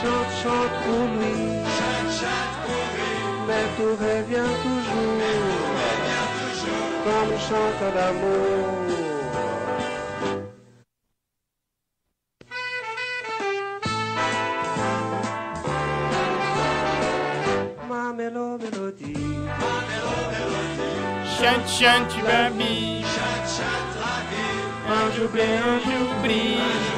[0.00, 1.38] Chante, chante pour lui.
[3.48, 5.22] Mais tout revient toujours.
[7.04, 8.62] Comme chante d'amour.
[17.88, 19.14] Ma mélo, mélodie.
[21.38, 23.04] Chante, chante, babi.
[24.88, 26.97] Anjo bem, anjo brilho.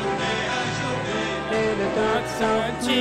[2.38, 3.00] Sante,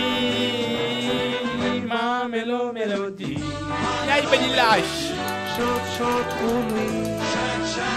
[1.88, 3.38] ma melo, melodia.
[4.06, 4.32] E aí, lui.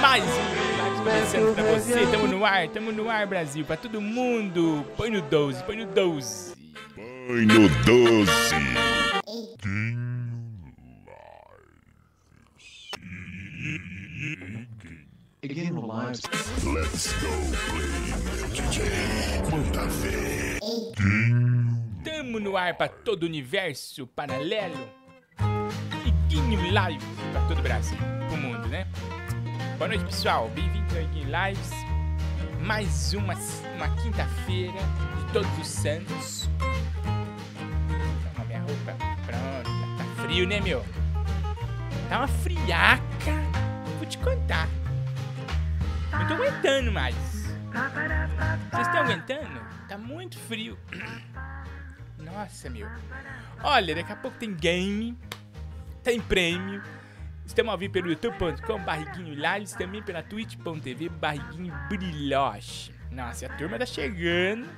[0.01, 0.63] Mais um
[1.03, 2.07] começando pra você.
[2.07, 3.65] Tamo no ar, tamo no ar, Brasil.
[3.65, 4.85] Pra todo mundo.
[4.97, 6.55] Põe no 12, põe no 12.
[7.27, 8.55] Põe no doce.
[15.45, 16.23] Again, lives.
[16.63, 17.27] Let's go
[17.67, 17.91] play,
[18.55, 18.85] DJ.
[19.51, 20.61] Manda ver.
[22.05, 24.89] Tamo no ar pra todo o universo paralelo.
[26.07, 28.87] Iguinho Live pra todo o Brasil, pro mundo, né?
[29.79, 30.49] Boa noite, pessoal.
[30.51, 31.71] Bem-vindo ao Iguinho Lives.
[32.65, 33.35] Mais uma,
[33.75, 34.79] uma quinta-feira
[35.19, 36.49] de Todos os Santos.
[38.33, 38.97] Toma minha roupa.
[39.27, 39.71] Pronto.
[39.99, 40.85] Tá frio, né, meu?
[42.09, 43.33] Tá uma friaca.
[43.99, 44.69] Vou te contar.
[46.13, 47.15] Não tô aguentando mais.
[47.15, 49.61] Vocês estão aguentando?
[49.89, 50.79] Tá muito frio.
[52.19, 52.87] Nossa, meu.
[53.63, 55.17] Olha, daqui a pouco tem game,
[56.03, 56.83] tem prêmio.
[57.47, 62.93] Estamos ao vivo pelo youtube.com, barriguinho lives, também pela twitch.tv, barriguinho brilhoche.
[63.11, 64.69] Nossa, a turma tá chegando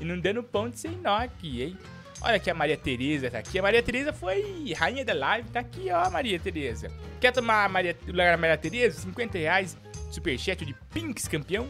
[0.00, 1.78] e não dando ponto sem nó aqui, hein?
[2.20, 3.58] Olha que a Maria Tereza tá aqui.
[3.58, 6.88] A Maria Tereza foi rainha da live, tá aqui, ó, Maria Tereza.
[7.20, 9.00] Quer tomar a Maria, o lugar da Maria Tereza?
[9.00, 9.76] 50 reais,
[10.14, 11.68] superchat de Pinks campeão.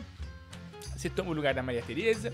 [0.97, 2.33] Você toma o lugar da Maria Tereza.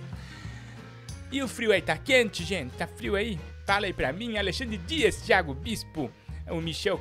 [1.33, 2.73] E o frio aí tá quente, gente?
[2.73, 3.39] Tá frio aí?
[3.65, 6.11] Fala aí pra mim, Alexandre Dias, Thiago Bispo,
[6.49, 7.01] o Michel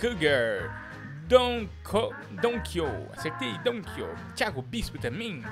[0.00, 0.92] Cougar,
[1.26, 5.42] Don, Co, Don Kyo, acertei, Don Kyo, Thiago Bispo também,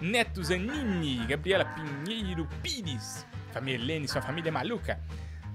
[0.00, 4.98] Neto Zanini, Gabriela Pinheiro Pires, família Helene, sua família é maluca,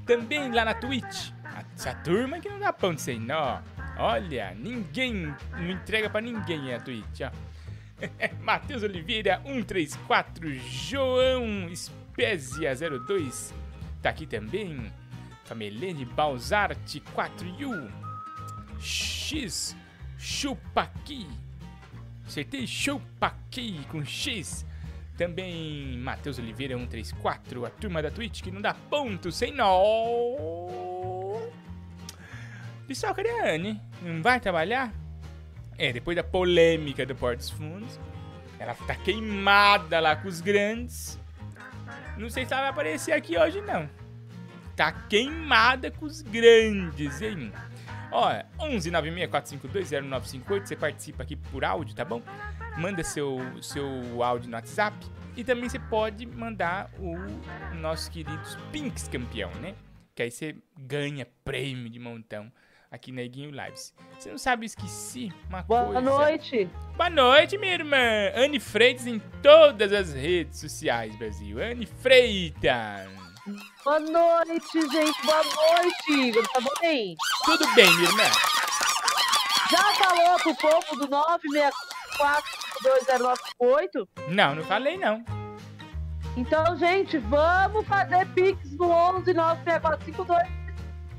[0.05, 1.31] também lá na Twitch,
[1.75, 3.59] essa turma que não dá pão sem nó,
[3.99, 7.31] olha, ninguém, não entrega pra ninguém a Twitch, ó.
[8.41, 13.53] Matheus Oliveira 134, João Spezia 02,
[14.01, 14.91] tá aqui também.
[15.45, 17.89] Famelene Balzarte 4U,
[18.79, 19.75] X
[20.17, 21.25] Chupaqui,
[22.25, 24.65] acertei Chupaqui com X.
[25.17, 30.96] Também Matheus Oliveira 134, a turma da Twitch que não dá ponto sem nó.
[32.87, 33.81] Pessoal, cadê a Anne?
[34.01, 34.93] Não vai trabalhar?
[35.77, 37.99] É, depois da polêmica do Porto dos Fundos,
[38.57, 41.19] ela tá queimada lá com os grandes.
[42.17, 43.89] Não sei se ela vai aparecer aqui hoje, não.
[44.73, 47.51] Tá queimada com os grandes, hein?
[48.09, 52.21] Ó, 11 964520958, você participa aqui por áudio, tá bom?
[52.77, 54.95] Manda seu, seu áudio no WhatsApp.
[55.35, 57.17] E também você pode mandar o
[57.75, 59.75] nosso querido Pinks campeão, né?
[60.15, 62.49] Que aí você ganha prêmio de montão
[62.91, 63.93] aqui na Iguinho Lives.
[64.17, 66.01] Você não sabe, eu esqueci uma Boa coisa.
[66.01, 66.69] noite.
[66.95, 67.97] Boa noite, minha irmã.
[68.35, 71.61] Anne Freitas em todas as redes sociais, Brasil.
[71.61, 73.09] Anne Freitas.
[73.83, 75.25] Boa noite, gente.
[75.25, 76.47] Boa noite, Igor.
[76.49, 77.15] Tá bem?
[77.45, 78.23] Tudo bem, minha irmã?
[79.71, 84.07] Já falou pro povo do 964-2098?
[84.29, 85.23] Não, não falei não.
[86.35, 89.33] Então, gente, vamos fazer Pix no 11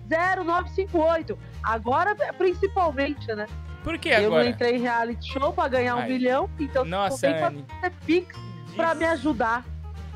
[0.09, 1.39] 964-520958.
[1.62, 3.46] Agora, principalmente, né?
[3.82, 4.48] Por que Eu não agora?
[4.48, 6.08] entrei em reality show pra ganhar um Ai.
[6.08, 7.64] milhão, então Nossa, que Anne.
[7.80, 8.36] fazer Pix
[8.76, 9.64] pra me ajudar.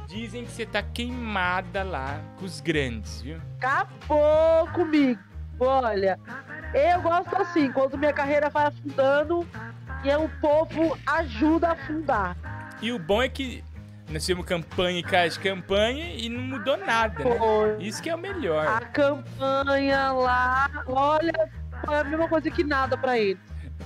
[0.07, 3.41] Dizem que você tá queimada lá com os grandes, viu?
[3.59, 5.21] Acabou comigo.
[5.59, 6.19] Olha,
[6.75, 9.47] eu gosto assim, quando minha carreira vai afundando
[10.05, 12.37] e o povo ajuda a afundar.
[12.83, 13.63] E o bom é que
[14.13, 17.31] nós fizemos campanha e casa de campanha e não mudou nada, né?
[17.81, 18.67] Isso que é o melhor.
[18.67, 21.51] A campanha lá, olha,
[21.85, 23.39] foi a mesma coisa que nada pra eles.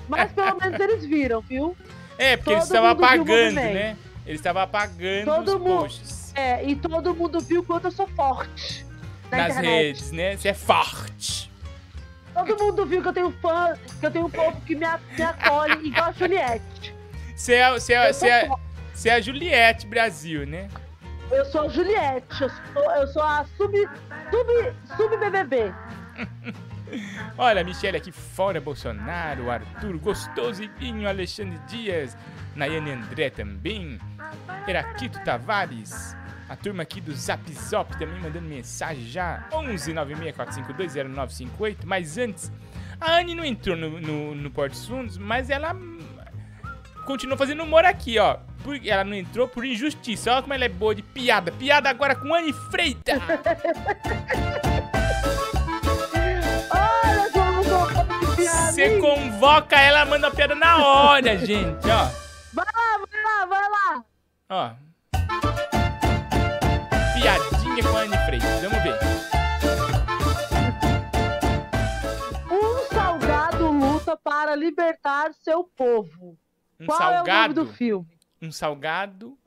[0.08, 1.76] Mas pelo menos eles viram, viu?
[2.18, 3.96] É, porque eles todo estavam viu o apagando, né?
[4.26, 8.08] Eles estavam apagando Todo os mundo- posts É, e todo mundo viu quanto eu sou
[8.08, 8.84] forte
[9.30, 9.70] na nas internet.
[9.86, 10.36] redes, né?
[10.36, 11.50] Você é forte.
[12.34, 14.84] Todo mundo viu que eu tenho fã, que eu tenho um povo que me,
[15.16, 16.94] me acolhe igual a Juliette.
[17.34, 18.48] Você é, você é, você é.
[18.96, 20.68] Você é a Juliette Brasil, né?
[21.30, 23.76] Eu sou a Juliette, eu sou, eu sou a sub,
[24.30, 25.74] sub, sub BBB.
[27.36, 32.16] Olha, Michelle aqui fora, Bolsonaro, Arthur, Gostoso e Vinho, Alexandre Dias,
[32.54, 33.98] Nayane André também,
[34.66, 36.16] Heraquito Tavares,
[36.48, 39.46] A turma aqui do Zap Zop também mandando mensagem já.
[39.52, 41.78] 11 964520958.
[41.84, 42.50] Mas antes,
[42.98, 45.76] a Anne não entrou no, no, no Porto dos Fundos, mas ela
[47.04, 48.38] continua fazendo humor aqui, ó.
[48.66, 50.32] Por- ela não entrou por injustiça.
[50.32, 51.52] Olha como ela é boa de piada.
[51.52, 53.16] Piada agora com Anne Freitas.
[56.70, 62.08] Olha como piada, Você convoca ela, manda a piada na hora, gente, ó.
[62.52, 64.04] Vai lá, vai lá, vai lá.
[64.50, 64.70] Ó.
[67.14, 68.62] Piadinha com a Anne Freitas.
[68.62, 68.98] Vamos ver.
[72.50, 76.36] Um salgado luta para libertar seu povo.
[76.80, 77.54] Um Qual é o nome salgado.
[77.54, 78.15] do filme?
[78.40, 79.38] Um salgado.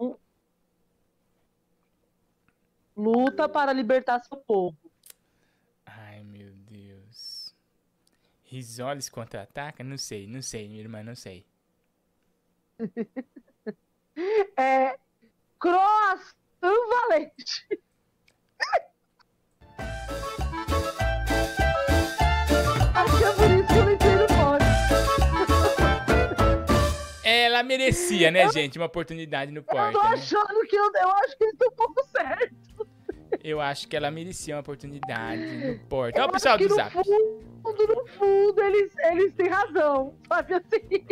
[2.95, 4.77] Luta para libertar seu povo.
[5.85, 7.55] Ai, meu Deus.
[8.43, 9.83] Risoles contra-ataca?
[9.83, 11.45] Não sei, não sei, minha irmã, não sei.
[14.57, 14.99] É
[15.57, 16.27] Croissant
[16.61, 17.67] Valente.
[27.29, 28.79] Ela merecia, né, gente?
[28.79, 29.91] Uma oportunidade no Eu tô né?
[29.93, 32.69] achando que eu, eu acho que eles estão um pouco certos.
[33.43, 36.17] Eu acho que ela merecia uma oportunidade no porta.
[36.17, 36.91] Eu Olha o pessoal do no Zap.
[36.91, 40.15] fundo, no fundo, eles, eles têm razão.
[40.27, 41.05] Sabe assim?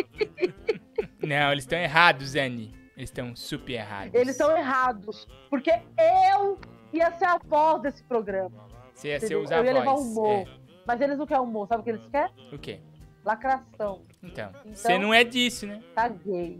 [1.21, 2.73] Não, eles estão errados, Anne.
[2.97, 4.13] Eles estão super errados.
[4.15, 5.27] Eles estão errados.
[5.51, 6.59] Porque eu
[6.91, 8.65] ia ser a voz desse programa.
[8.95, 9.43] Você ia ser entendeu?
[9.43, 10.47] os Eu ia levar humor.
[10.83, 11.67] Mas eles não querem humor.
[11.67, 12.33] Sabe o que eles querem?
[12.51, 12.55] É.
[12.55, 12.79] O quê?
[13.23, 14.06] Lacração.
[14.23, 15.81] Então, Então- você não é disso, né?
[15.95, 16.59] Caguei.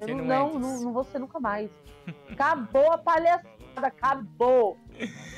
[0.00, 1.70] Eu Você não, não é não, não, vou ser nunca mais.
[2.30, 3.54] Acabou a palhaçada.
[3.76, 4.78] Acabou.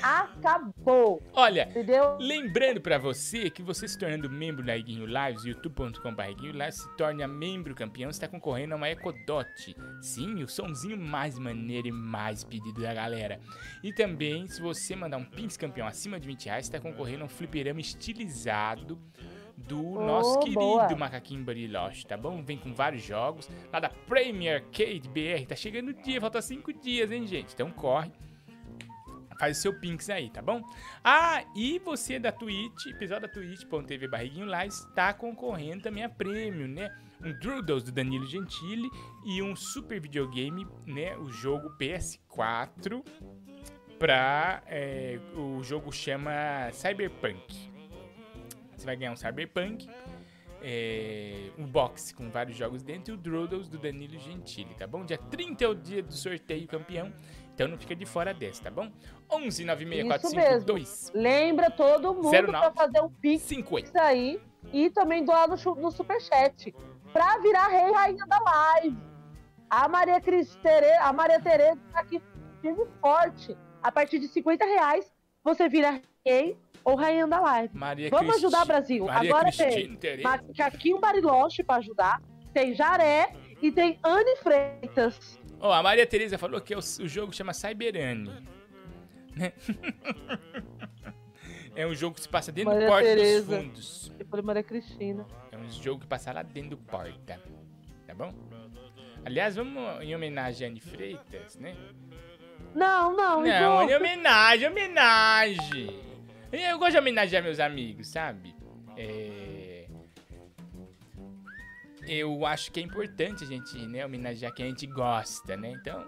[0.02, 1.22] Acabou.
[1.32, 2.16] Olha, Entendeu?
[2.20, 7.26] Lembrando pra você que você se tornando membro da Iguinho Lives, youtube.com.br Lives, se torne
[7.26, 9.46] membro campeão, está concorrendo a uma Ecodot.
[10.02, 13.40] Sim, o somzinho mais maneiro e mais pedido da galera.
[13.82, 17.26] E também, se você mandar um Pix campeão acima de 20 reais, está concorrendo a
[17.26, 18.98] um fliperama estilizado
[19.56, 20.96] do nosso Oh, querido boa.
[20.96, 22.42] Macaquinho Bariloche, tá bom?
[22.42, 25.46] Vem com vários jogos lá da Premier Arcade BR.
[25.46, 27.54] Tá chegando o dia, falta 5 dias, hein, gente?
[27.54, 28.12] Então corre.
[29.38, 30.62] Faz o seu Pinks aí, tá bom?
[31.04, 36.66] Ah, e você da Twitch, episódio da twitch.tv Barriguinho lá, está concorrendo também a prêmio,
[36.66, 36.90] né?
[37.22, 38.88] Um Doodles do Danilo Gentili
[39.26, 41.16] e um super videogame, né?
[41.18, 43.04] O jogo PS4
[43.98, 44.62] pra...
[44.66, 47.75] é, o jogo chama Cyberpunk.
[48.76, 49.88] Você vai ganhar um Cyberpunk,
[50.62, 55.04] é, um box com vários jogos dentro e o Doodles do Danilo Gentili, tá bom?
[55.04, 57.12] Dia 30 é o dia do sorteio campeão,
[57.54, 58.90] então não fica de fora dessa, tá bom?
[59.30, 62.76] 11 96452 Lembra todo mundo Zero pra nove.
[62.76, 64.00] fazer um pix 50.
[64.00, 64.40] aí
[64.72, 66.74] e também doar no, no superchat.
[67.12, 68.98] Pra virar rei rainha da live.
[69.70, 72.20] A Maria Cris Tere, a Maria Tereza tá aqui
[72.60, 73.56] firme forte.
[73.82, 75.12] A partir de 50 reais,
[75.42, 77.76] você vira rei ou rainha da live.
[77.76, 79.04] Maria Vamos Cristi- ajudar, Brasil.
[79.06, 80.22] Maria Agora tem Cristina Tereza.
[80.28, 82.22] Macaquinho Bariloche pra ajudar.
[82.54, 85.40] Tem Jaré e tem Anne Freitas.
[85.58, 88.30] Ó, a Maria Tereza falou que o, o jogo chama Cyberane.
[89.34, 89.52] Né?
[91.74, 93.46] é um jogo que se passa dentro Maria do Porto Tereza.
[93.46, 94.12] dos Fundos.
[94.20, 95.26] Eu falei Maria Cristina.
[95.50, 97.42] É um jogo que passa lá dentro do Porta.
[98.06, 98.32] Tá bom?
[99.24, 101.74] Aliás, vamos em homenagem a Anne Freitas, né?
[102.72, 106.06] Não, não, Não, em homenagem, homenagem.
[106.62, 108.54] Eu gosto de homenagear meus amigos, sabe?
[108.96, 109.86] É...
[112.06, 115.72] Eu acho que é importante a gente, né, homenagear quem a gente gosta, né?
[115.72, 116.06] Então,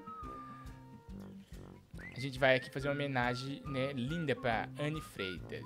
[2.17, 5.65] a gente vai aqui fazer uma homenagem, né, linda pra Anne Freitas.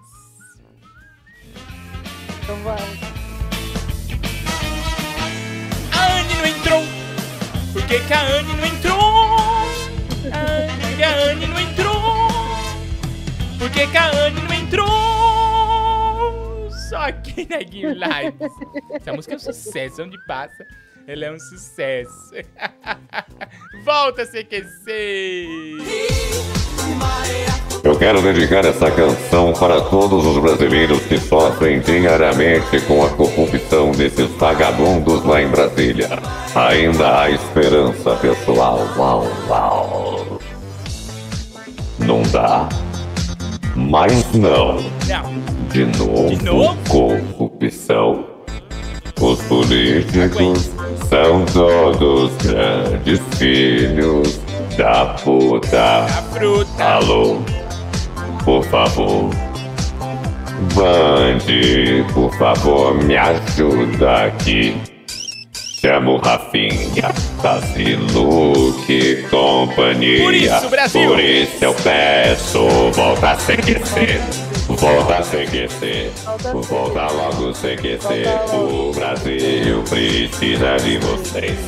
[2.43, 2.79] Então vai.
[5.93, 6.83] A Anne não entrou!
[7.73, 9.01] Por que, que a Anne não entrou?
[10.33, 11.92] A Anne, a Anne não entrou!
[13.63, 14.89] Por que, que a Anne não entrou?
[16.91, 18.51] Só aqui na Lives.
[18.93, 20.67] Essa música é um sucesso, onde passa,
[21.07, 22.33] ela é um sucesso.
[23.87, 25.47] Volta, CQC!
[27.85, 33.93] Eu quero dedicar essa canção para todos os brasileiros que sofrem diariamente com a corrupção
[33.93, 36.09] desses vagabundos lá em Brasília.
[36.53, 38.81] Ainda há esperança, pessoal.
[38.97, 40.41] Uau, uau.
[42.01, 42.69] Não dá?
[43.75, 44.77] Mas não.
[45.07, 46.77] Não, De novo, De novo?
[46.89, 48.25] corrupção.
[49.21, 50.71] Os políticos
[51.09, 54.41] são todos grandes filhos
[54.77, 56.05] da puta.
[56.05, 56.85] a fruta.
[56.85, 57.39] Alô,
[58.45, 59.31] por favor.
[60.75, 64.77] Band, por favor, me ajuda aqui.
[65.83, 67.13] Chamo Rafinha,
[67.43, 70.23] Tassi, Luke, companhia.
[70.23, 71.09] Por isso, Brasil!
[71.09, 74.21] Por isso eu peço, volta a CQC.
[74.69, 76.13] Volta a CQC.
[76.71, 78.23] Volta logo CQC.
[78.55, 81.59] O Brasil precisa de vocês.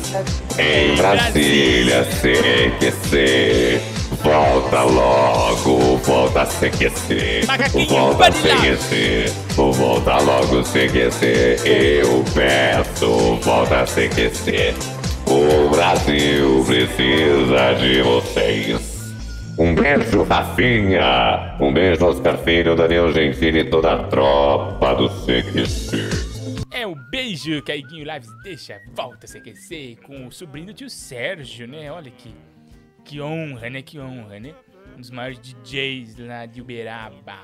[0.57, 3.81] Em Brasília, CQC.
[4.25, 6.45] Volta logo, volta a.
[7.45, 8.75] Macaquinho, Volta a Vanilla.
[8.75, 9.25] CQC.
[9.55, 11.59] Volta logo CQC.
[11.63, 14.73] Eu peço, volta a CQC.
[15.27, 19.13] O Brasil precisa de vocês.
[19.59, 21.55] Um beijo, Rafinha.
[21.59, 26.25] Um beijo, Oscar Filho, Daniel Gentili e toda a tropa do CQC.
[26.71, 28.81] É o beijo que a Iguinho Lives deixa.
[28.91, 31.91] Volta a CQC com o sobrinho do tio Sérgio, né?
[31.91, 32.33] Olha que,
[33.05, 33.81] que honra, né?
[33.81, 34.53] Que honra, né?
[34.97, 37.39] Um dos maiores DJs lá de Uberaba.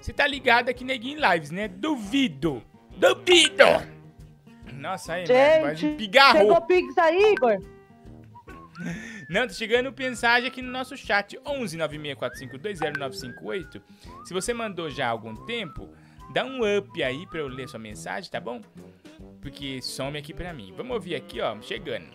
[0.00, 1.68] Você tá ligado aqui na Iguinho Lives, né?
[1.68, 2.62] Duvido!
[2.96, 3.64] Duvido!
[4.72, 6.42] Nossa, aí, quase Gente, pigarrou.
[6.42, 7.58] chegou Pix aí, Igor?
[9.30, 13.80] Não, tá chegando mensagem aqui no nosso chat 11 964520958.
[14.24, 15.88] Se você mandou já há algum tempo,
[16.32, 18.60] dá um up aí pra eu ler sua mensagem, tá bom?
[19.40, 20.74] Porque some aqui pra mim.
[20.76, 22.06] Vamos ouvir aqui, ó, chegando.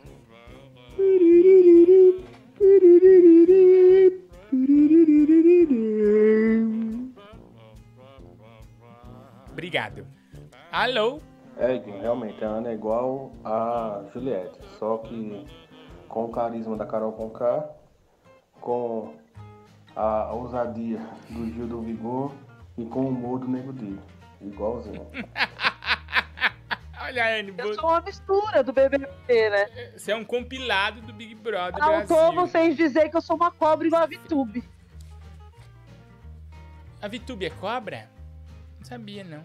[9.51, 10.05] Obrigado.
[10.71, 11.19] Alô?
[11.57, 15.45] É, realmente, a Ana é igual a Juliette, só que
[16.07, 17.69] com o carisma da Carol Conká,
[18.61, 19.13] com
[19.95, 22.31] a ousadia do Gil do Vigor
[22.77, 23.99] e com o humor do Nego Di.
[24.41, 25.05] Igualzinho.
[27.09, 29.07] Olha Anne, Eu sou uma mistura do BBB,
[29.49, 29.65] né?
[29.97, 32.33] você é um compilado do Big Brother Faltou Brasil.
[32.35, 34.63] vocês dizer que eu sou uma cobra igual a VTube.
[37.01, 38.07] A Vitube é cobra?
[38.77, 39.41] Não sabia, não.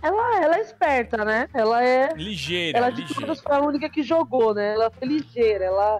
[0.00, 1.48] Ela, ela é esperta, né?
[1.52, 2.12] Ela é.
[2.14, 3.20] Ligeira, Ela de ligeira.
[3.22, 4.74] todas foi a única que jogou, né?
[4.74, 5.64] Ela foi ligeira.
[5.64, 5.98] Ela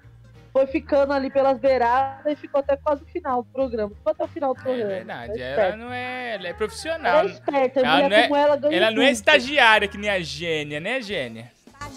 [0.52, 3.90] foi ficando ali pelas beiradas e ficou até quase o final do programa.
[3.94, 4.88] Ficou até o final do É programa.
[4.90, 6.34] verdade, Ela é ela não é.
[6.34, 7.18] Ela é Ela profissional.
[7.20, 7.80] é esperta.
[7.80, 11.00] Ela não é- como ela ganha Ela não é estagiária que nem a Gênia, né,
[11.00, 11.52] Gênia?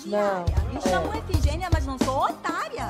[0.05, 0.81] Não, Me é.
[0.81, 2.85] chamo Efigênia, mas não sou otária.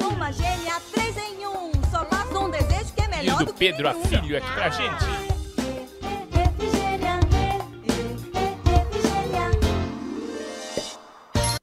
[0.00, 1.72] Sou uma gênia, três em um.
[1.90, 4.00] Só faço um desejo que é E melhor do do que Pedro nenhum.
[4.04, 5.04] Afilho aqui pra gente.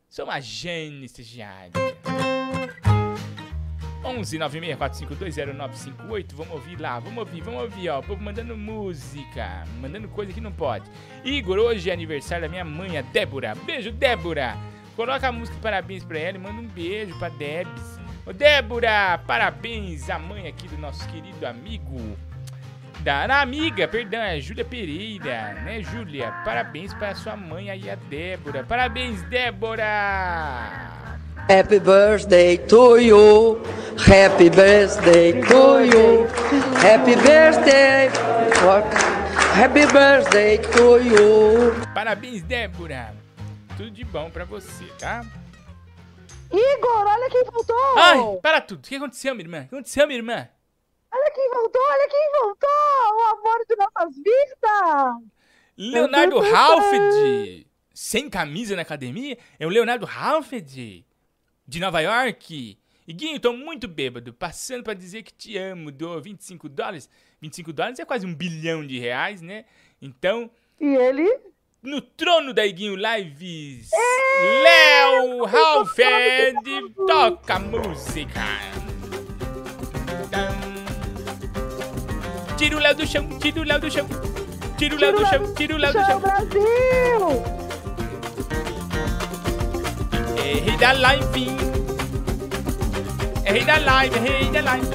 [0.09, 1.71] Sou uma Gênia estagiária.
[4.03, 6.33] 11 964520958.
[6.33, 7.99] Vamos ouvir lá, vamos ouvir, vamos ouvir, ó.
[7.99, 10.89] O povo mandando música, mandando coisa que não pode.
[11.23, 13.55] Igor, hoje é aniversário da minha mãe, a Débora.
[13.65, 14.57] Beijo, Débora.
[14.95, 17.99] Coloca a música parabéns pra ela e manda um beijo pra Debs.
[18.25, 22.17] Ô, Débora, parabéns, a mãe aqui do nosso querido amigo.
[22.99, 26.31] Da amiga, perdão, é Júlia Pereira, né, Júlia?
[26.45, 28.63] Parabéns para sua mãe aí, a Débora.
[28.63, 31.02] Parabéns, Débora!
[31.49, 33.61] Happy birthday to you.
[33.97, 36.27] Happy birthday to you.
[36.79, 38.07] Happy birthday.
[38.65, 38.85] What?
[39.53, 41.73] Happy birthday to you.
[41.93, 43.13] Parabéns, Débora!
[43.77, 45.25] Tudo de bom pra você, tá?
[46.51, 47.97] Igor, olha quem voltou!
[47.97, 48.79] Ai, para tudo.
[48.79, 49.59] O que aconteceu, minha irmã?
[49.65, 50.47] O que aconteceu, minha irmã?
[51.11, 52.69] Olha quem voltou, olha quem voltou!
[53.15, 55.33] O amor de nossas vidas!
[55.77, 57.67] Leonardo Halfed!
[57.93, 59.37] Sem camisa na academia?
[59.59, 61.05] É o Leonardo Halfed!
[61.65, 62.77] De Nova York!
[63.07, 67.09] Iguinho, tô muito bêbado, passando pra dizer que te amo, dou 25 dólares.
[67.41, 69.65] 25 dólares é quase um bilhão de reais, né?
[70.01, 71.29] Então, E ele
[71.81, 73.89] no trono da Iguinho Lives,
[74.63, 78.41] Léo Halfed, toca música.
[82.57, 84.07] Tira o Léo do chão, tira o Léo do chão.
[84.77, 86.19] Tira o Léo do chão, tira o Léo do chão.
[86.21, 87.62] Brasil!
[90.43, 91.47] Rei da live.
[93.45, 94.87] Rei da live, rei da live.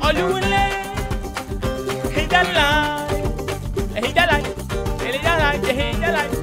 [0.00, 0.76] Olha o Léo.
[2.14, 3.22] Rei da live.
[3.94, 4.54] É rei da live.
[5.02, 6.36] Rei da live, é rei da live.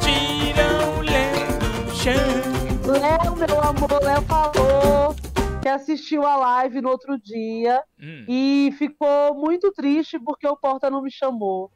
[0.00, 0.66] Tira
[0.96, 2.92] o Léo do chão.
[3.00, 5.14] Léo, meu amor, Léo falou
[5.62, 8.24] que assistiu a live no outro dia Hum.
[8.28, 11.70] e ficou muito triste porque o Porta não me chamou.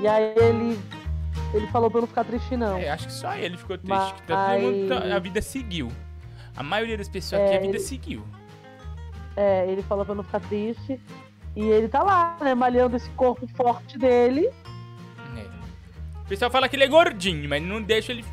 [0.00, 0.78] E aí ele,
[1.54, 2.76] ele falou pra eu não ficar triste, não.
[2.78, 3.88] É, acho que só ele ficou triste.
[3.90, 5.90] Mas- que tá mundo tá- a vida seguiu.
[6.56, 8.24] A maioria das pessoas aqui, É, a vida ele- seguiu.
[9.36, 11.00] É, ele falou pra eu não ficar triste.
[11.56, 14.46] E ele tá lá, né, malhando esse corpo forte dele.
[15.36, 16.18] É.
[16.20, 18.24] O pessoal fala que ele é gordinho, mas não deixa ele.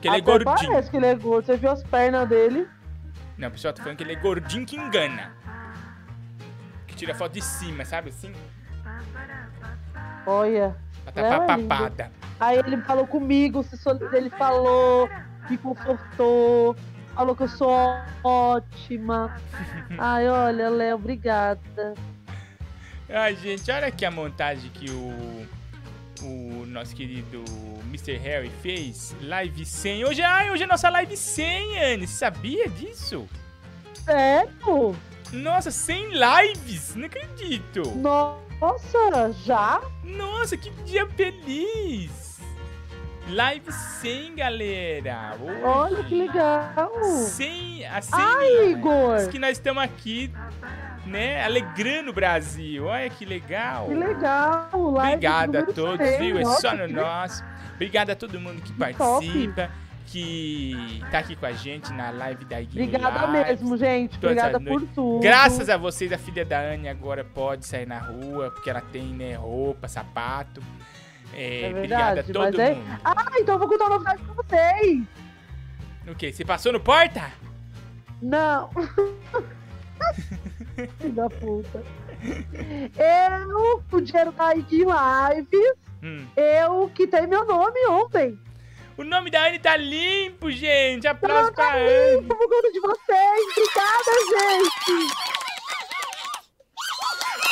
[0.00, 0.70] Que ele é Até gordinho.
[0.70, 1.46] parece que ele é gordo.
[1.46, 2.68] Você viu as pernas dele?
[3.36, 5.32] Não, o pessoal tá falando que ele é gordinho que engana.
[6.86, 8.32] Que tira foto de cima, sabe assim?
[10.26, 10.76] Olha.
[11.14, 11.68] Léo tapar é a lindo.
[12.40, 13.64] Aí ele falou comigo,
[14.12, 15.08] ele falou,
[15.50, 16.76] me confortou,
[17.14, 17.70] falou que eu sou
[18.22, 19.36] ótima.
[19.98, 21.94] Ai, olha, Léo, obrigada.
[23.08, 25.46] Ai, gente, olha aqui a montagem que o,
[26.22, 27.42] o nosso querido
[27.88, 28.16] Mr.
[28.18, 29.16] Harry fez.
[29.22, 30.04] Live 100.
[30.04, 32.06] Hoje, ai, hoje é nossa live 100, Anne.
[32.06, 33.26] Você sabia disso?
[34.04, 34.94] Sério?
[35.32, 36.94] Nossa, 100 lives.
[36.94, 37.82] Não acredito.
[37.96, 39.80] Nossa, já?
[40.04, 42.27] Nossa, que dia feliz.
[43.28, 43.70] Live
[44.00, 45.36] 100, galera.
[45.40, 45.62] Hoje.
[45.62, 46.90] Olha que legal.
[47.04, 49.28] 100, a 100 Ai, Igor.
[49.28, 50.32] que nós estamos aqui,
[51.04, 52.86] né, alegrando o Brasil.
[52.86, 53.86] Olha que legal.
[53.86, 54.68] Que legal.
[54.72, 56.18] live Obrigado a todos, 100.
[56.18, 56.38] viu?
[56.38, 57.44] É só no que nosso.
[57.74, 58.94] Obrigado a todo mundo que top.
[58.94, 59.70] participa,
[60.06, 63.60] que tá aqui com a gente na live da Iguinho Obrigada Lives.
[63.60, 64.16] mesmo, gente.
[64.16, 65.20] Obrigada por tudo.
[65.20, 69.04] Graças a vocês, a filha da Anne agora pode sair na rua, porque ela tem,
[69.04, 70.62] né, roupa, sapato.
[71.34, 73.00] É, É obrigado a verdade, todo é- mundo.
[73.04, 75.02] Ah, então eu vou contar uma novidade pra vocês.
[76.08, 76.32] O quê?
[76.32, 77.30] Você passou no porta?
[78.22, 78.70] Não.
[81.00, 81.82] Filho da puta.
[82.98, 86.26] Eu, o dinheiro da IG Live, Hum.
[86.36, 88.38] eu quitei meu nome ontem.
[88.96, 91.06] O nome da Anne tá limpo, gente.
[91.06, 92.16] Aplausos Não, pra tá Anne.
[92.20, 93.46] limpo por conta de vocês.
[93.52, 95.12] Obrigada, gente.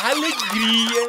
[0.02, 1.06] Alegria.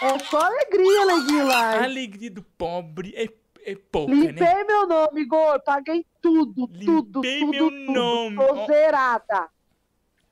[0.00, 1.84] É só alegria, Leguinho A Live.
[1.84, 3.28] alegria do pobre é,
[3.70, 4.20] é pouca, né?
[4.26, 5.60] Limpei meu nome, Igor.
[5.64, 7.92] Paguei tudo, tudo, Limpei tudo, meu tudo.
[7.92, 8.36] nome.
[8.36, 9.48] Tô zerada.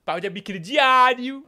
[0.04, 1.44] Pau de abrir crediário.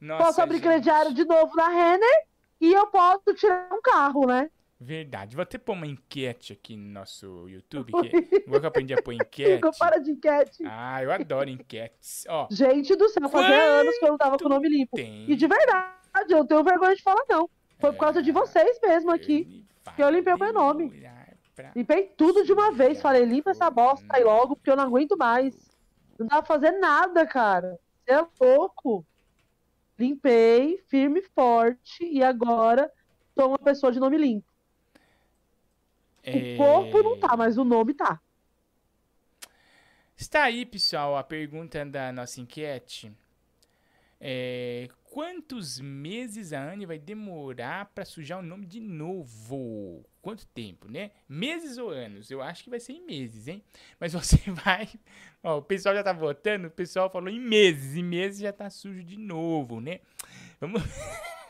[0.00, 2.24] Nossa, posso abrir crediário de novo na Renner
[2.60, 4.50] e eu posso tirar um carro, né?
[4.82, 5.36] Verdade.
[5.36, 9.02] Vou até pôr uma enquete aqui no nosso YouTube, que igual que eu aprendi a
[9.02, 9.52] pôr enquete.
[9.58, 10.64] Igor, para de enquete.
[10.66, 12.24] Ah, eu adoro enquetes.
[12.28, 14.96] Ó, Gente do céu, fazia anos que eu não tava com o nome limpo.
[14.96, 15.30] tem...
[15.30, 17.48] E de verdade, eu não tenho vergonha de falar, não.
[17.78, 19.64] Foi por causa de vocês mesmo aqui.
[19.96, 21.02] Que eu limpei o meu nome.
[21.74, 23.00] Limpei tudo de uma vez.
[23.00, 25.54] Falei, limpa essa bosta aí logo, porque eu não aguento mais.
[26.18, 27.78] Não dá pra fazer nada, cara.
[28.04, 29.04] Você é louco.
[29.98, 32.90] Limpei, firme e forte, e agora
[33.34, 34.50] sou uma pessoa de nome limpo.
[36.22, 38.20] É, O corpo não tá, mas o nome tá.
[40.16, 43.12] Está aí, pessoal, a pergunta da nossa enquete.
[44.20, 50.06] É, quantos meses a Anne vai demorar pra sujar o nome de novo?
[50.22, 51.10] Quanto tempo, né?
[51.28, 52.30] Meses ou anos?
[52.30, 53.62] Eu acho que vai ser em meses, hein?
[53.98, 54.88] Mas você vai.
[55.42, 57.96] Ó, o pessoal já tá votando, o pessoal falou em meses.
[57.96, 60.00] Em meses já tá sujo de novo, né?
[60.60, 60.80] Vamos.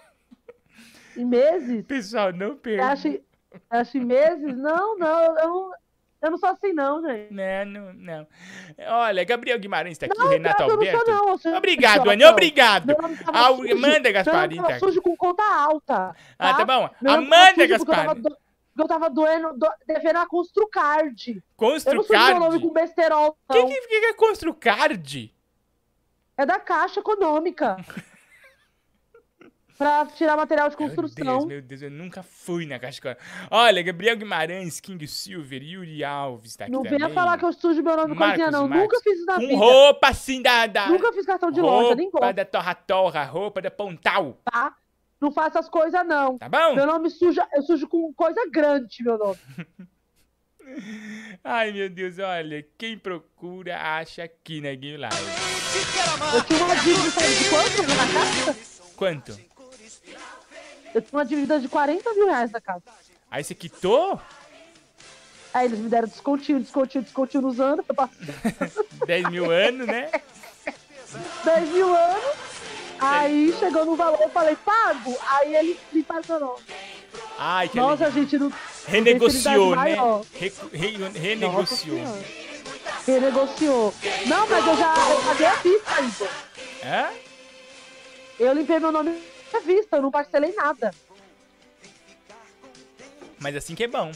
[1.16, 1.84] Em meses?
[1.86, 2.86] Pessoal, não perca.
[2.86, 4.56] acha, você acha em meses?
[4.56, 5.72] Não, não, eu não,
[6.22, 7.32] eu não sou assim, não, gente.
[7.32, 8.26] Não, não, não.
[8.88, 11.04] Olha, Gabriel Guimarães tá aqui, Não, Renato eu não Alberto.
[11.38, 11.58] sou, não.
[11.58, 12.96] Obrigado, Não, obrigado.
[13.32, 13.72] Ah, sujo.
[13.74, 16.14] Amanda Gasparini nome tá tava sujo com conta alta.
[16.38, 16.90] Ah, tá bom.
[17.00, 18.22] Meu Amanda eu Gasparini.
[18.22, 18.36] do-
[18.78, 21.30] Eu tava doendo, do, devendo a Construcard.
[21.30, 22.30] Eu não Construcard.
[22.32, 25.34] meu nome com besterol, O que, que, que é Construcard?
[26.36, 27.76] É da Caixa Econômica.
[29.80, 31.46] pra tirar material de Meu Deus, construção.
[31.46, 33.16] meu Deus, eu nunca fui na Caixa.
[33.50, 37.82] Olha, Gabriel Guimarães, King Silver, Yuri Alves tá aqui Não venha falar que eu sujo
[37.82, 38.68] meu nome com Marcos coisinha, não.
[38.68, 38.82] Marques.
[38.84, 39.56] Nunca fiz isso na Com vida.
[39.56, 40.66] roupa assim da...
[40.66, 40.86] da...
[40.88, 44.38] Nunca fiz cartão de loja, nem roupa gosto, da Torra Torra, roupa da Pontal.
[44.44, 44.74] tá?
[45.18, 46.36] Não faço essas coisas, não.
[46.36, 46.74] Tá bom?
[46.74, 49.38] Meu nome suja, eu sujo com coisa grande, meu nome.
[51.42, 52.64] Ai, meu Deus, olha.
[52.76, 55.16] Quem procura, acha aqui na Game Live.
[56.34, 58.70] Eu tinha uma dívida de quanto na casa?
[58.96, 59.49] Quanto?
[60.94, 62.82] Eu tinha uma dívida de 40 mil reais na casa.
[63.30, 64.20] Aí você quitou?
[65.52, 67.84] Aí eles me deram descontinho, descontinho, descontinho nos anos.
[67.88, 68.18] Eu passei
[69.06, 70.10] 10 mil anos, né?
[71.44, 72.24] 10 mil anos.
[73.00, 75.16] Aí chegou no valor, eu falei, pago.
[75.28, 76.60] Aí ele me pagou.
[77.38, 78.22] Ai, que Nossa, alegria.
[78.24, 78.52] gente, não.
[78.86, 79.94] Renegociou, né?
[80.34, 80.52] re-
[80.98, 81.96] Nossa renegociou.
[81.96, 82.22] Senhora.
[83.06, 83.94] Renegociou.
[84.26, 86.28] Não, mas eu já eu paguei a vista ainda.
[86.84, 87.10] Hã?
[88.38, 89.10] Eu limpei meu nome
[89.56, 90.92] à vista, eu não parcelei nada.
[93.38, 94.12] Mas assim que é bom.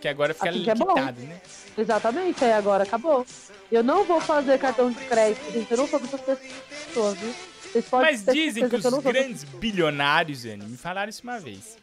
[0.00, 0.86] Que agora fica Assim que é bom.
[0.88, 1.40] liquidado, né?
[1.78, 3.24] Exatamente, aí agora acabou.
[3.70, 5.70] Eu não vou fazer cartão de crédito, gente.
[5.70, 7.34] Eu não sou dessas pessoas, viu?
[7.72, 11.22] Vocês podem Mas dizem que certeza os não sou grandes bilionários, Anne, me falaram isso
[11.22, 11.78] uma vez.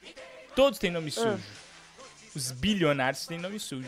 [0.56, 0.94] Todos têm Ah.
[0.94, 1.40] nome sujo.
[2.36, 3.88] Os bilionários têm nome sujo.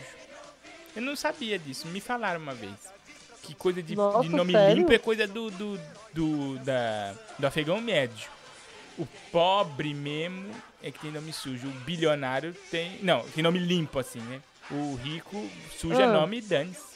[0.96, 2.72] Eu não sabia disso, me falaram uma vez.
[3.42, 4.76] Que coisa de, Nossa, de nome sério?
[4.76, 5.80] limpo é coisa do, do,
[6.12, 8.28] do, da, do afegão médio.
[8.98, 10.50] O pobre mesmo
[10.82, 11.66] é que tem nome sujo.
[11.68, 12.98] O bilionário tem.
[13.02, 14.40] Não, tem nome limpo, assim, né?
[14.70, 16.12] O rico suja Ah.
[16.12, 16.92] nome e dane-se.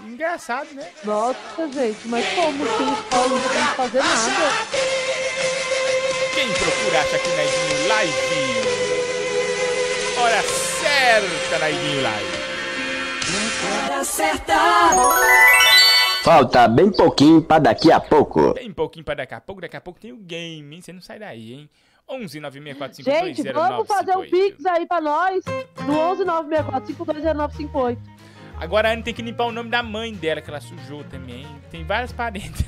[0.00, 0.88] Engraçado, né?
[1.02, 4.50] Nossa, gente, mas como tem escola não tem que fazer nada?
[6.34, 8.14] Quem procura acha aqui na Edinho Live?
[10.16, 12.28] hora certa na Iguinho Live.
[13.90, 14.54] Hora certa.
[16.24, 18.54] Falta bem pouquinho pra daqui a pouco.
[18.54, 20.80] Tem pouquinho pra daqui a pouco, daqui a pouco tem o game, hein?
[20.80, 21.68] Você não sai daí, hein?
[22.08, 23.04] 11 964520958.
[23.04, 25.44] Gente, vamos fazer um pix aí pra nós
[25.86, 28.02] no 11 964
[28.58, 31.46] Agora a Anne tem que limpar o nome da mãe dela, que ela sujou também.
[31.70, 32.64] Tem várias parentes.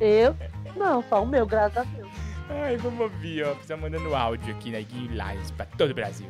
[0.00, 0.34] Eu?
[0.74, 2.10] Não, só o meu, graças a Deus.
[2.50, 3.52] Ai, vamos ouvir, ó.
[3.52, 6.26] Precisa mandando áudio aqui na Iguinho Live pra todo o Brasil.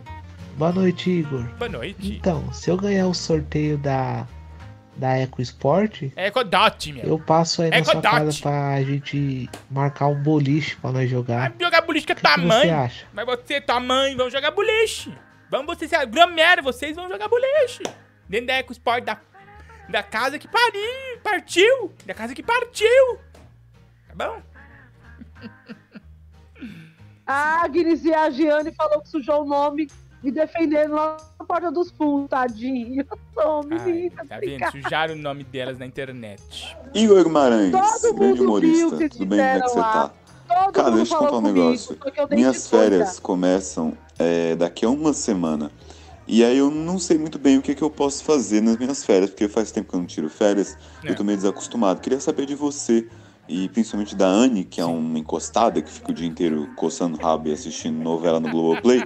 [0.59, 1.44] Boa noite, Igor.
[1.57, 2.16] Boa noite.
[2.16, 4.27] Então, se eu ganhar o sorteio da,
[4.96, 7.05] da Eco Sport, É Ecodot, meu.
[7.05, 8.11] eu passo aí na sua Ecodot.
[8.11, 11.52] casa pra gente marcar um boliche pra nós jogar.
[11.61, 12.61] Jogar boliche com a O tua que mãe.
[12.62, 13.07] você acha?
[13.12, 15.12] Mas você e tua mãe vão jogar boliche.
[15.50, 17.83] Vamos vocês, Gramera, vocês vão jogar boliche.
[18.28, 19.18] Dentro da EcoSport da,
[19.88, 21.92] da casa que pariu, partiu.
[22.07, 23.18] Da casa que partiu.
[24.09, 24.42] Tá bom?
[27.26, 29.88] A Agnes e a Giane falou que sujou o nome
[30.22, 33.04] me defendendo lá na porta dos fundos, tadinho.
[33.37, 34.70] Ô, menina, Tá vendo?
[34.70, 36.76] Sujaram o nome delas na internet.
[36.94, 38.87] Igor Guimarães, Todo grande humorista.
[38.94, 39.38] o que Tudo bem?
[39.38, 39.92] Como é que você lá.
[39.92, 40.12] tá?
[40.64, 41.98] Todo Cara, mundo deixa eu contar um comigo, negócio.
[42.28, 45.70] dei Minhas férias começam é, daqui a uma semana.
[46.28, 49.04] E aí eu não sei muito bem o que, que eu posso fazer nas minhas
[49.04, 52.00] férias, porque faz tempo que eu não tiro férias, eu tô meio desacostumado.
[52.00, 53.08] Queria saber de você,
[53.48, 57.20] e principalmente da Anne, que é uma encostada, que fica o dia inteiro coçando o
[57.20, 59.04] rabo e assistindo novela no Globoplay.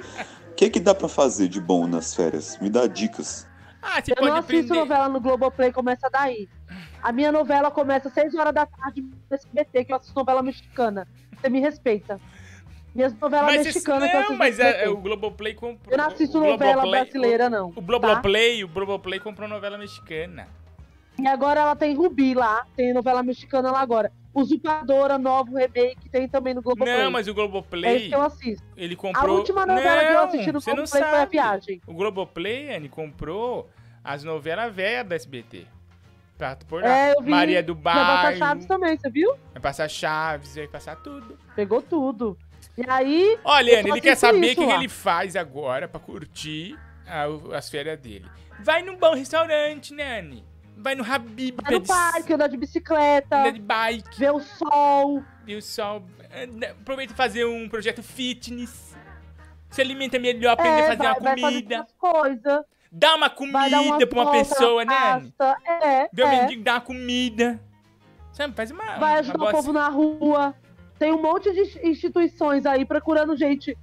[0.56, 2.58] O que, que dá pra fazer de bom nas férias?
[2.62, 3.46] Me dá dicas.
[3.82, 4.78] Ah, você Eu pode não assisto aprender.
[4.80, 6.48] novela no Globoplay, começa daí.
[7.02, 10.42] A minha novela começa às 6 horas da tarde no SBT, que eu assisto novela
[10.42, 11.06] mexicana.
[11.38, 12.18] Você me respeita.
[12.94, 15.92] Minhas novelas Mas, esse, mexicanas que eu não, assisto mas é, é o Globoplay comprou.
[15.92, 17.68] Eu não assisto o novela Globoplay- brasileira, não.
[17.76, 20.48] O Globoplay, o Globoplay comprou novela mexicana.
[21.18, 24.10] E agora ela tem Rubi lá, tem novela mexicana lá agora.
[24.40, 27.02] Usurpadora, novo remake, tem também no Globoplay.
[27.02, 27.96] Não, mas o É Globoplay.
[27.96, 28.64] isso que eu assisto.
[28.76, 29.34] Ele comprou.
[29.36, 31.24] A última novela que eu Não, assisti no não Globoplay foi A.
[31.24, 31.80] Viagem.
[31.86, 33.68] O Globoplay, ele comprou
[34.04, 35.66] as novelas velhas da SBT.
[36.36, 36.88] Pra pôr lá.
[36.94, 37.30] É, eu vi.
[37.30, 38.38] Maria do Vai passar Bairro.
[38.38, 39.34] Chaves também, você viu?
[39.54, 41.38] Vai passar Chaves, vai passar tudo.
[41.54, 42.36] Pegou tudo.
[42.76, 43.38] E aí.
[43.42, 47.24] Olha, Anne, ele quer saber o que, que ele faz agora pra curtir a-
[47.56, 48.26] as férias dele.
[48.60, 50.44] Vai num bom restaurante, né, Anne?
[50.76, 51.56] Vai no Habib.
[51.62, 53.36] Vai no parque, andar de bicicleta.
[53.40, 54.18] Andar de bike.
[54.18, 55.22] Ver o sol.
[55.44, 56.02] Ver o sol.
[56.34, 58.94] Anda- Aproveita e fazer um projeto fitness.
[59.70, 61.78] Se alimenta melhor, aprender a É, fazer vai, uma vai fazer comida.
[61.78, 62.64] outras coisas.
[62.92, 65.22] Dá uma Vai comida pra uma volta pessoa, né.
[65.66, 66.40] É, Vê o é.
[66.42, 67.60] mendigo dar uma comida.
[68.32, 68.84] Sabe, faz uma.
[68.84, 70.54] Vai uma ajudar boa- o povo na rua.
[70.98, 73.76] Tem um monte de instituições aí procurando gente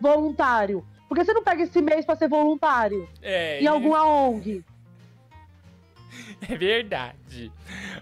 [0.00, 0.84] voluntário.
[1.08, 3.08] Por que você não pega esse mês pra ser voluntário?
[3.22, 4.64] É, Em alguma ONG?
[6.48, 7.50] É verdade.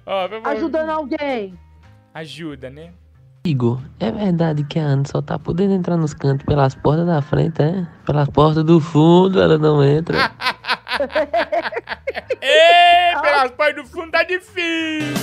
[0.06, 1.58] Ó, vamos- Ajudando alguém.
[2.14, 2.92] Ajuda, né?
[3.44, 7.20] Igor, é verdade que a Ana só tá podendo entrar nos cantos pelas portas da
[7.22, 7.86] frente, é?
[8.06, 10.16] Pelas portas do fundo ela não entra.
[12.40, 15.14] Ei, pelas portas do fundo tá difícil.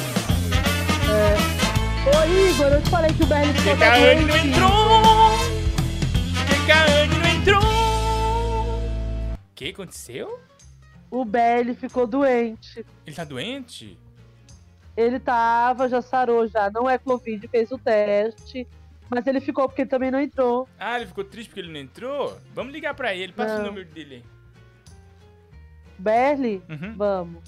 [2.05, 2.09] Ô
[2.49, 4.69] Igor, eu te falei que o Berlim ficou que a Anne não entrou?
[6.35, 7.61] Por que, que a Anne não entrou?
[9.33, 10.39] O que aconteceu?
[11.11, 12.85] O Berli ficou doente.
[13.05, 13.97] Ele tá doente?
[14.95, 16.69] Ele tava, já sarou já.
[16.69, 18.67] Não é Covid, fez o teste.
[19.09, 20.67] Mas ele ficou porque ele também não entrou.
[20.77, 22.37] Ah, ele ficou triste porque ele não entrou?
[22.53, 23.33] Vamos ligar pra ele.
[23.33, 23.65] Passa o Não.
[23.67, 24.23] número dele aí.
[25.97, 26.63] Berli?
[26.69, 26.95] Uhum.
[26.95, 27.43] Vamos.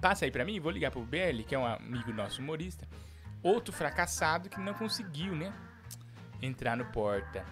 [0.00, 2.88] Passa aí pra mim, vou ligar pro Berli, que é um amigo nosso humorista.
[3.42, 5.52] Outro fracassado que não conseguiu, né?
[6.40, 7.44] Entrar no porta.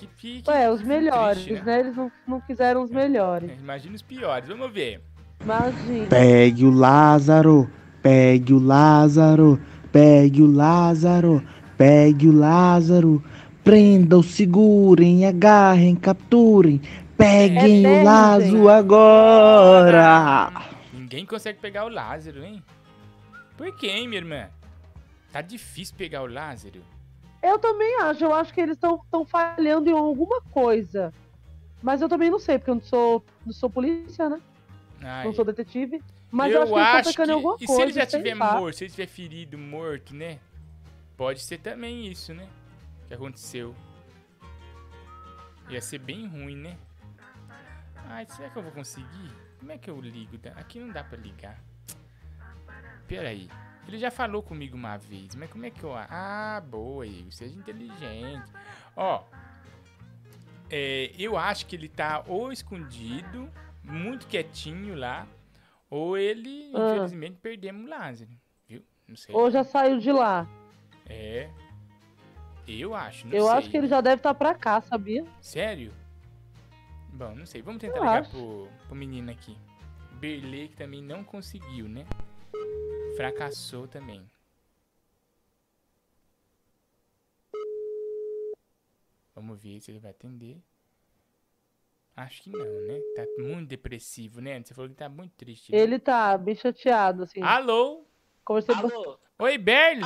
[0.00, 0.50] Que fique.
[0.50, 1.80] Ué, os melhores, triste, né?
[1.80, 3.50] Eles não, não quiseram os melhores.
[3.60, 5.02] Imagina os piores, vamos ver.
[5.42, 6.06] Imagina.
[6.06, 7.70] Pegue o Lázaro,
[8.02, 9.60] pegue o Lázaro,
[9.92, 11.44] pegue o Lázaro,
[11.76, 13.22] pegue o Lázaro.
[13.62, 16.80] Prendam, segurem, agarrem, capturem.
[17.16, 20.50] Peguem É o Lázaro agora.
[20.94, 22.62] Ninguém consegue pegar o Lázaro, hein?
[23.58, 24.48] Por que, hein, minha irmã?
[25.30, 26.80] Tá difícil pegar o Lázaro.
[27.42, 28.24] Eu também acho.
[28.24, 31.12] Eu acho que eles estão falhando em alguma coisa.
[31.82, 34.40] Mas eu também não sei, porque eu não sou, não sou polícia, né?
[35.02, 36.02] Ai, Não sou detetive.
[36.30, 37.74] Mas eu, acho que eles estão pecando em alguma e coisa.
[37.74, 38.60] se ele já tiver lá.
[38.60, 40.38] morto, se ele tiver ferido, morto, né?
[41.16, 42.48] Pode ser também isso, né?
[43.08, 43.74] Que aconteceu.
[45.68, 46.76] Ia ser bem ruim, né?
[48.08, 49.30] Ai, será que eu vou conseguir?
[49.58, 50.38] Como é que eu ligo?
[50.56, 51.58] Aqui não dá pra ligar.
[53.06, 53.48] Pera aí.
[53.90, 55.92] Ele já falou comigo uma vez, mas como é que eu...
[55.96, 57.32] Ah, boa, Igor.
[57.32, 58.48] Seja inteligente.
[58.96, 59.24] Ó,
[60.70, 63.50] é, eu acho que ele tá ou escondido,
[63.82, 65.26] muito quietinho lá,
[65.90, 66.92] ou ele, Ah.
[66.94, 68.30] infelizmente, perdemos o Lázaro,
[68.68, 68.84] viu?
[69.08, 69.34] Não sei.
[69.34, 70.46] Ou já saiu de lá.
[71.08, 71.50] É.
[72.68, 73.54] Eu acho, não eu sei.
[73.56, 75.24] acho que ele já deve estar pra cá, sabia?
[75.40, 75.92] Sério?
[77.12, 77.60] Bom, não sei.
[77.60, 78.30] Vamos tentar Eu ligar acho.
[78.30, 79.58] pro, pro menino aqui.
[80.20, 82.06] Berlê, que também não conseguiu, né?
[83.16, 84.24] Fracassou também.
[89.34, 90.58] Vamos ver se ele vai atender.
[92.16, 93.00] Acho que não, né?
[93.16, 94.62] Tá muito depressivo, né?
[94.62, 95.72] Você falou que tá muito triste.
[95.72, 95.78] né?
[95.78, 97.42] Ele tá bem chateado, assim.
[97.42, 98.04] Alô?
[98.44, 99.18] Conversei Alô?
[99.38, 100.04] Oi, Berli.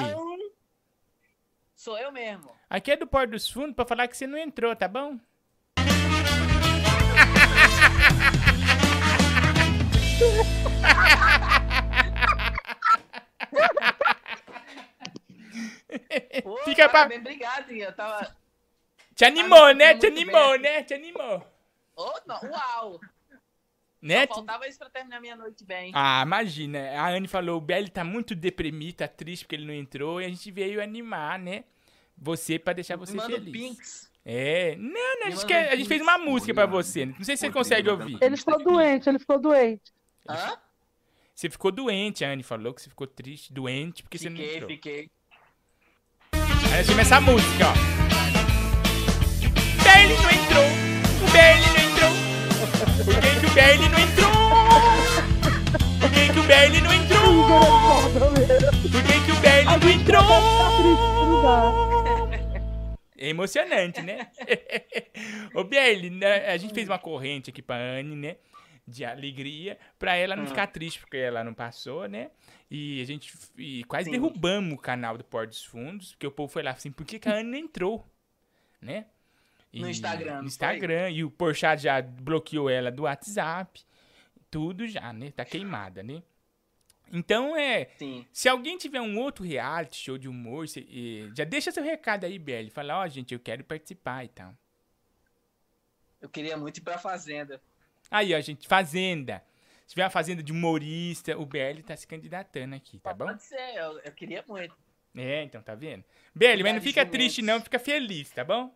[1.74, 2.50] Sou eu mesmo.
[2.70, 5.18] Aqui é do Porto dos Fundos pra falar que você não entrou, tá bom?
[16.42, 17.70] Pô, Fica pra- parabéns, obrigado.
[17.70, 18.36] Eu tava...
[19.14, 19.94] Te animou, né?
[19.96, 20.60] Te animou, bem.
[20.62, 20.82] né?
[20.82, 21.46] Te animou.
[21.96, 23.00] Ô, não, uau!
[24.02, 24.26] Né?
[24.26, 25.92] Só faltava isso pra terminar minha noite bem.
[25.94, 26.78] Ah, imagina.
[27.00, 30.20] A Anne falou, o Belly tá muito deprimido, tá triste porque ele não entrou.
[30.20, 31.64] E a gente veio animar, né?
[32.18, 33.52] Você pra deixar você Me manda feliz.
[33.52, 34.10] pinks.
[34.24, 34.74] É.
[34.76, 37.06] Não, não, a gente, quer- a gente fez uma música pra você.
[37.06, 38.18] Não sei se você consegue ouvir.
[38.20, 39.92] Ele ficou doente, ele ficou doente.
[40.28, 40.58] Hã?
[41.34, 44.54] Você ficou doente, a Anne falou que você ficou triste, doente, porque você não Fiquei,
[44.54, 44.68] entrou.
[44.70, 45.10] fiquei.
[46.32, 47.74] Aí nós temos essa música, ó.
[49.82, 50.64] Bailey não entrou.
[51.22, 52.12] O Bailey não entrou.
[53.04, 54.30] Por que, que o Bailey não entrou?
[56.00, 57.44] Por que, que o Bailey não entrou?
[58.92, 60.24] Por que, que o Bailey não entrou?
[63.18, 64.28] É emocionante, né?
[65.54, 68.36] Ô, Bailey, né, a gente fez uma corrente aqui pra Anne, né?
[68.86, 70.48] De alegria, pra ela não Hum.
[70.48, 72.30] ficar triste porque ela não passou, né?
[72.70, 74.10] E a gente e quase Sim.
[74.10, 77.18] derrubamos o canal do Porto dos Fundos, porque o povo foi lá assim, por que,
[77.18, 78.06] que a Anne não entrou?
[78.82, 79.06] Né?
[79.72, 80.46] No Instagram, No?
[80.46, 81.10] Instagram.
[81.10, 83.82] E o Porchat já bloqueou ela do WhatsApp.
[84.50, 85.30] Tudo já, né?
[85.32, 86.22] Tá queimada, né?
[87.12, 87.86] Então é.
[87.98, 88.24] Sim.
[88.32, 92.24] Se alguém tiver um outro reality show de humor, cê- eh, já deixa seu recado
[92.24, 92.70] aí, Belly.
[92.70, 94.54] Fala, ó, gente, eu quero participar e tal.
[96.20, 97.60] Eu queria muito ir pra fazenda.
[98.14, 99.42] Aí, ó, gente, Fazenda.
[99.84, 103.26] Se tiver uma fazenda de humorista, o BL tá se candidatando aqui, tá bom?
[103.26, 104.74] Pode ser, eu, eu queria muito.
[105.16, 106.04] É, então, tá vendo?
[106.34, 108.72] BL, mas não fica triste não, fica feliz, tá bom?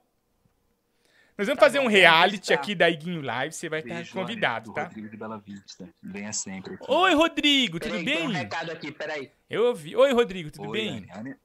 [1.36, 4.74] Nós vamos fazer um reality aqui da Iguinho Live, você vai estar convidado, Anne, do
[4.74, 4.82] tá?
[4.84, 5.88] Rodrigo de Bela Vista.
[6.02, 6.74] Venha sempre.
[6.74, 6.84] aqui.
[6.88, 8.36] Oi, Rodrigo, tudo Peraí, tem um bem?
[8.36, 9.30] recado aqui, peraí.
[9.48, 9.94] Eu ouvi.
[9.94, 10.88] Oi, Rodrigo, tudo Oi, bem?
[10.90, 11.08] Anne.
[11.14, 11.36] Anne-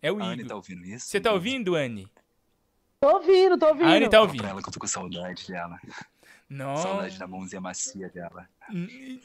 [0.00, 0.48] É o a Anne Igor.
[0.48, 1.06] tá ouvindo isso?
[1.06, 2.08] Você tá ouvindo, Anne?
[2.98, 3.88] Tô ouvindo, tô ouvindo.
[3.88, 4.40] A Anne tá ouvindo.
[4.40, 5.78] pra ela que eu tô com saudade dela.
[6.52, 6.82] Nossa.
[6.88, 8.46] Saudade da mãozinha macia dela.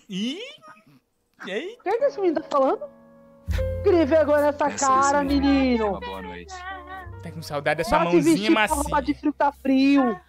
[0.09, 0.39] Ih!
[1.45, 1.77] E aí?
[1.83, 2.85] Quem que esse menino tá falando?
[3.83, 5.89] Queria ver agora essa cara, menino.
[5.89, 6.53] Uma boa noite.
[7.21, 8.75] Tá com saudade da sua Vai se mãozinha vestir pra macia.
[8.75, 10.19] roupa de frio, tá frio.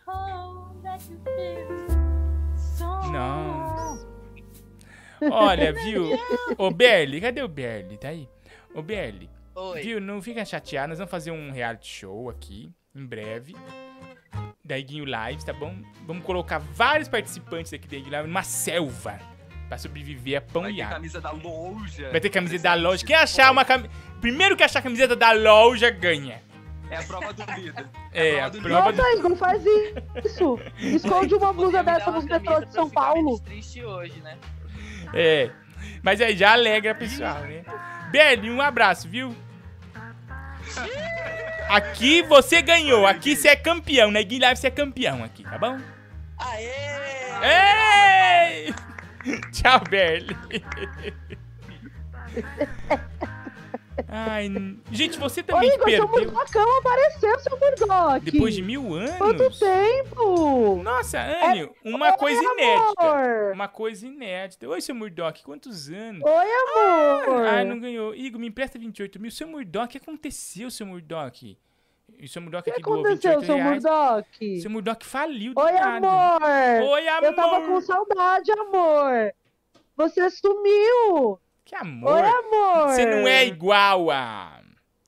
[3.13, 4.09] Nossa.
[5.31, 6.11] Olha, viu?
[6.57, 7.97] Ô, Berli, cadê o Berli?
[7.99, 8.29] Tá aí?
[8.75, 9.81] Ô, Berli, Oi.
[9.81, 10.01] viu?
[10.01, 10.89] Não fica chateado.
[10.89, 13.55] Nós vamos fazer um reality show aqui, em breve.
[14.65, 15.75] Da Iguinho Lives, tá bom?
[16.07, 19.19] Vamos colocar vários participantes aqui da Iguinho Lives numa selva.
[19.69, 20.95] Pra sobreviver a pão Vai e ter água.
[20.97, 22.11] camisa da loja.
[22.11, 23.05] Vai ter camiseta da loja.
[23.05, 23.95] Quem achar uma camiseta...
[24.21, 26.41] Primeiro que achar a camiseta da loja, ganha.
[26.91, 27.87] É a prova do líder.
[28.15, 28.97] É, a do prova do...
[28.97, 29.63] Nossa, Igor, faz
[30.25, 30.59] isso.
[30.79, 33.39] Esconde uma blusa dessa nos metrôs de São Paulo.
[33.41, 34.39] Triste hoje, né?
[35.13, 35.51] É.
[36.03, 37.63] Mas aí já alegra pessoal, né?
[38.11, 39.35] Berli, um abraço, viu?
[41.69, 43.07] Aqui você ganhou.
[43.07, 44.11] Aqui você é campeão.
[44.13, 45.79] Iguin Live você é campeão aqui, tá bom?
[46.39, 46.69] Aê!
[47.43, 48.75] Ei!
[49.53, 50.37] Tchau, Berli.
[54.07, 54.49] Ai,
[54.93, 56.33] gente, você Ô, também que Igor, seu perdeu.
[56.33, 58.23] Murdocão apareceu, seu Murdoc.
[58.23, 59.17] Depois de mil anos?
[59.17, 60.83] Quanto tempo?
[60.83, 62.53] Nossa, Anne, uma Oi, coisa amor.
[62.53, 63.53] inédita.
[63.55, 64.69] Uma coisa inédita.
[64.69, 66.23] Oi, seu Murdock, quantos anos?
[66.23, 66.47] Oi,
[67.27, 67.47] amor.
[67.47, 68.15] Ah, não ganhou.
[68.15, 69.31] Igor, me empresta 28 mil.
[69.31, 71.59] Seu Murdock, o que aconteceu, seu Murdock?
[72.19, 73.83] E seu Murdock O que aqui doou aconteceu, 28 seu reais.
[73.85, 74.27] Murdoc?
[74.63, 76.09] Seu Murdock faliu do Oi, nada.
[76.09, 76.91] amor.
[76.93, 77.25] Oi, amor.
[77.25, 79.33] Eu tava com saudade, amor.
[79.97, 81.39] Você sumiu.
[81.69, 82.15] Que amor.
[82.15, 82.89] Oi, amor.
[82.89, 84.63] Você não é igual a...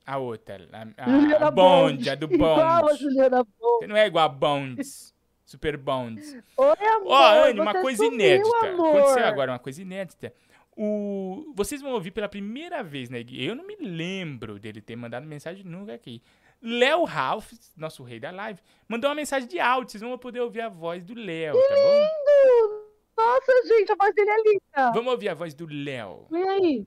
[0.05, 0.69] A outra.
[0.71, 2.99] A, a, a Bond, a do Igual a Bond.
[2.99, 3.79] Juliana Bond.
[3.79, 5.15] Você não é igual a Bonds.
[5.43, 6.37] Super Bonds.
[6.55, 7.11] Oi, amor.
[7.11, 8.67] Ó, Anne, uma coisa sumiu, inédita.
[8.67, 8.95] Amor.
[8.95, 10.31] Aconteceu agora uma coisa inédita.
[10.77, 11.51] O...
[11.55, 13.25] Vocês vão ouvir pela primeira vez, né?
[13.31, 16.21] Eu não me lembro dele ter mandado mensagem nunca aqui.
[16.61, 19.89] Léo Ralph, nosso rei da live, mandou uma mensagem de áudio.
[19.89, 21.91] Vocês vão poder ouvir a voz do Léo, tá bom?
[21.91, 22.80] Lindo.
[23.21, 24.91] Nossa, gente, a voz dele é linda.
[24.93, 26.25] Vamos ouvir a voz do Léo.
[26.29, 26.85] Vem aí.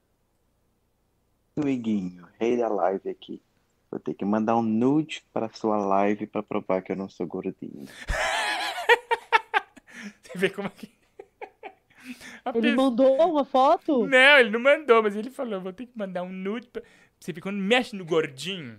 [1.57, 3.41] Amiguinho, rei da live aqui.
[3.91, 7.27] Vou ter que mandar um nude para sua live para provar que eu não sou
[7.27, 7.87] gordinho.
[10.23, 10.91] Você vê como é que.
[12.45, 14.07] A Ele pessoa- mandou uma foto?
[14.07, 16.67] Não, ele não mandou, mas ele falou: vou ter que mandar um nude.
[16.67, 16.83] Pra...
[17.21, 18.79] Você vê quando mexe no gordinho.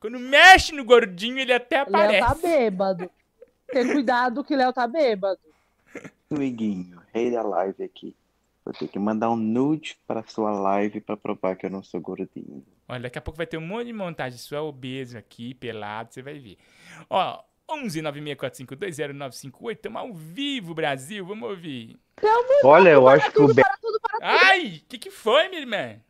[0.00, 2.20] Quando mexe no gordinho, ele até Léo aparece.
[2.26, 3.10] tá bêbado.
[3.68, 5.38] Tem cuidado que Léo tá bêbado.
[6.30, 8.16] Iguinho, rei da live aqui.
[8.64, 12.00] Vou ter que mandar um nude pra sua live pra provar que eu não sou
[12.00, 12.64] gordinho.
[12.88, 16.20] Olha, daqui a pouco vai ter um monte de montagem sua obeso aqui, pelado, você
[16.20, 16.56] vai ver.
[17.08, 21.96] Ó, 11 964520958, tamo ao vivo, Brasil, vamos ouvir.
[22.64, 23.48] Olha, eu acho que o.
[24.20, 26.00] Ai, o que que foi, minha irmã?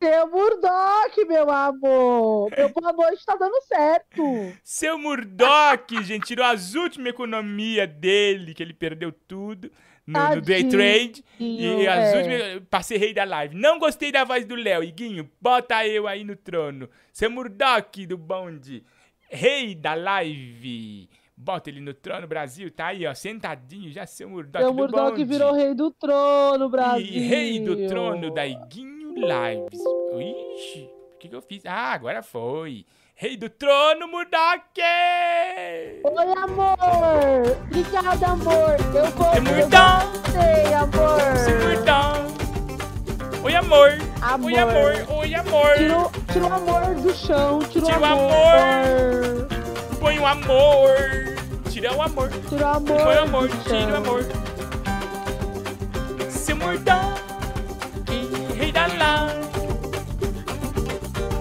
[0.00, 2.50] Seu Murdoch, meu amor.
[2.56, 4.22] Meu boa noite tá dando certo.
[4.62, 9.68] Seu Murdoch, gente, tirou as últimas economias dele, que ele perdeu tudo
[10.06, 11.24] no, no day trade.
[11.40, 12.16] E as é.
[12.16, 13.56] últimas, passei rei da live.
[13.56, 16.88] Não gostei da voz do Léo, Iguinho, bota eu aí no trono.
[17.12, 18.84] Seu Murdoch do bonde,
[19.28, 21.10] rei da live.
[21.36, 25.24] Bota ele no trono, Brasil, tá aí, ó, sentadinho, já seu Murdoch Seu do Murdoch
[25.24, 27.04] virou rei do trono, Brasil.
[27.04, 29.80] E rei do trono da Iguinho Lives.
[30.12, 31.66] Ixi, o que, que eu fiz?
[31.66, 32.86] Ah, agora foi.
[33.14, 34.62] Rei do trono, Murdoch!
[36.04, 36.76] Oi, amor.
[37.64, 38.76] Obrigada, amor.
[38.94, 39.34] Eu vou.
[39.34, 40.18] Eu Murdoch!
[40.78, 41.36] amor.
[41.36, 42.28] Seu Murdoch!
[43.42, 43.90] Oi, amor!
[44.22, 44.46] Amor.
[44.46, 44.92] Oi, amor!
[45.18, 45.74] Oi, amor!
[45.76, 47.58] Tirou, tirou o amor do chão.
[47.70, 49.48] Tirou Tira o amor.
[50.00, 50.96] Põe o amor!
[51.70, 52.30] Tira o amor!
[52.48, 53.02] Tira o amor.
[53.02, 53.48] Põe o amor!
[53.64, 54.24] Tira o amor!
[56.30, 57.27] Seu Murdoch!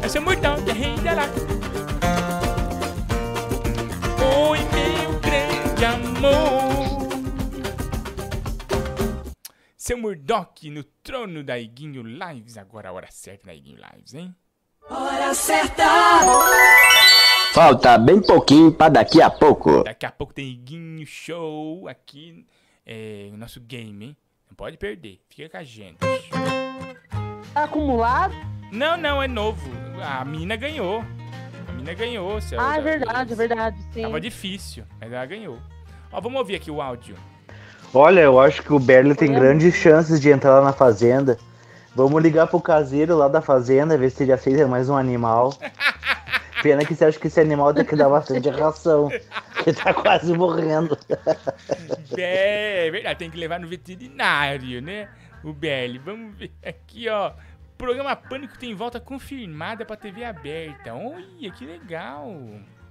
[0.07, 1.33] É seu Murdoch, é rei da live!
[4.49, 7.07] Oi, meu grande amor!
[9.75, 12.57] Seu Murdoch no trono da Iguinho Lives.
[12.57, 14.33] Agora a hora certa da Iguinho Lives, hein?
[14.89, 15.83] Hora certa!
[17.53, 19.83] Falta bem pouquinho pra daqui a pouco.
[19.83, 22.45] Daqui a pouco tem Iguinho Show aqui.
[22.85, 24.17] É o nosso game, hein?
[24.49, 25.19] Não pode perder.
[25.27, 25.97] Fica com a gente.
[27.57, 28.35] Tá acumulado?
[28.71, 29.67] Não, não, é novo.
[29.99, 31.03] A mina ganhou.
[31.67, 32.39] A mina ganhou.
[32.39, 34.03] Seu, Ah, é verdade, é verdade, sim.
[34.03, 35.57] Tava difícil, mas ela ganhou.
[36.11, 37.15] Ó, vamos ouvir aqui o áudio.
[37.91, 41.35] Olha, eu acho que o Berli tem grandes chances de entrar lá na fazenda.
[41.95, 45.51] Vamos ligar pro caseiro lá da fazenda, ver se ele aceita mais um animal.
[46.61, 49.09] Pena que você acha que esse animal tem que dar bastante ração.
[49.63, 50.95] Que tá quase morrendo.
[52.15, 55.09] É, é verdade, tem que levar no veterinário, né?
[55.43, 55.97] O Belly.
[55.97, 57.31] Vamos ver aqui, ó.
[57.77, 60.95] Programa Pânico tem volta confirmada pra TV aberta.
[60.95, 62.35] Olha, que legal.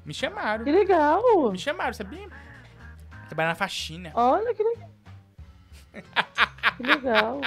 [0.05, 0.65] Me chamaram.
[0.65, 1.51] Que legal.
[1.51, 2.29] Me chamaram, sabia?
[3.27, 4.13] Trabalhar na faxina.
[4.15, 4.91] Olha que legal.
[6.77, 7.41] que legal.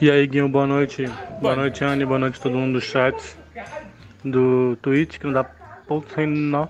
[0.00, 1.04] E aí, Guinho, boa noite.
[1.42, 2.06] Boa noite, Anne.
[2.06, 3.36] Boa noite a todo mundo do chat.
[4.24, 6.66] Do Twitch, que não dá ponto sem nó.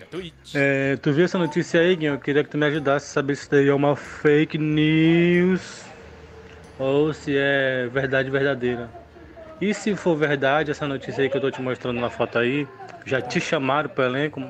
[0.00, 0.54] Da Twitch.
[0.54, 2.14] É, tu viu essa notícia aí, Guinho?
[2.14, 5.87] Eu queria que tu me ajudasse a saber se isso daí é uma fake news
[6.78, 8.90] ou se é verdade verdadeira.
[9.60, 12.66] E se for verdade, essa notícia aí que eu tô te mostrando na foto aí,
[13.04, 14.40] já te chamaram pro elenco?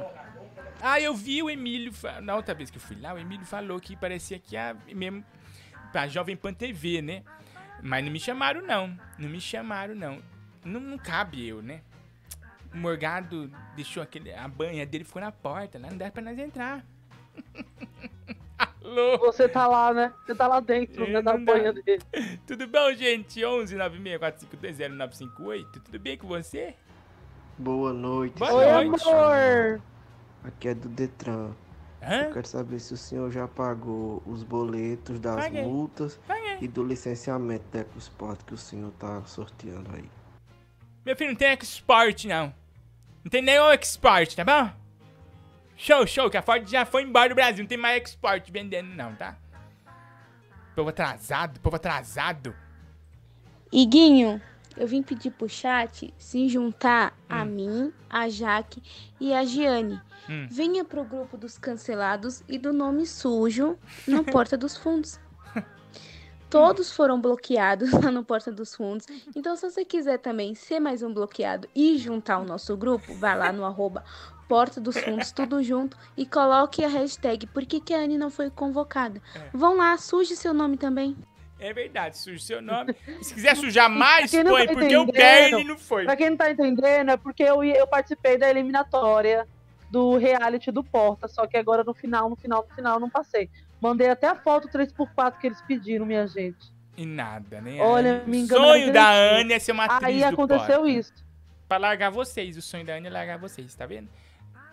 [0.82, 1.92] Ah, eu vi o Emílio.
[2.22, 5.24] Na outra vez que eu fui lá, o Emílio falou que parecia que a mesmo
[5.90, 7.22] pra Jovem Pan TV, né?
[7.82, 8.98] Mas não me chamaram, não.
[9.18, 10.20] Não me chamaram, não.
[10.64, 11.80] Não, não cabe eu, né?
[12.72, 16.38] O Morgado deixou aquele, a banha dele ficou na porta, lá não dá pra nós
[16.38, 16.84] entrar.
[18.88, 19.18] Alô?
[19.18, 20.14] Você tá lá, né?
[20.24, 21.20] Você tá lá dentro, né?
[21.20, 22.00] Da banha dele.
[22.46, 23.44] Tudo bom, gente?
[23.44, 25.66] 11 964520958.
[25.84, 26.74] Tudo bem com você?
[27.58, 28.38] Boa noite.
[28.38, 29.06] Boa Oi, noite.
[29.08, 29.82] amor.
[30.42, 31.50] Aqui é do Detran.
[32.02, 32.22] Hã?
[32.22, 35.62] Eu quero saber se o senhor já pagou os boletos das Paguei.
[35.64, 36.58] multas Paguei.
[36.62, 40.08] e do licenciamento da EcoSport que o senhor tá sorteando aí.
[41.04, 42.54] Meu filho, não tem export, não.
[43.24, 44.70] Não tem nenhum export, tá bom?
[45.80, 47.62] Show, show, que a Ford já foi embora do Brasil.
[47.62, 49.36] Não tem mais export vendendo, não, tá?
[50.74, 52.52] Povo atrasado, povo atrasado.
[53.70, 54.42] Iguinho,
[54.76, 58.82] eu vim pedir pro chat se juntar a mim, a Jaque
[59.20, 60.00] e a Giane.
[60.28, 60.48] Hum.
[60.50, 65.20] Venha pro grupo dos cancelados e do nome sujo no Porta dos Fundos.
[66.50, 69.06] Todos foram bloqueados lá no Porta dos Fundos.
[69.36, 73.38] Então, se você quiser também ser mais um bloqueado e juntar o nosso grupo, vai
[73.38, 74.02] lá no arroba
[74.48, 78.30] Porta dos Fundos, tudo junto, e coloque a hashtag Por que, que a Anne não
[78.30, 79.20] foi convocada?
[79.52, 81.16] Vão lá, suje seu nome também.
[81.60, 82.94] É verdade, suja seu nome.
[83.20, 86.04] Se quiser sujar mais, põe, tá porque o Bernie não foi.
[86.04, 89.46] Pra quem não tá entendendo, é porque eu, eu participei da eliminatória
[89.90, 93.10] do reality do Porta, só que agora no final, no final, no final, eu não
[93.10, 93.50] passei.
[93.80, 96.72] Mandei até a foto 3x4 que eles pediram, minha gente.
[96.96, 97.80] E nada, né?
[97.80, 99.12] Olha, me o enganaram sonho da.
[99.12, 101.12] Anne é ser uma atriz Aí aconteceu isso.
[101.68, 102.56] Pra largar vocês.
[102.56, 104.08] O sonho da Anne é largar vocês, tá vendo?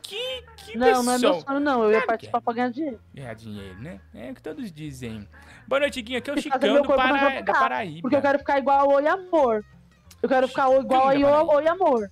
[0.07, 1.83] Que, que Não, não é meu sonho, não.
[1.83, 2.99] Eu ia Claro que participar pra ganhar dinheiro.
[3.13, 3.99] Ganhar dinheiro, né?
[4.13, 5.27] É o que todos dizem.
[5.67, 6.19] Boa noite, Guinho.
[6.19, 7.41] Aqui é o E Chicão do Para...
[7.41, 8.01] da cá, Paraíba.
[8.01, 9.65] Porque eu quero ficar igual ao Oi Amor.
[10.21, 12.11] Eu quero ficar igual ao Oi Amor.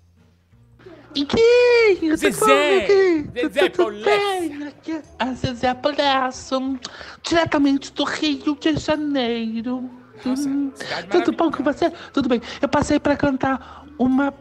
[1.14, 2.88] Iguinho, Zezé,
[3.32, 3.70] Zezé
[4.04, 4.68] bem?
[4.68, 6.80] Aqui é a Zezé Palhaço,
[7.22, 9.88] diretamente do Rio de Janeiro.
[10.26, 10.72] Hum,
[11.12, 11.92] tudo bom com você?
[12.12, 12.42] Tudo bem.
[12.60, 14.34] Eu passei pra cantar uma,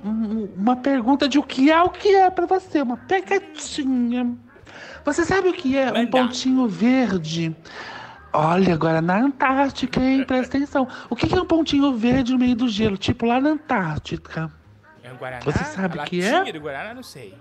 [0.57, 4.37] uma pergunta de o que é o que é pra você, uma pegadinha.
[5.05, 7.55] Você sabe o que é um pontinho verde?
[8.33, 10.25] Olha, agora na Antártica, hein?
[10.25, 10.89] Presta atenção.
[11.11, 12.97] O que é um pontinho verde no meio do gelo?
[12.97, 14.51] Tipo lá na Antártica.
[15.03, 15.45] É um Guaraná?
[15.45, 16.53] Você sabe o que é?
[16.53, 17.35] do Guaraná, não sei.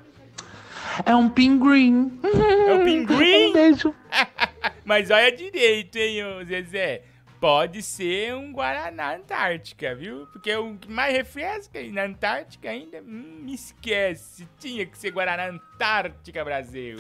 [1.06, 2.20] É um pinguim.
[2.24, 3.50] É o pinguim?
[3.52, 3.96] Um beijo.
[4.84, 7.04] Mas olha direito, hein, Zezé.
[7.42, 10.28] Pode ser um Guaraná Antártica, viu?
[10.28, 14.48] Porque o que mais refresca na Antártica ainda, hum, me esquece.
[14.60, 17.00] Tinha que ser Guaraná Antártica, Brasil.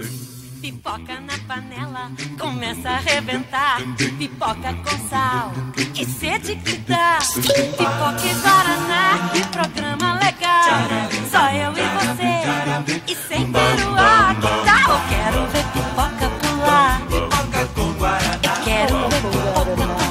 [0.60, 3.82] Pipoca na panela, começa a arrebentar.
[4.18, 5.52] Pipoca com sal
[5.96, 7.20] e sede que dá.
[7.36, 10.90] Pipoca e Guaraná, que programa legal.
[11.30, 13.52] Só eu e você, e sem
[13.96, 14.36] ar.
[14.36, 14.90] Que tal?
[14.90, 17.02] Eu quero ver pipoca pular.
[17.02, 18.40] Pipoca com Guaraná.
[18.44, 20.11] Eu quero ver pipoca pular.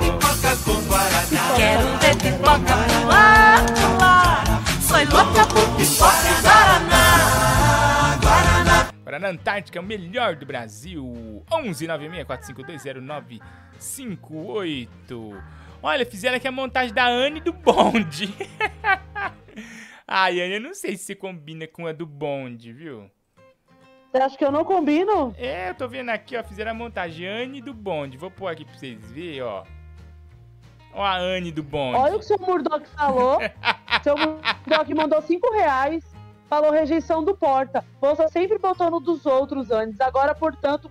[0.00, 1.56] Pipoca com Guaraná.
[1.56, 4.44] Quero ver pipoca pular, pular.
[4.82, 7.04] Sou louca por pipoca e Guaraná.
[8.22, 8.76] Guaraná.
[9.02, 11.42] Guaraná Antártica, o melhor do Brasil.
[11.50, 11.86] 11
[13.80, 15.42] 964520958.
[15.82, 18.34] Olha, fizeram aqui a montagem da Anne do bonde.
[20.06, 23.10] Ai, Anne, eu não sei se combina com a do bonde, viu?
[24.16, 25.34] Você acha que eu não combino?
[25.36, 28.16] É, eu tô vendo aqui, ó, fizeram a montagem Anne do bonde.
[28.16, 29.62] Vou pôr aqui pra vocês verem, ó.
[30.94, 31.98] Ó a Anne do bonde.
[31.98, 33.38] Olha o que o seu Murdoch falou.
[34.02, 36.02] seu Murdoch mandou 5 reais.
[36.48, 37.84] Falou rejeição do porta.
[38.00, 40.00] Você sempre botou no dos outros antes.
[40.00, 40.90] Agora, portanto,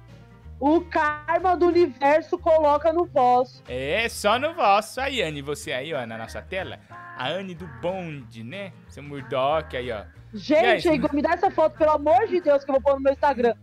[0.59, 3.63] o karma do universo coloca no vosso.
[3.67, 5.01] É, só no vosso.
[5.01, 6.79] Aí, Anne, você aí, ó, na nossa tela.
[6.89, 8.71] A Anne do bonde, né?
[8.87, 10.03] Seu Murdoch aí, ó.
[10.33, 12.95] Gente, Guys, Igor, me dá essa foto, pelo amor de Deus, que eu vou pôr
[12.95, 13.55] no meu Instagram.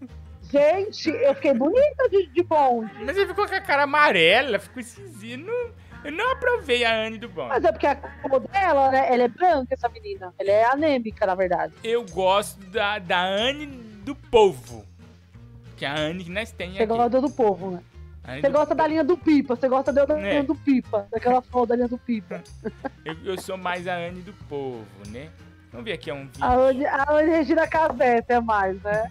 [0.50, 2.92] Gente, eu fiquei bonita de, de bonde.
[3.04, 5.50] Mas ele ficou com a cara amarela, ficou esquisito.
[6.04, 7.48] Eu não aprovei a Anne do bonde.
[7.48, 9.06] Mas é porque a cor dela, né?
[9.12, 10.34] Ela é branca, essa menina.
[10.38, 11.72] Ela é anêmica, na verdade.
[11.82, 14.84] Eu gosto da, da Anne do povo.
[15.82, 16.92] Que é a que nós temos Você aqui.
[16.94, 17.82] gosta do povo, né?
[18.40, 20.42] Você do- gosta da linha do Pipa, você gosta da linha É.
[20.44, 22.40] do Pipa, daquela foto da linha do Pipa.
[23.04, 25.28] Eu, eu sou mais a Anne do povo, né?
[25.72, 26.44] Vamos ver aqui é um vídeo.
[26.44, 29.10] A Anne, a Anne Regina Casé, até mais, né?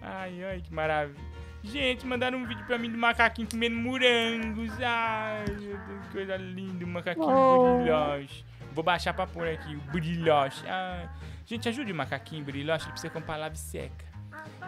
[0.00, 1.20] Ai, ai, que maravilha.
[1.62, 4.72] Gente, mandaram um vídeo pra mim do macaquinho comendo morangos.
[4.82, 7.76] Ai, meu Deus, que coisa linda, o macaquinho Oh.
[7.80, 8.46] brilhoche.
[8.72, 10.64] Vou baixar pra pôr aqui o brilhoche.
[10.66, 11.06] Ai.
[11.44, 14.07] Gente, ajude o macaquinho brilhoche, ele precisa comprar lave seca.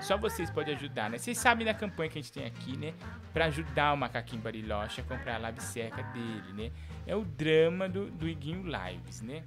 [0.01, 1.18] Só vocês podem ajudar, né?
[1.18, 2.95] Vocês sabem da campanha que a gente tem aqui, né?
[3.33, 6.72] Pra ajudar o macaquinho bariloche a comprar a lave seca dele, né?
[7.07, 9.45] É o drama do, do Iguinho Lives, né?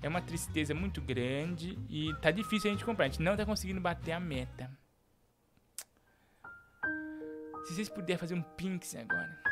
[0.00, 3.06] É uma tristeza muito grande e tá difícil a gente comprar.
[3.06, 4.70] A gente não tá conseguindo bater a meta.
[7.66, 9.47] Se vocês puderem fazer um Pinx agora.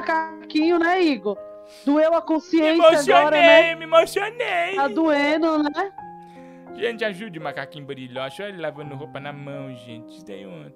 [0.00, 1.36] Macaquinho, né, Igor?
[1.84, 3.74] Doeu a Me consciência emocionei, agora, né?
[3.74, 4.74] me emocionei.
[4.76, 5.92] Tá doendo, né?
[6.74, 8.42] Gente, ajude o macaquinho brilhoche.
[8.42, 10.16] Olha ele lavando roupa na mão, gente.
[10.16, 10.72] Isso aí, é uma...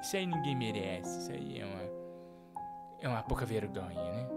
[0.00, 1.18] Isso aí ninguém merece.
[1.20, 1.82] Isso aí é uma.
[3.00, 4.28] É uma pouca vergonha, né?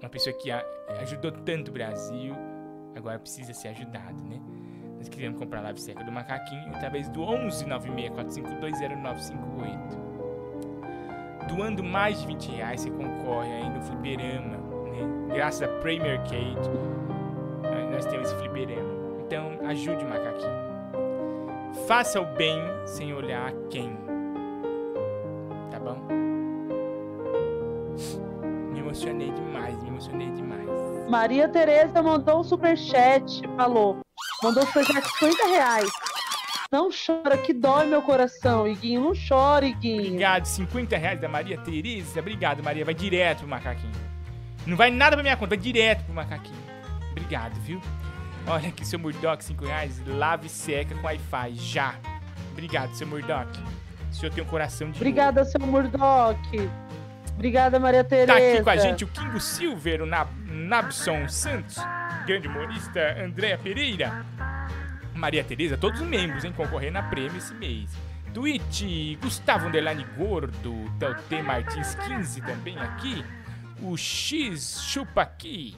[0.00, 0.64] Uma pessoa que a-
[1.00, 2.34] ajudou tanto o Brasil,
[2.94, 4.40] agora precisa ser ajudado, né?
[4.98, 10.11] Nós queríamos comprar a lave seca do macaquinho através do 11 964520958.
[11.48, 15.34] Doando mais de 20 reais, você concorre aí no fliperama, né?
[15.34, 16.56] Graças a Premier Cage,
[17.62, 18.92] nós- nós temos esse fliperama.
[19.26, 20.72] Então, ajude o macaquinho.
[21.86, 23.96] Faça o bem sem olhar quem.
[25.70, 25.96] Tá bom?
[28.72, 30.68] Me emocionei demais, me emocionei demais.
[31.08, 33.98] Maria Tereza mandou um superchat, falou.
[34.42, 35.90] Mandou superchat de 50 reais.
[36.72, 39.02] Não chora, que dói meu coração, Iguinho.
[39.02, 40.06] Não chora, Iguinho.
[40.06, 42.18] Obrigado, 50 reais da Maria Tereza.
[42.18, 42.82] Obrigado, Maria.
[42.82, 43.92] Vai direto pro macaquinho.
[44.66, 46.56] Não vai nada pra minha conta, vai direto pro macaquinho.
[47.10, 47.78] Obrigado, viu?
[48.46, 50.02] Olha aqui, seu Murdoch, 5 reais.
[50.06, 51.94] Lave e seca com Wi-Fi, já.
[52.52, 53.50] Obrigado, seu Murdoch.
[54.10, 56.40] O senhor tem um coração de Obrigada, seu Murdoch.
[57.34, 58.32] Obrigada, Maria Tereza.
[58.32, 61.76] Tá aqui com a gente o Kingo Silver, o Nab Nabson Santos,
[62.26, 64.24] grande humorista Andréa Pereira,
[65.22, 67.88] Maria Tereza, todos os membros, hein, concorrendo a prêmio esse mês.
[68.34, 68.82] Twitch,
[69.22, 73.24] Gustavo Underline Gordo, Telte Martins 15 também aqui,
[73.80, 75.76] O X Chupa aqui.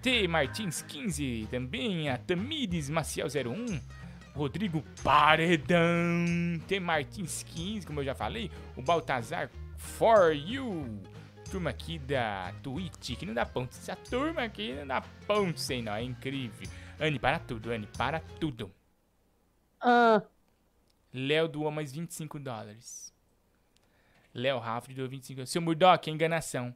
[0.00, 2.08] T Martins 15 também.
[2.08, 3.78] A Tamires Maciel 01.
[4.34, 6.24] Rodrigo Paredão.
[6.66, 8.50] T Martins 15, como eu já falei.
[8.74, 11.02] O Baltazar For You.
[11.50, 13.76] Turma aqui da Twitch, que não dá ponto.
[13.76, 15.94] Essa turma aqui não dá ponto sem nó.
[15.94, 16.66] É incrível.
[17.02, 18.72] Anne, para tudo, Anne, para tudo.
[19.80, 20.22] Ah,
[21.12, 23.12] Léo doou mais 25 dólares.
[24.32, 25.50] Léo Rafa doou 25 dólares.
[25.50, 26.72] Seu Murdoch, é enganação.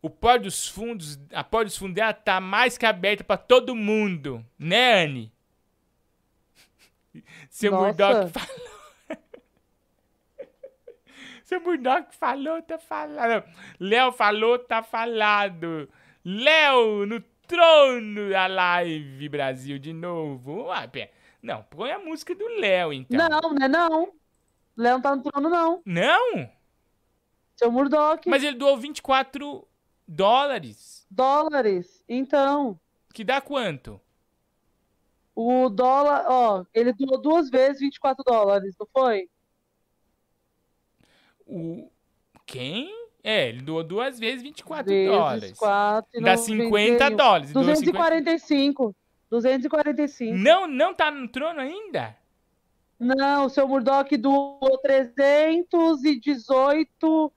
[0.00, 3.74] O pó dos fundos, a pó dos fundos dela tá mais que aberta pra todo
[3.74, 4.46] mundo.
[4.56, 5.32] Né, Anne?
[7.50, 7.86] Seu Nossa.
[7.86, 8.60] Murdoch falou.
[11.42, 13.44] Seu Murdoch falou, tá falado.
[13.80, 15.90] Léo falou, tá falado.
[16.24, 20.70] Léo no trono da live Brasil de novo.
[20.70, 21.12] Ah, pé.
[21.42, 23.16] Não, põe a música do Léo, então.
[23.28, 24.12] Não, né não.
[24.76, 25.82] Léo não tá no trono, não.
[25.84, 26.50] Não?
[27.56, 28.28] Seu Murdoch.
[28.28, 29.66] Mas ele doou 24
[30.08, 31.06] dólares.
[31.10, 32.02] Dólares.
[32.08, 32.78] Então,
[33.12, 34.00] Que dá quanto?
[35.36, 39.28] o dólar, ó, ele doou duas vezes 24 dólares, não foi?
[41.46, 41.90] O.
[42.46, 43.03] Quem?
[43.26, 45.58] É, ele doou duas vezes 24 Vezes dólares.
[45.58, 47.52] 4, Dá 50 dólares.
[47.52, 48.94] Doou 245.
[49.30, 50.36] 245.
[50.36, 52.14] Não, não tá no trono ainda?
[53.00, 57.32] Não, o seu Murdoch doou 318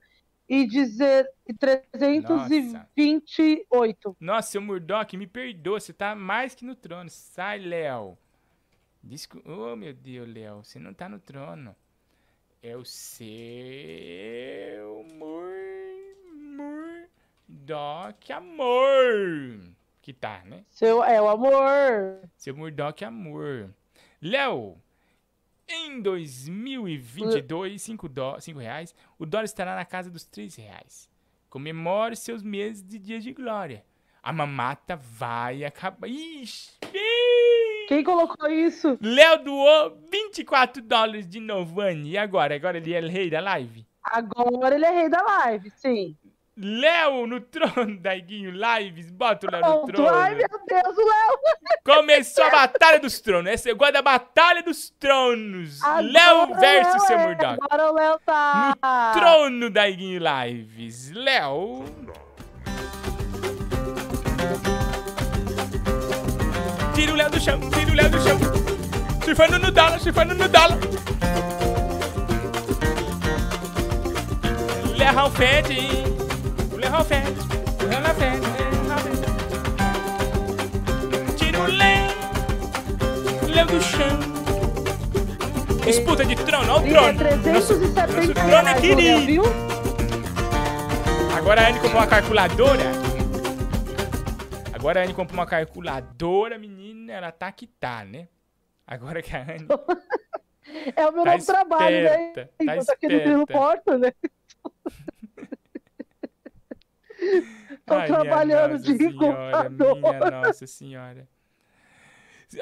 [0.46, 4.14] e dizer e 328.
[4.20, 7.08] Nossa, seu Murdoch, me perdoa, você tá mais que no trono.
[7.10, 8.18] Sai, Léo.
[9.02, 9.42] Descu...
[9.46, 11.74] Oh, meu Deus, Léo, você não tá no trono.
[12.62, 13.26] É o seu
[15.14, 15.67] Mur...
[17.48, 19.60] Murdoch amor.
[20.02, 20.64] Que tá, né?
[20.68, 22.20] Seu é o amor.
[22.36, 23.70] Seu Murdoch amor.
[24.20, 24.76] Léo,
[25.68, 31.08] em 2022, 5 dó- cinco reais, o dólar estará na casa dos 3 reais.
[31.48, 33.84] Comemore seus meses de dias de glória.
[34.22, 36.06] A mamata vai acabar.
[36.08, 36.72] Ixi!
[37.88, 38.98] Quem colocou isso?
[39.00, 42.10] Léo doou 24 dólares de novo, Anne.
[42.10, 42.54] E agora?
[42.54, 43.86] Agora ele é rei da live?
[44.02, 46.14] Agora ele é rei da live, sim.
[46.60, 49.10] Léo no trono da Iguinho Lives.
[49.10, 50.14] Bota o Léo no trono.
[50.14, 51.38] Ai, meu Deus, o Léo.
[51.86, 53.50] Começou a Batalha dos Tronos.
[53.50, 55.80] Essa é igual da Batalha dos Tronos.
[56.02, 57.58] Léo versus seu é, Murdoch.
[57.62, 58.76] Agora o Léo tá.
[59.14, 61.12] Trono da Iguinho Lives.
[61.12, 61.84] Léo.
[66.94, 68.38] Tira o Léo do chão, tira o Léo do chão.
[69.24, 70.78] Surfando no dólar, surfando no dólar.
[74.96, 76.27] Léo Ralfete.
[83.68, 84.18] Do chão.
[85.84, 87.18] Disputa de trono, olha o é trono.
[87.18, 89.26] 370 nosso trono é querido.
[89.26, 89.42] viu?
[91.36, 92.84] Agora a Anne comprou uma calculadora.
[94.72, 97.12] Agora a Anne comprou uma calculadora, menina.
[97.12, 98.28] Ela tá que tá, né?
[98.86, 99.66] Agora que a Anne.
[100.94, 102.26] É o meu Tá novo trabalho, né?
[102.28, 103.46] esperta, tá Enquanto aqui no esperta.
[103.54, 104.12] Porto, né?
[107.84, 109.96] Tô Ai, trabalhando de Senhora, computador.
[109.96, 111.28] Minha Nossa Senhora.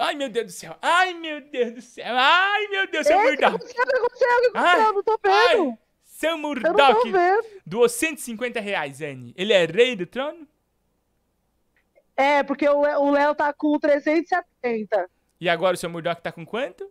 [0.01, 0.77] Ai, meu Deus do céu.
[0.83, 2.05] Ai, meu Deus do céu.
[2.09, 3.55] Ai, meu Deus, seu Murdoch.
[3.55, 4.29] O que aconteceu?
[4.49, 4.87] O que Ai, aconteceu?
[4.87, 5.79] Eu não tô vendo.
[6.35, 7.47] ai, Murdoch vendo.
[7.65, 9.33] doou 150 reais, Anne.
[9.37, 10.47] Ele é rei do trono?
[12.17, 15.09] É, porque o Léo- tá com 370.
[15.41, 16.91] E agora o seu Murdoch tá com quanto?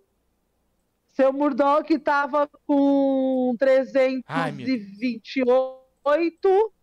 [1.07, 3.55] Seu Murdoch tava com
[4.27, 6.73] Ai, meu 328,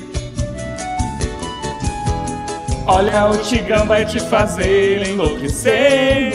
[2.86, 6.32] Olha, o Tigrão vai te fazer enlouquecer.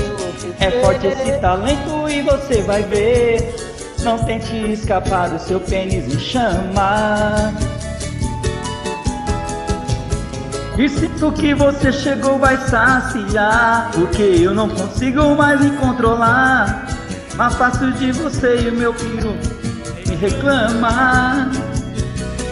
[0.60, 3.56] É forte esse talento e você vai ver.
[4.04, 7.52] Não tente escapar do seu pênis em chama.
[10.78, 16.86] E sinto que você chegou vai saciar Porque eu não consigo mais me controlar
[17.38, 19.32] Mas faço de você e o meu piro
[20.06, 21.50] me reclama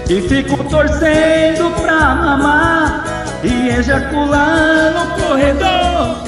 [0.10, 3.04] E fico torcendo pra mamar
[3.44, 6.24] E ejacular no corredor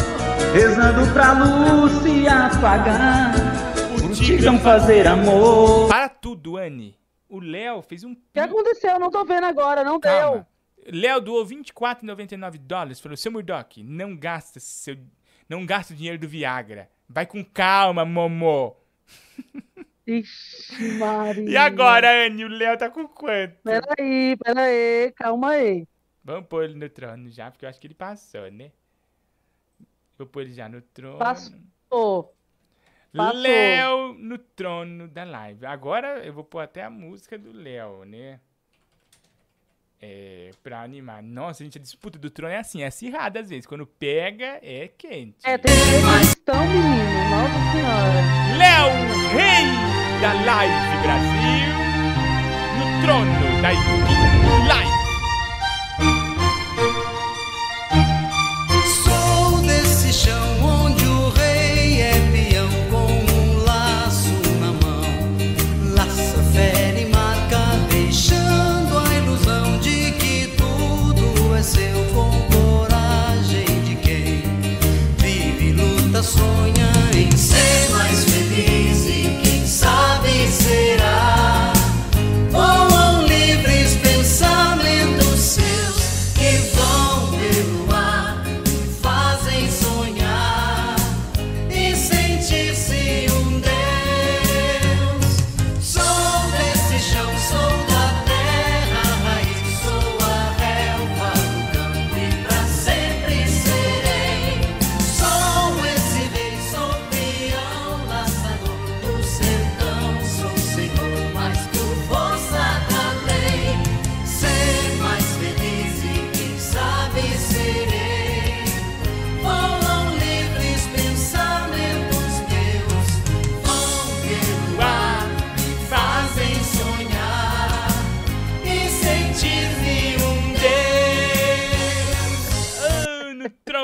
[0.53, 3.33] Rezando pra luz se apagar
[4.03, 6.97] O tigrão fazer amor Para tudo, Anne.
[7.29, 8.11] O Léo fez um.
[8.11, 8.91] O que aconteceu?
[8.91, 10.47] Eu não tô vendo agora, não Calma.
[10.85, 12.99] Léo doou 24,99 dólares.
[12.99, 14.97] Falou, seu Murdock, não gasta seu.
[15.49, 16.89] Não gasta o dinheiro do Viagra.
[17.07, 18.75] Vai com calma, Momô.
[20.07, 21.49] Ixi, Maria.
[21.49, 23.55] E agora, Anne, o Léo tá com quanto?
[23.63, 25.87] Peraí, peraí, calma aí.
[26.23, 28.71] Vamos pôr ele no trono já, porque eu acho que ele passou, né?
[30.17, 31.17] Vou pôr ele já no trono.
[31.17, 32.35] Passou.
[33.15, 33.41] Passou.
[33.41, 35.65] Léo no trono da live.
[35.65, 38.39] Agora eu vou pôr até a música do Léo, né?
[40.01, 41.23] É, pra animar.
[41.23, 43.65] Nossa, gente, a disputa do trono é assim, é acirrada às vezes.
[43.65, 45.37] Quando pega, é quente.
[45.43, 47.29] É, tem questão, menino.
[47.29, 48.57] Nossa senhora.
[48.57, 48.89] Léo,
[49.33, 51.73] rei da live Brasil,
[52.77, 54.14] no trono da Iguinho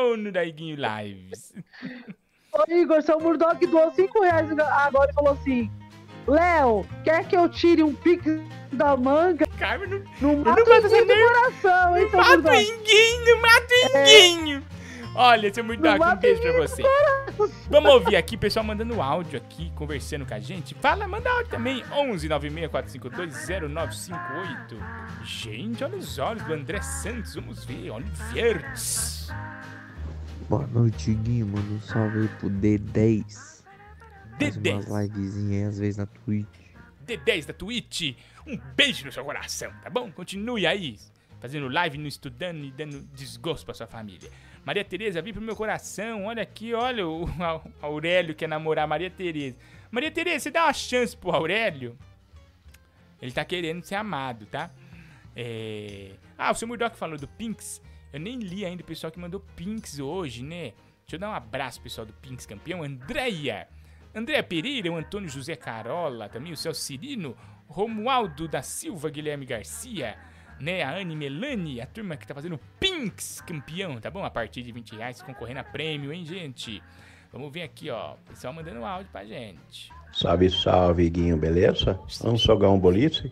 [0.02, 1.54] no trono da Iguinho Lives.
[2.54, 5.72] Ô, Igor, seu Murdock doou 5 reais agora e falou assim:
[6.28, 8.26] Léo, quer que eu tire um pix
[8.74, 9.46] da manga?
[9.58, 12.58] Carmen, não, não não mata mata o seu nem- coração, hein, seu o Murdock?
[12.58, 14.66] Iguinho, mata o Iguinho.
[15.16, 16.84] Olha, seu Murdock, um beijo pra você.
[17.70, 20.74] Vamos ouvir aqui, pessoal mandando áudio aqui, conversando com a gente.
[20.76, 21.84] Fala, manda áudio também.
[21.92, 24.78] 11 96 452 0958.
[25.24, 27.36] Gente, olha os olhos do André Santos.
[27.36, 29.30] Vamos ver, olhos verdes.
[30.52, 31.48] Boa noite, Guinho.
[31.48, 33.64] Manda um salve aí pro D10.
[34.38, 34.86] Faz D10.
[34.86, 36.60] umas livezinhas aí, às vezes na Twitch.
[37.08, 38.18] D10 da Twitch.
[38.46, 40.12] Um beijo no seu coração, tá bom?
[40.12, 41.00] Continue aí,
[41.40, 44.30] fazendo live, no estudando e dando desgosto pra sua família.
[44.66, 46.26] Maria Tereza, vem pro meu coração.
[46.26, 49.56] Olha aqui, olha o Au- Aurélio quer namorar Maria Tereza.
[49.90, 51.98] Maria Tereza, você dá uma chance pro Aurélio?
[53.22, 54.70] Ele tá querendo ser amado, tá?
[55.34, 56.12] É...
[56.38, 57.82] Ah, o seu Murdock falou do Pinks.
[58.14, 60.74] Eu nem li ainda o pessoal que mandou Pinks hoje, né?
[61.02, 62.84] Deixa eu dar um abraço pro pessoal do Pinks campeão.
[62.84, 63.68] Andréia.
[64.14, 67.36] Andréia Pereira, o Antônio José Carola, também o Celso Cirino,
[67.68, 70.18] Romualdo da Silva, Guilherme Garcia,
[70.60, 70.84] né?
[70.84, 74.24] A Anne Melani, a turma que tá fazendo Pinks campeão, tá bom?
[74.26, 76.84] A partir de 20 reais concorrendo a prêmio, hein, gente?
[77.32, 78.14] Vamos ver aqui, ó.
[78.14, 79.90] O pessoal mandando áudio pra gente.
[80.12, 81.98] Salve, salve, Guinho, beleza?
[82.22, 83.32] Vamos jogar um boliche?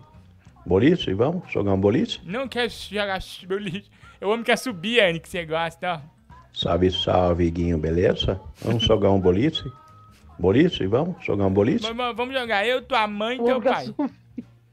[0.66, 1.52] Boliche, vamos?
[1.52, 2.22] Jogar um boliche?
[2.24, 3.90] Não quero jogar boliche.
[4.20, 6.00] Eu amo que é subir, Anne, que você gosta, ó.
[6.54, 8.40] Salve, salve, Guinho, beleza?
[8.62, 9.72] Vamos jogar um boliche?
[10.38, 11.24] Boliche, vamos?
[11.24, 11.86] Jogar um boliche?
[11.92, 13.94] Vamos, vamos jogar eu, tua mãe e teu pai.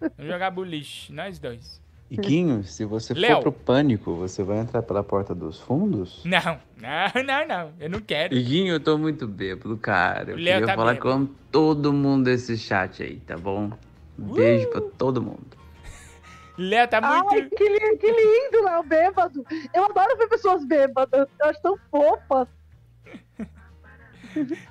[0.01, 1.80] Vamos jogar boliche, nós dois.
[2.09, 3.36] Iguinho, se você Léo.
[3.36, 6.22] for pro pânico, você vai entrar pela porta dos fundos?
[6.24, 7.72] Não, não, não, não.
[7.80, 8.32] Eu não quero.
[8.34, 10.30] Iguinho, eu tô muito bêbado, cara.
[10.30, 11.26] Eu O Léo queria tá falar bêbado.
[11.26, 13.70] com todo mundo desse chat aí, tá bom?
[14.16, 15.57] Beijo pra todo mundo.
[16.59, 17.34] Léo tá muito.
[17.34, 19.44] Ai, que, li- que lindo, Léo, bêbado.
[19.74, 21.28] Eu adoro ver pessoas bêbadas.
[21.40, 22.48] Eu acho tão fofas.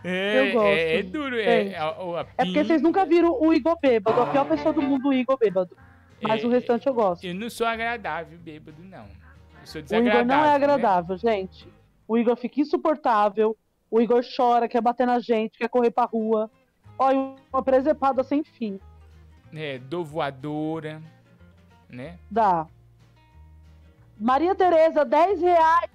[0.03, 0.67] É, eu gosto.
[0.67, 1.36] é, é duro.
[1.39, 1.77] É, É.
[1.77, 4.21] a, a, a É porque vocês nunca viram o Igor bêbado.
[4.21, 5.75] A pior pessoa do mundo, o Igor bêbado.
[6.21, 7.23] Mas É, o restante eu gosto.
[7.25, 9.07] Eu não sou agradável bêbado, não.
[9.63, 10.25] sou O Igor desagradável.
[10.27, 10.53] não é né?
[10.53, 11.67] agradável, gente.
[12.07, 13.57] O Igor fica insuportável.
[13.89, 16.49] O Igor chora, quer bater na gente, quer correr pra rua.
[16.99, 18.79] Olha, uma presepada sem fim.
[19.51, 21.01] É, dou voadora,
[21.89, 22.17] né?
[22.29, 22.65] Dá.
[24.19, 25.89] Maria Tereza, 10 reais.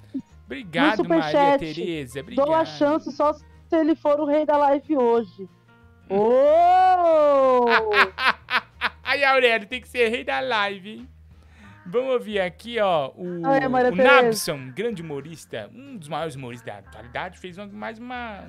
[0.45, 1.59] Obrigado, Maria.
[1.59, 2.23] Tereza.
[2.23, 2.67] Dou a Obrigado.
[2.67, 5.49] chance só se ele for o rei da live hoje.
[6.09, 7.65] Ô!
[9.03, 11.09] Aí, Aurélio, tem que ser rei da live, hein?
[11.87, 13.95] Vamos ouvir aqui, ó, o, Ai, o.
[13.97, 18.45] Nabson, grande humorista, um dos maiores humoristas da atualidade, fez uma- mais uma,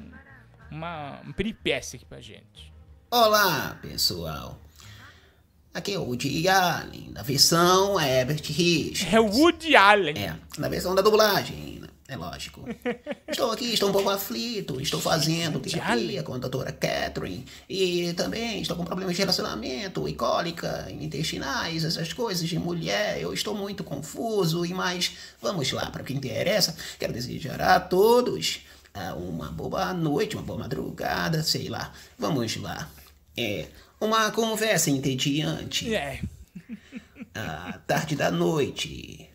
[0.70, 2.72] uma, uma peripécia aqui pra gente.
[3.10, 4.60] Olá, pessoal.
[5.74, 9.14] Aqui é o Woody Allen, na versão Herbert Richards.
[9.14, 10.18] É o Woody Allen.
[10.18, 11.88] É, na versão da dublagem, né?
[12.10, 12.68] é lógico.
[13.26, 18.62] Estou aqui, estou um pouco aflito, estou fazendo terapia com a doutora Catherine e também
[18.62, 23.22] estou com problemas de relacionamento e cólica intestinais, essas coisas de mulher.
[23.22, 26.76] Eu estou muito confuso e mais, vamos lá para o que interessa.
[27.00, 28.60] Quero desejar a todos
[28.94, 31.94] ah, uma boa noite, uma boa madrugada, sei lá.
[32.20, 32.90] Vamos lá.
[33.38, 33.68] É,
[34.02, 35.94] uma conversa entediante.
[35.94, 36.20] É.
[37.34, 39.30] À tarde da noite.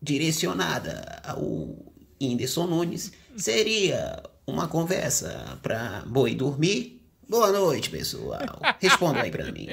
[0.00, 3.12] Direcionada ao Whindersson Nunes.
[3.36, 7.00] Seria uma conversa pra boi dormir?
[7.28, 8.60] Boa noite, pessoal.
[8.78, 9.68] Responda aí pra mim.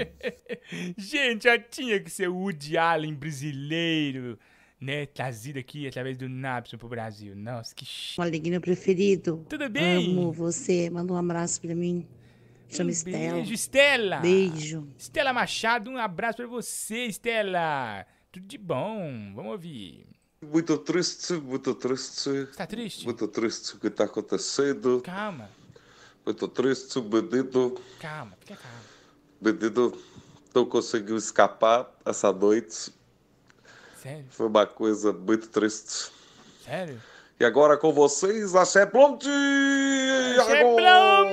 [0.97, 4.39] Gente, já tinha que ser o Woody Allen brasileiro,
[4.79, 5.05] né?
[5.07, 7.35] Trazido aqui através do Nabson pro Brasil.
[7.35, 8.17] Nossa, que ch...
[8.17, 9.45] Maleguinho preferido.
[9.49, 10.11] Tudo bem?
[10.11, 10.89] Amo você.
[10.89, 12.07] Manda um abraço pra mim.
[12.69, 13.33] Chama Um Estela.
[13.33, 14.17] Beijo, Estela.
[14.17, 14.87] Beijo.
[14.97, 18.05] Estela Machado, um abraço pra você, Estela.
[18.31, 19.33] Tudo de bom.
[19.35, 20.05] Vamos ouvir.
[20.41, 22.47] Muito triste, muito triste.
[22.55, 23.03] Tá triste?
[23.05, 25.01] Muito triste o que está acontecendo.
[25.03, 25.49] Calma,
[26.25, 28.77] Muito triste, o menino, calma, fica calmo.
[29.41, 29.97] menino
[30.53, 32.93] não conseguiu escapar essa noite.
[34.01, 34.25] Sério?
[34.29, 36.09] Foi uma coisa muito triste.
[36.63, 37.01] Sério?
[37.39, 38.53] E agora com vocês,
[38.85, 39.27] Blonde!
[40.39, 41.28] Axé Agora!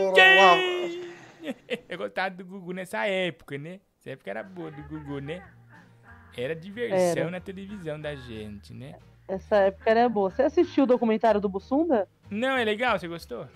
[1.88, 3.80] Eu gostava do Gugu nessa época, né?
[4.00, 5.42] Essa época era boa do Gugu, né?
[6.36, 7.30] Era diversão Era.
[7.30, 8.96] na televisão da gente, né?
[9.26, 10.30] Essa época era boa.
[10.30, 12.08] Você assistiu o documentário do Bussunda?
[12.30, 12.98] Não, é legal?
[12.98, 13.46] Você gostou?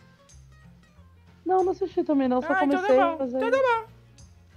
[1.45, 2.41] Não, não assisti também, não.
[2.41, 3.37] Só Ah, então tá comecei bom, a fazer.
[3.39, 3.91] então tá bom.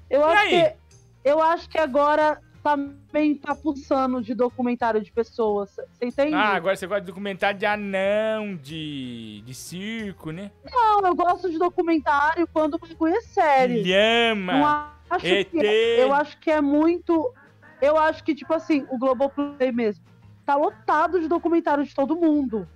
[0.09, 0.49] Eu E acho aí?
[0.63, 0.75] que
[1.23, 5.71] eu acho que agora também tá pulsando de documentário de pessoas.
[5.75, 6.33] Você entende?
[6.33, 10.49] Ah, agora você gosta de documentário de anão, de, de circo, né?
[10.71, 13.83] Não, eu gosto de documentário quando o bagulho é sério.
[13.85, 15.49] Lhama, acho ET.
[15.49, 17.33] que é- eu acho que é muito.
[17.81, 20.05] Eu acho que, tipo assim, o Globoplay mesmo.
[20.45, 22.67] Tá lotado de documentário de todo mundo.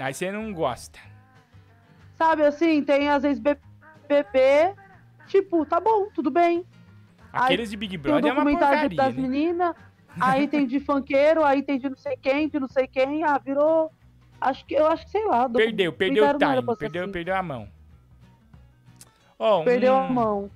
[0.00, 0.98] Aí você não gosta.
[2.18, 4.74] Sabe assim, tem às vezes BBB.
[5.28, 6.64] Tipo, tá bom, tudo bem.
[7.42, 9.22] Aqueles de Big Tem o Brother é uma documentário porcaria, das né?
[9.22, 9.74] meninas.
[10.20, 13.24] Aí tem de funkeiro, aí tem de não sei quem, de não sei quem.
[13.24, 13.92] Ah, virou.
[14.40, 15.48] Acho que eu acho que, sei lá.
[15.48, 17.12] Perdeu, perdeu o documentário time, perdeu, assim.
[17.12, 17.68] perdeu a mão.
[19.38, 20.50] Ó, Perdeu um- a mão.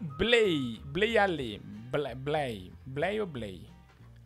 [0.00, 1.58] Blay, Blay Ale,
[1.90, 3.66] Blay, Blay, Blay ou Blay?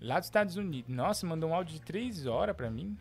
[0.01, 0.93] Lá dos Estados Unidos.
[0.95, 2.97] Nossa, mandou um áudio de 3 horas pra mim.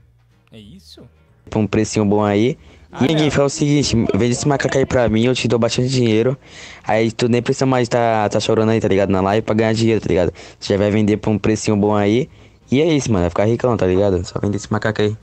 [0.52, 1.08] É isso?
[1.50, 2.58] Pra um precinho bom aí.
[2.92, 5.60] Ah, e ninguém fala o seguinte, vende esse macaco aí pra mim, eu te dou
[5.60, 6.38] bastante dinheiro.
[6.84, 9.12] Aí tu nem precisa mais tá, tá chorando aí, tá ligado?
[9.12, 10.34] Na live pra ganhar dinheiro, tá ligado?
[10.60, 12.28] Você já vai vender pra um precinho bom aí.
[12.72, 13.24] E é isso, mano.
[13.24, 14.26] Vai ficar ricão, tá ligado?
[14.26, 15.16] Só vender esse macaco aí.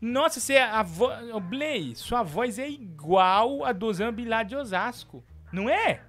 [0.00, 1.18] Nossa, você, a voz.
[1.32, 5.22] Ô, Blay, sua voz é igual a do Zambilá de Osasco.
[5.52, 6.00] Não é?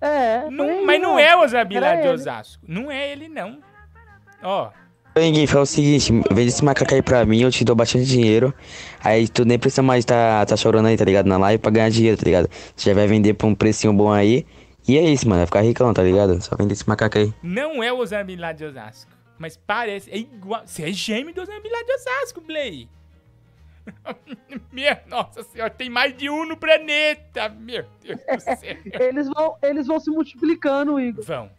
[0.00, 0.48] É.
[0.50, 2.14] Não, mas não é o Zambilá Era de ele.
[2.14, 2.64] Osasco.
[2.66, 3.58] Não é ele, não.
[4.42, 4.70] Ó.
[5.16, 8.52] Ninguém fala o seguinte, vende esse macaco aí pra mim, eu te dou bastante dinheiro.
[9.02, 11.26] Aí tu nem precisa mais tá, tá chorando aí, tá ligado?
[11.26, 12.50] Na live pra ganhar dinheiro, tá ligado?
[12.74, 14.44] Você já vai vender pra um precinho bom aí.
[14.88, 15.38] E é isso, mano.
[15.38, 16.40] Vai ficar ricão, tá ligado?
[16.42, 17.32] Só vender esse macaco aí.
[17.42, 19.12] Não é o Zambilá de Osasco.
[19.38, 20.10] Mas parece.
[20.10, 20.62] É igual.
[20.66, 22.88] Você é gêmeo do Zambilá de Osasco, Blay.
[24.72, 27.48] Minha nossa senhora, tem mais de um no planeta.
[27.48, 28.76] Meu Deus do céu.
[29.00, 31.24] Eles vão, eles vão se multiplicando, Igor.
[31.24, 31.50] Vão.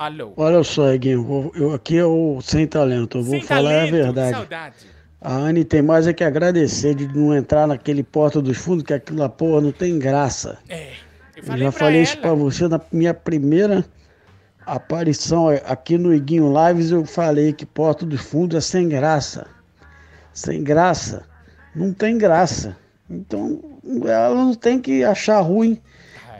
[0.00, 0.32] Alô.
[0.38, 3.88] Olha só, Guinho, vou- eu, aqui é o Sem Talento, eu vou Sem falar talento,
[3.88, 4.30] a verdade.
[4.34, 4.74] Saudade.
[5.20, 8.94] A Anne tem mais é que agradecer de não entrar naquele Porta dos Fundos, que
[8.94, 10.56] aquilo porra, não tem graça.
[10.70, 10.92] É.
[11.36, 12.02] Eu Eu falei já pra falei ela.
[12.04, 13.84] isso pra você na minha primeira
[14.64, 19.46] aparição aqui no Iguinho Lives, eu falei que Porta dos Fundos é sem graça.
[20.32, 21.24] Sem graça.
[21.76, 22.74] Não tem graça.
[23.10, 23.60] Então,
[24.06, 25.78] ela não tem que achar ruim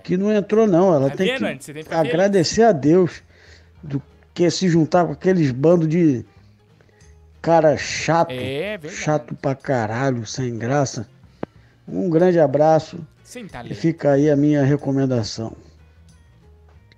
[0.02, 0.94] que não entrou, não.
[0.94, 3.22] Ela Tá tem vendo, que tem que agradecer a Deus
[3.82, 4.02] do
[4.34, 6.24] que se juntar com aqueles bandos de
[7.42, 8.30] cara chato.
[8.32, 11.08] É, chato pra caralho, sem graça.
[11.88, 13.74] Um grande abraço Sem e talento.
[13.74, 15.56] fica aí a minha recomendação.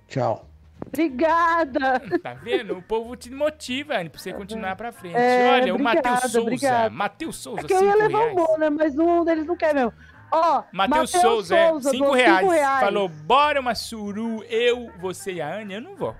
[0.07, 0.47] Tchau.
[0.85, 2.01] Obrigada.
[2.21, 2.77] Tá vendo?
[2.77, 5.15] O povo te motiva, Anne, pra você continuar pra frente.
[5.15, 6.41] É, Olha, o obrigada, Matheus Souza.
[6.41, 6.89] obrigada.
[6.89, 8.31] Matheus Souza, É que eu ia levar reais.
[8.31, 8.69] um bom, né?
[8.69, 9.93] Mas um deles não quer mesmo.
[10.31, 12.39] Ó, Matheus Souza, é, Souza, 5 dou reais.
[12.39, 12.79] cinco reais.
[12.79, 15.75] Falou, bora uma suru, eu, você e a Anne.
[15.75, 16.15] Eu não vou.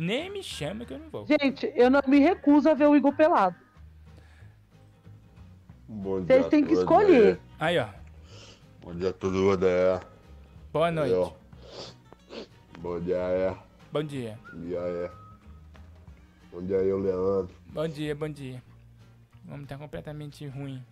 [0.00, 1.26] Nem me chama que eu não vou.
[1.26, 3.54] Gente, eu não me recuso a ver o Igor pelado.
[5.86, 7.38] Bom Vocês têm que escolher.
[7.58, 7.86] Aí, ó.
[8.80, 10.00] Bom dia a todos, né?
[10.72, 11.12] Boa noite.
[11.12, 11.36] Eu.
[12.78, 13.58] Bom dia, é.
[13.92, 14.38] Bom dia.
[14.50, 15.10] Bom dia, é.
[16.50, 17.54] Bom dia, eu, Leandro.
[17.66, 18.62] Bom dia, bom dia.
[19.46, 20.82] O homem tá completamente ruim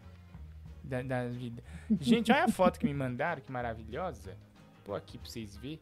[0.84, 1.62] da, da vida.
[1.98, 4.36] Gente, olha a foto que me mandaram, que maravilhosa.
[4.84, 5.80] Tô aqui pra vocês verem.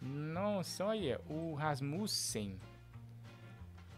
[0.00, 2.56] Nossa, olha, o Rasmussen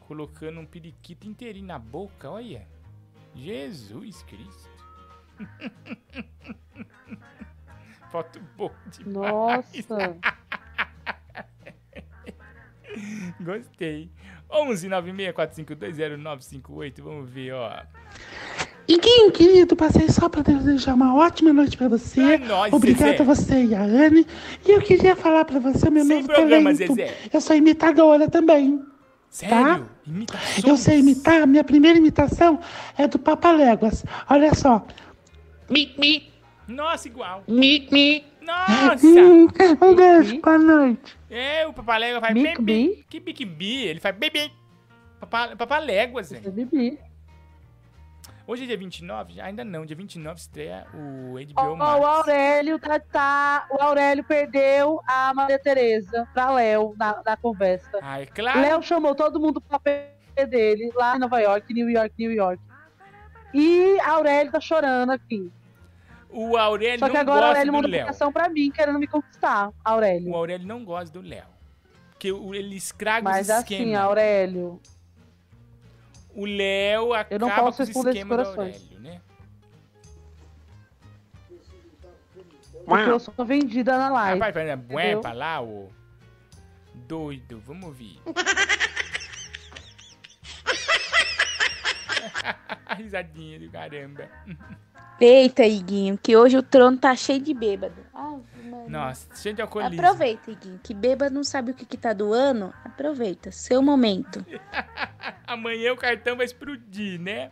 [0.01, 2.66] colocando um periquito inteirinho na boca, olha.
[3.34, 4.70] Jesus Cristo.
[8.11, 9.86] Foto boa demais.
[9.86, 10.18] Nossa.
[13.40, 14.11] Gostei.
[14.51, 17.03] 11 964520958.
[17.03, 17.84] Vamos ver, ó.
[18.93, 22.20] Iguinho, querido, passei só pra desejar uma ótima noite pra você.
[22.20, 23.22] É nóis, Obrigada Zezé.
[23.22, 24.26] a você e a Anne.
[24.66, 26.95] E eu queria falar pra você o meu Sem novo problema, talento.
[26.95, 27.14] Zezé.
[27.32, 28.82] Eu sou imitadora também.
[29.28, 29.55] Sério?
[29.57, 29.80] Tá?
[30.07, 30.64] Imitações?
[30.64, 31.47] Eu sei imitar.
[31.47, 32.59] Minha primeira imitação
[32.99, 34.05] é do Papaléguas.
[34.28, 34.84] Olha só.
[35.68, 36.28] Mi, mi,
[36.66, 37.45] Nossa, igual.
[37.47, 38.24] mi, mi.
[38.43, 39.07] Nossa!
[39.07, 39.47] Hum,
[39.82, 41.16] um beijo, boa noite.
[41.30, 43.05] É, o Papalégua faz Mic bebê.
[43.09, 43.84] Que bic bi?
[43.84, 44.51] Ele faz bebê.
[45.20, 46.41] Papa- Papalégua, Zé.
[46.41, 46.99] Bibi.
[48.51, 49.34] Hoje é dia 29?
[49.34, 52.05] Já- Ainda não, dia 29 estreia o HBO Ó, o Max.
[52.05, 58.01] Aurélio tá, tá- O Aurélio perdeu a Maria Tereza pra Léo na, na conversa.
[58.03, 58.61] Ah, é claro.
[58.61, 60.14] Léo chamou todo mundo pra pé
[60.48, 62.61] dele, lá em Nova York, New York, New York.
[63.55, 65.48] E a Aurélio tá chorando aqui.
[66.28, 69.07] O Aurélio Só que não agora gosta Aurélio do mandou ligação pra mim, querendo me
[69.07, 70.28] conquistar, Aurélio.
[70.28, 71.46] O Aurélio não gosta do Léo.
[72.11, 74.01] Porque o- ele escraga Mas os assim, esquemas.
[74.01, 74.80] Aurélio,
[76.35, 78.76] O Léo acaba eu não posso com os responder esses esquemas do corações.
[78.76, 79.20] Aurélio, né?
[82.87, 84.41] Porque eu sou vendida na live.
[84.41, 85.20] Rapaz, vai bué entendeu?
[85.20, 85.89] pra lá, ô.
[86.95, 88.20] Doido, vamos ouvir.
[92.97, 94.28] Risadinha do caramba.
[95.20, 98.05] Eita, Iguinho, que hoje o trono tá cheio de bêbado.
[98.14, 98.49] Ave
[98.83, 98.91] Maria.
[98.91, 100.01] Nossa, cheio de alcoolismo.
[100.01, 102.72] Aproveita, Iguinho, que bêbado não sabe o que, que tá doando.
[102.85, 104.45] Aproveita, seu momento.
[105.47, 107.51] Amanhã o cartão vai explodir, né?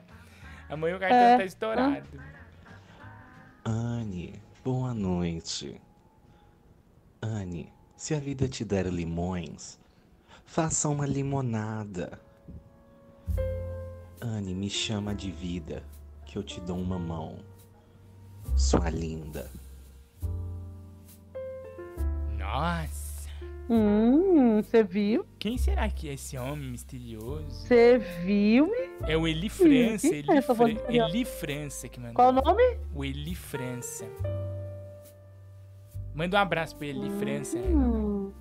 [0.69, 1.37] Amanhã o cartão É.
[1.39, 2.07] tá estourado.
[3.65, 5.81] Anne, boa noite.
[7.21, 9.79] Anne, se a vida te der limões,
[10.45, 12.21] faça uma limonada.
[14.21, 15.83] Anne, me chama de vida,
[16.25, 17.39] que eu te dou uma mão.
[18.57, 19.51] Sua linda.
[22.49, 23.29] Nossa.
[23.71, 25.27] Hum, você viu?
[25.39, 27.51] Quem será que é esse homem misterioso?
[27.51, 28.73] Você viu?
[29.07, 30.09] É o Eli França.
[30.09, 32.15] quem Eli, é voz de- Eli França que mandou.
[32.15, 32.63] Qual o nome?
[32.95, 34.07] O Eli França.
[36.15, 37.59] Manda um abraço pro Eli França.
[37.59, 38.33] Hum.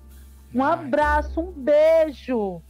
[0.54, 2.62] Um abraço, um beijo.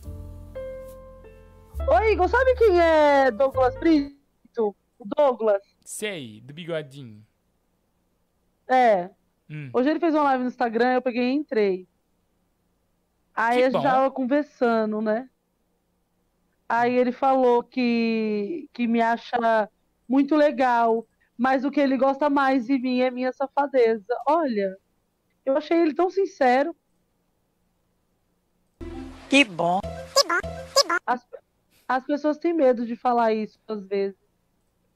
[1.88, 4.74] Oi, Igor, sabe quem é Douglas Brito?
[4.98, 5.62] O Douglas?
[5.84, 7.24] Sei, do bigodinho.
[8.66, 9.08] É.
[9.50, 9.70] Hum.
[9.72, 11.88] Hoje ele fez uma live no Instagram, eu peguei e entrei.
[13.34, 13.82] Aí Que a gente bom.
[13.82, 15.28] tava conversando, né?
[16.68, 19.70] Aí ele falou que, que me acha
[20.06, 24.14] muito legal, mas o que ele gosta mais de mim é minha safadeza.
[24.26, 24.76] Olha,
[25.46, 26.76] eu achei ele tão sincero.
[29.30, 29.80] Que bom.
[31.06, 31.26] As,
[31.86, 34.18] as pessoas têm medo de falar isso às vezes.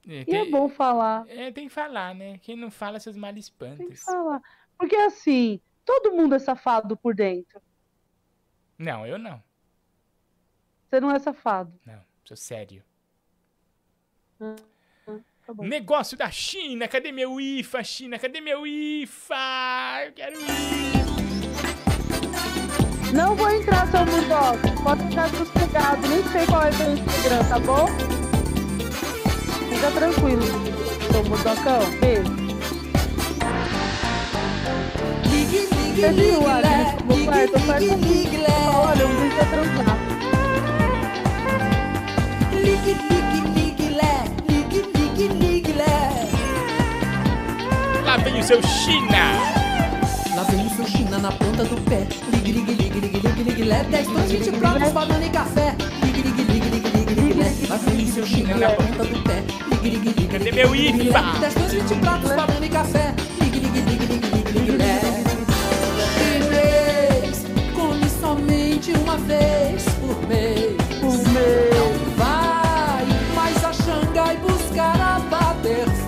[0.08, 1.24] É, E é bom falar.
[1.28, 2.38] É, tem que falar, né?
[2.38, 4.00] Quem não fala, seus males espantos.
[4.00, 4.40] falar.
[4.76, 7.60] Porque assim, todo mundo é safado por dentro.
[8.78, 9.42] Não, eu não.
[10.88, 11.72] Você não é safado.
[11.86, 12.82] Não, sou sério.
[14.40, 14.56] Ah,
[15.46, 15.64] tá bom.
[15.64, 18.18] Negócio da China, cadê meu IFA, China?
[18.18, 20.04] Cadê meu IFA?
[20.06, 21.02] Eu quero ir.
[23.14, 24.82] Não vou entrar, seu Murdoch.
[24.82, 26.08] Pode ficar sossegado.
[26.08, 28.31] Nem sei qual é o seu Instagram, tá bom?
[29.82, 30.42] Fica tranquilo,
[31.10, 31.80] seu Murdocão.
[31.98, 32.22] Beijo.
[35.96, 36.94] Você viu, Agnes?
[37.08, 37.48] Como vai?
[37.48, 38.06] Tô perto do
[38.76, 39.98] Olha, um bicho vai transar.
[42.52, 44.24] Ligue, ligue, ligue, lé.
[44.48, 46.28] Ligue, ligue, ligue, lé.
[48.04, 49.32] Lá vem o seu China.
[50.36, 52.06] Lá vem o seu China na ponta do pé.
[52.32, 53.82] Ligue, ligue, ligue, ligue, ligue, ligue, lé.
[53.90, 55.74] 10 pães, 20 pratos, banana e café.
[55.80, 56.11] Ligue, ligue, ligue,
[57.32, 59.42] filé, chinelo na ponta do pé.
[59.70, 61.38] Ligue, ligue, ligue, Cadê meu IFA?
[61.40, 63.14] 10, 12, 20 pratos, banana e café.
[63.40, 64.82] Ligue, ligue, ligue, ligue, ligue, ligue,
[67.74, 70.76] come somente uma vez por mês.
[71.00, 71.74] Por mês.
[71.74, 76.02] Não vai mais a Xangai buscar a Butterfly.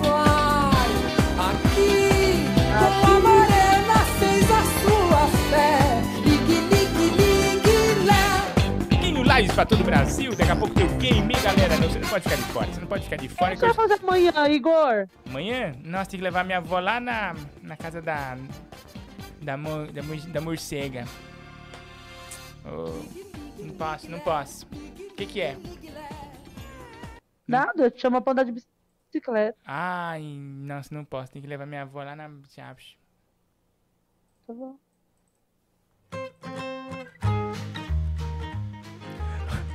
[1.37, 2.45] Aqui,
[3.01, 6.01] com a Marena, fez a sua fé.
[6.23, 8.99] Ligue, ligue, ligue, lé.
[9.01, 10.34] Quem o Lais pra todo o Brasil?
[10.69, 11.77] Hein, galera?
[11.77, 12.67] Não, você não pode ficar de fora.
[12.73, 13.51] Você não pode ficar de fora.
[13.51, 15.07] O que você vai fazer amanhã, Igor?
[15.27, 18.37] Amanhã, nós temos que levar minha avó lá na, na casa da.
[19.41, 20.01] Da, mo- da,
[20.31, 21.05] da morcega.
[22.65, 23.03] Oh,
[23.63, 24.65] não posso, não posso.
[24.65, 25.55] O que, que é?
[27.47, 28.51] Nada, eu te chamo pra andar de
[29.11, 29.57] bicicleta.
[29.65, 31.31] Ai, nossa, não posso.
[31.31, 32.97] Tem que levar minha avó lá na Chaves.
[34.47, 34.77] Tá bom.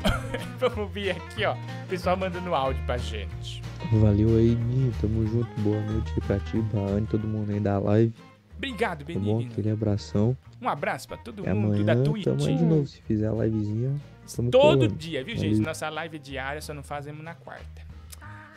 [0.59, 1.55] Vamos ver aqui, ó.
[1.55, 3.63] O pessoal mandando áudio pra gente.
[3.93, 4.93] Valeu aí, Gui.
[5.01, 5.61] Tamo junto.
[5.61, 8.13] Boa noite aí pra ti, pra Anne, todo mundo aí da live.
[8.57, 9.21] Obrigado, Tá bom?
[9.21, 9.53] Benigno.
[9.53, 10.37] Aquele abração.
[10.61, 12.25] Um abraço pra todo E mundo da amanhã Twitch.
[12.25, 12.87] tamo aí de novo.
[12.87, 13.95] Se fizer a livezinha,
[14.37, 14.89] Todo colando.
[14.89, 15.51] dia, viu, Valeu.
[15.51, 15.65] gente?
[15.65, 17.83] Nossa live é diária, só não fazemos na quarta.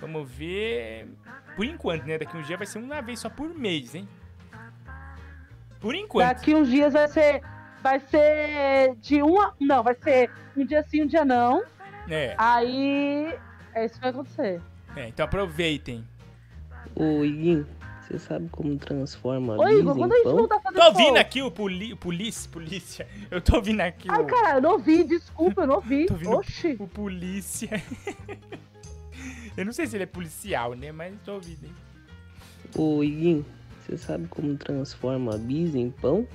[0.01, 1.07] Vamos ver.
[1.55, 2.17] Por enquanto, né?
[2.17, 4.05] Daqui uns dias vai ser uma vez só por mês, hein?
[5.79, 6.27] Por enquanto.
[6.27, 7.41] Daqui uns dias vai ser.
[7.83, 9.53] Vai ser de um a.
[9.59, 11.61] Não, vai ser um dia sim, um dia não.
[12.09, 13.35] É, Aí.
[13.75, 14.61] É isso que vai acontecer.
[14.95, 16.07] é, então aproveitem.
[16.95, 17.67] Ô, Iguinho,
[18.01, 20.35] você sabe como transforma Ô, Igor, em quando a gente pão?
[20.35, 23.07] voltar a fazer Tô ouvindo aqui o poli, polícia, polícia.
[23.31, 26.05] Eu tô ouvindo aqui Ai, o, cara, eu não ouvi, desculpa, eu não ouvi.
[26.11, 26.77] ouvindo Oxi.
[26.79, 27.69] o polícia.
[29.55, 30.91] Eu não sei se ele é policial, né?
[30.91, 31.73] Mas tô ouvindo, hein?
[32.75, 33.45] Ô, Iguinho,
[33.79, 36.27] você sabe como transforma bis em pão?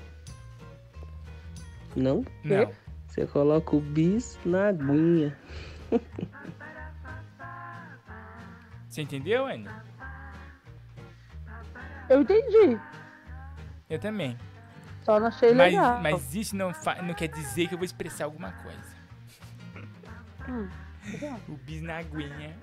[1.97, 2.25] Não?
[2.45, 2.73] Não.
[3.07, 5.37] Você coloca o bis na aguinha.
[8.89, 9.69] Você entendeu, Anny?
[12.09, 12.79] Eu entendi.
[13.89, 14.37] Eu também.
[15.05, 16.01] Só não achei Mas, legal.
[16.03, 16.73] mas isso não,
[17.03, 18.97] não quer dizer que eu vou expressar alguma coisa.
[20.49, 20.69] Hum.
[21.49, 22.57] O bis na aguinha.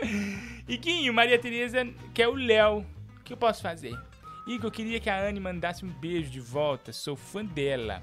[0.66, 2.84] Iguinho, Maria Tereza quer o Léo.
[3.18, 3.96] O que eu posso fazer?
[4.46, 6.92] Igor, eu queria que a Anne mandasse um beijo de volta.
[6.92, 8.00] Sou fã dela.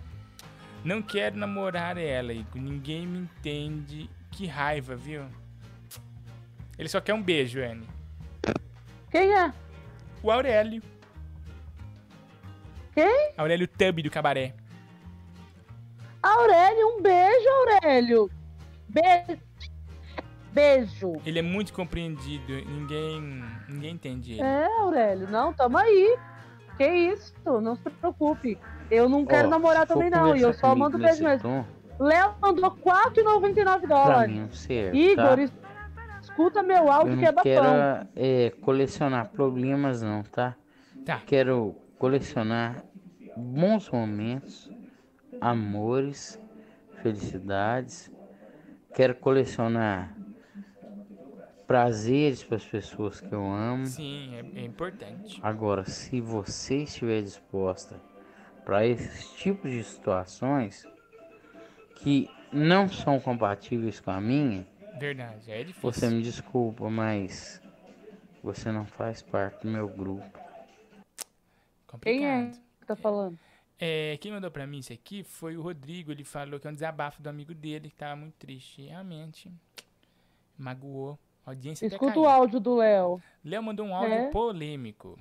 [0.83, 2.61] Não quero namorar ela, Igor.
[2.61, 4.09] Ninguém me entende.
[4.29, 5.23] Que raiva, viu?
[6.77, 7.87] Ele só quer um beijo, Anne.
[9.09, 9.53] Quem é?
[10.21, 10.81] O Aurélio.
[12.93, 13.33] Quem?
[13.37, 14.53] Aurélio Tub do Cabaré.
[16.21, 18.29] Aurélio, um beijo, Aurélio.
[18.89, 19.41] Beijo.
[20.51, 21.13] Beijo.
[21.25, 22.53] Ele é muito compreendido.
[22.65, 24.41] Ninguém, ninguém entende ele.
[24.41, 26.17] É, Aurélio, não, tamo aí.
[26.77, 28.57] Que isso, não se preocupe.
[28.89, 30.35] Eu não quero Ó, namorar também, não.
[30.35, 31.41] E eu só mando beijo mesmo.
[31.41, 31.65] tom,
[31.99, 34.33] Léo mandou R$4,99 Pra dólares.
[34.33, 35.41] mim não serve, Igor, tá?
[35.41, 35.53] es-
[36.21, 37.67] escuta meu áudio Eu que é não quero
[38.15, 40.55] é, colecionar problemas não, tá?
[41.05, 41.21] Tá.
[41.25, 42.83] Quero colecionar
[43.37, 44.69] bons momentos,
[45.39, 46.39] amores,
[47.01, 48.11] felicidades.
[48.95, 50.15] Quero colecionar
[51.67, 53.85] prazeres para as pessoas que eu amo.
[53.85, 55.39] Sim, é, é importante.
[55.41, 57.99] Agora, se você estiver disposta
[58.65, 60.85] para esses tipos de situações
[61.95, 64.67] que não são compatíveis com a minha,
[64.99, 65.81] Verdade, é difícil.
[65.91, 67.61] você me desculpa, mas
[68.43, 70.39] você não faz parte do meu grupo.
[72.01, 72.61] Quem é Complicado.
[72.79, 73.39] que tá falando?
[73.79, 76.11] É, quem mandou pra mim isso aqui foi o Rodrigo.
[76.11, 78.81] Ele falou que é um desabafo do amigo dele que tava muito triste.
[78.83, 79.51] Realmente,
[80.57, 81.19] magoou.
[81.45, 83.21] A audiência Escuta o áudio do Léo.
[83.43, 84.29] Léo mandou um áudio É?
[84.29, 85.19] polêmico.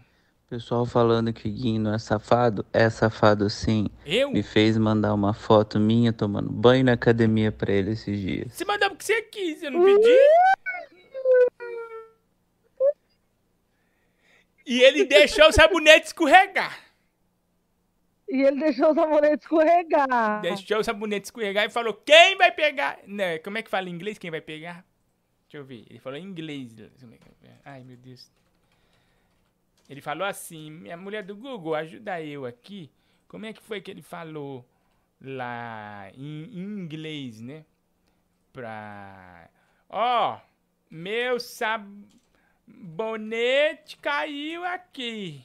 [0.49, 3.89] Pessoal falando que o Guinho não é safado, é safado sim.
[4.05, 4.31] Eu?
[4.31, 8.53] Me fez mandar uma foto minha tomando banho na academia pra ele esses dias.
[8.53, 10.19] Você mandou porque você quis, eu não pedi.
[14.67, 16.79] E ele deixou o sabonete escorregar.
[18.29, 20.41] E ele deixou o sabonete escorregar.
[20.43, 22.99] Deixou o sabonete escorregar e falou: Quem vai pegar?
[23.07, 24.19] Né, como é que fala em inglês?
[24.19, 24.85] Quem vai pegar?
[25.53, 25.85] Deixa eu ver.
[25.91, 26.75] Ele falou em inglês.
[27.63, 28.31] Ai, meu Deus.
[29.87, 32.91] Ele falou assim: Minha mulher do Google, ajuda eu aqui.
[33.29, 34.67] Como é que foi que ele falou
[35.21, 37.67] lá em, inglês, né?
[38.51, 39.51] Pra.
[39.91, 40.41] Ó,
[40.91, 41.99] meu sabonete
[43.99, 45.45] caiu aqui.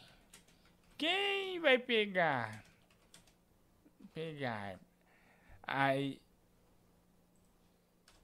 [0.98, 2.64] Quem vai pegar?
[4.14, 4.80] Pegar.
[5.64, 6.22] Aí.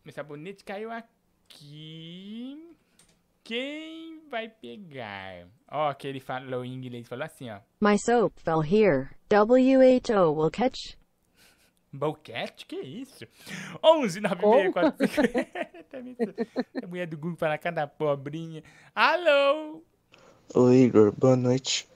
[0.05, 1.12] Meu sabonete caiu aqui.
[3.43, 5.47] Quem vai pegar?
[5.69, 7.59] Ó, que ele falou em inglês, falou assim, ó.
[7.81, 9.09] My soap fell here.
[9.31, 10.95] WHO will catch.
[11.91, 12.65] Boquete?
[12.65, 13.25] Que isso?
[13.83, 15.33] 11, 9, 6, 4, 5.
[16.83, 18.63] A mulher do Google fala cada pobrinha.
[18.95, 19.83] Alô?
[20.55, 21.87] Ô Igor, boa noite.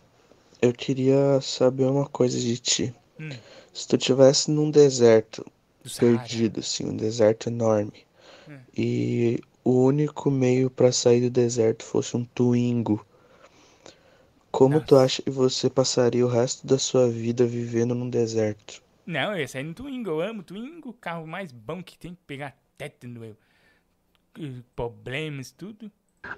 [0.61, 2.93] Eu queria saber uma coisa de ti.
[3.19, 3.29] Hum.
[3.73, 5.45] Se tu tivesse num deserto
[5.99, 8.05] perdido, assim, um deserto enorme,
[8.47, 8.59] Hum.
[8.75, 13.05] e o único meio pra sair do deserto fosse um Twingo,
[14.51, 18.81] como tu acha que você passaria o resto da sua vida vivendo num deserto?
[19.05, 20.09] Não, eu ia sair no Twingo.
[20.09, 23.37] Eu amo Twingo, o carro mais bom que tem que pegar tétano, eu.
[24.75, 25.91] Problemas, tudo.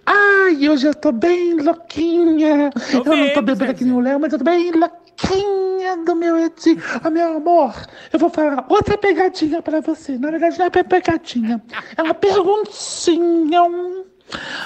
[0.05, 2.69] Ai, hoje eu tô bem louquinha.
[2.91, 6.37] Tô eu não tô bebendo aqui no Léo, mas eu tô bem louquinha do meu
[6.37, 6.77] Edi.
[7.03, 7.75] Ah, meu amor,
[8.11, 10.17] eu vou falar outra pegadinha pra você.
[10.17, 11.61] Na verdade, não é pe- pegadinha.
[11.97, 13.61] É uma perguntinha.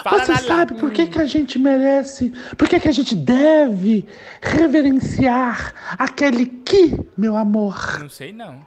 [0.03, 4.05] Fala Você sabe por que, que a gente merece, por que, que a gente deve
[4.41, 7.97] reverenciar aquele que, meu amor?
[7.99, 8.65] Não sei, não.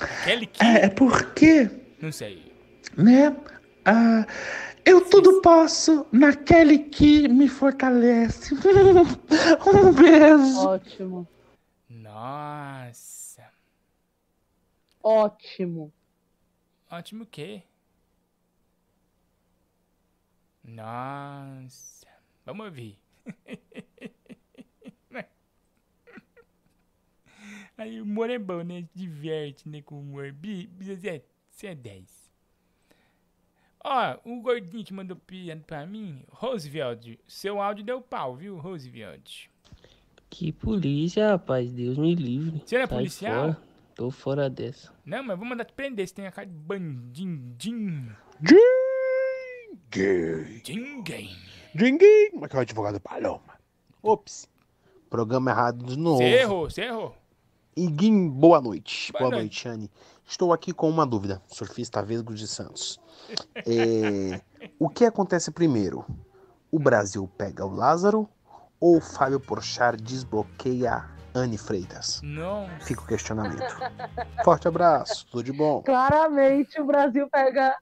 [0.00, 0.64] Aquele que...
[0.64, 1.70] É, é porque,
[2.02, 2.42] Não sei.
[2.96, 3.36] né?
[3.84, 4.26] ah,
[4.86, 8.54] eu tudo posso naquele que me fortalece.
[9.66, 10.66] Um beijo.
[10.66, 11.28] Ótimo.
[11.88, 13.50] Nossa.
[15.02, 15.92] Ótimo.
[16.90, 17.62] Ótimo o quê?
[20.64, 22.06] Nossa.
[22.44, 22.98] Vamos ouvir.
[27.78, 28.88] Aí o humor é bom, né?
[28.94, 29.82] Diverte, né?
[29.82, 30.34] Com humor.
[30.78, 32.25] Você é- você é 10.
[33.88, 39.46] Ó, o gordinho que mandou piada pra mim, Roosevelt, seu áudio deu pau, viu, Roosevelt?
[40.28, 41.70] Que polícia, rapaz.
[41.72, 42.60] Deus me livre.
[42.66, 43.52] Você não é Sai policial?
[43.52, 43.62] fora.
[43.94, 44.92] Tô fora dessa.
[45.04, 48.10] Não, mas vou mandar te prender, você tem a cara de bandindim.
[49.90, 50.60] Gay.
[50.64, 51.30] Dinguém.
[51.72, 52.30] Dinguim.
[52.32, 53.54] Como é que é o advogado Paloma?
[54.02, 54.48] Ops.
[55.08, 56.18] Programa errado de novo.
[56.18, 57.16] Você errou, você errou.
[57.76, 59.12] Iguim, boa noite.
[59.12, 59.66] Boa Boa, noite.
[59.66, 59.90] noite, Anne.
[60.26, 61.42] Estou aqui com uma dúvida.
[61.46, 62.98] Surfista Vesgo de Santos.
[63.66, 64.40] É,
[64.78, 66.06] o que acontece primeiro?
[66.70, 68.28] O Brasil pega o Lázaro
[68.78, 71.04] ou o Fábio Porchat desbloqueia
[71.34, 72.20] Anne Freitas?
[72.22, 72.68] Não.
[72.80, 73.64] Fica o questionamento.
[74.44, 75.82] Forte abraço, tudo de bom.
[75.82, 77.76] Claramente o Brasil pega.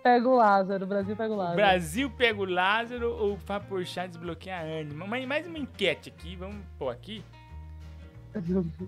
[0.00, 0.84] Pega o Lázaro.
[0.84, 1.56] O Brasil pega o Lázaro.
[1.56, 4.94] Brasil pega o Lázaro ou Fábio Porchat desbloqueia a Anne?
[4.94, 7.24] Mas mais uma enquete aqui, vamos pôr aqui.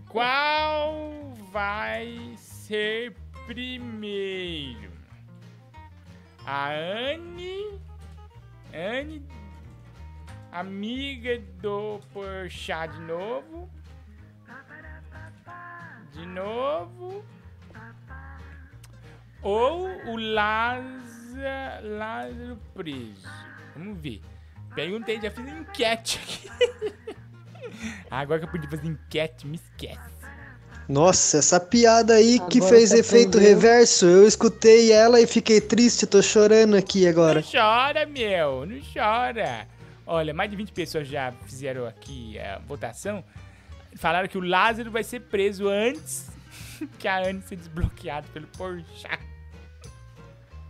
[0.09, 3.15] Qual vai ser
[3.47, 4.93] primeiro?
[6.47, 7.81] A Anne,
[8.73, 9.27] Anne,
[10.53, 13.71] amiga do Porchat de novo.
[16.13, 17.25] De novo.
[19.43, 23.29] Ou o Lázaro, Lázaro preso.
[23.75, 24.23] Vamos ver.
[24.75, 27.13] Perguntei, já fiz enquete aqui.
[28.11, 30.01] Agora que eu podia fazer enquete, me esquece.
[30.89, 33.49] Nossa, essa piada aí que Agora fez você efeito aprendeu.
[33.49, 37.41] reverso, eu escutei ela e fiquei triste, tô chorando aqui agora.
[37.41, 39.67] Não chora, meu, não chora.
[40.07, 43.25] Olha, mais de 20 pessoas já fizeram aqui a votação.
[43.97, 46.27] Falaram que o Lázaro vai ser preso antes
[46.99, 49.21] que a Anne ser desbloqueada pelo Porchat.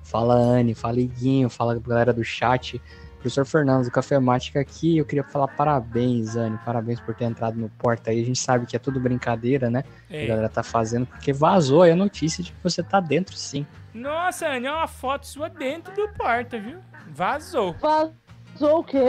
[0.04, 2.80] Fala Anne, fala Iguinho, fala galera do chat.
[3.22, 7.56] Professor Fernando do Café Mática aqui, eu queria falar parabéns, Anne, parabéns por ter entrado
[7.56, 8.20] no porta aí.
[8.20, 9.84] A gente sabe que é tudo brincadeira, né?
[10.10, 10.24] É.
[10.24, 13.64] A galera tá fazendo, porque vazou aí a notícia de que você tá dentro sim.
[13.94, 16.80] Nossa, Anne, é uma foto sua dentro do porta, viu?
[17.14, 17.74] Vazou.
[17.80, 19.08] Vazou o quê?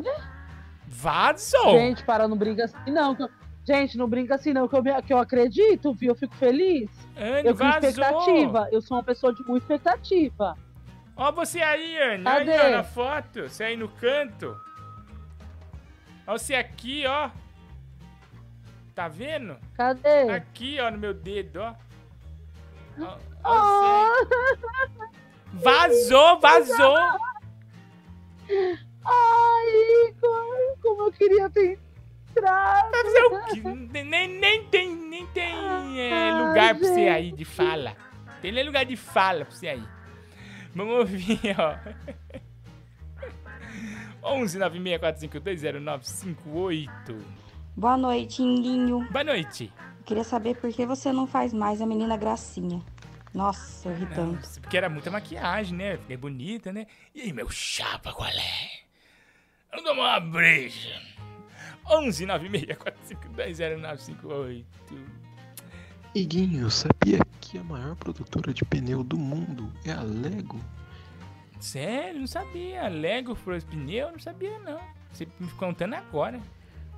[0.87, 1.71] Vazou.
[1.71, 3.15] Gente, para, não brinca assim não.
[3.19, 3.29] eu-
[3.65, 6.09] Gente, não brinca assim não, que eu, me- que eu acredito, viu?
[6.11, 6.89] Eu fico feliz.
[7.17, 7.89] Anne, eu vazou.
[7.89, 8.67] expectativa.
[8.73, 10.55] Eu sou uma pessoa de muita expectativa.
[11.15, 12.23] Ó você aí, Anne.
[12.23, 12.51] Cadê?
[12.51, 13.43] Aí, ó, na foto.
[13.43, 14.59] Você aí no canto.
[16.25, 17.29] Ó você aqui, ó.
[18.95, 19.57] Tá vendo?
[19.75, 20.29] Cadê?
[20.29, 21.75] Aqui, ó, no meu dedo, ó.
[22.99, 25.23] Ó, ó você.
[25.53, 26.97] Vazou, vazou.
[29.05, 31.79] Ai, Igor, como eu queria ter
[32.29, 32.91] entrado.
[32.91, 33.61] Fazer o quê?
[34.03, 35.53] Nem, nem tem, nem tem
[35.99, 37.95] é, lugar pra você aí de fala.
[38.41, 39.92] Tem nem lugar de fala pra você aí.
[40.75, 41.77] Vamos ouvir, ó.
[44.23, 47.21] 11 964520958.
[47.75, 49.05] Boa noite, Inguinho.
[49.11, 49.71] Boa noite.
[50.05, 52.81] Queria saber por que você não faz mais a menina Gracinha.
[53.33, 54.47] Nossa, eu ri tanto.
[54.61, 55.97] Porque era muita maquiagem, né?
[55.97, 56.85] Fiquei bonita, né?
[57.15, 58.69] E aí, meu chapa, qual é?
[59.71, 61.01] Vamos tomar uma breja.
[61.89, 64.63] 11 964520958.
[66.15, 67.17] Iguinho, sabia
[67.53, 70.59] que a maior produtora de pneu do mundo é a Lego?
[71.59, 72.21] Sério?
[72.21, 72.87] Não sabia.
[72.87, 74.11] Lego os pneus?
[74.11, 74.79] Não sabia, não.
[75.11, 76.39] Você me contando agora.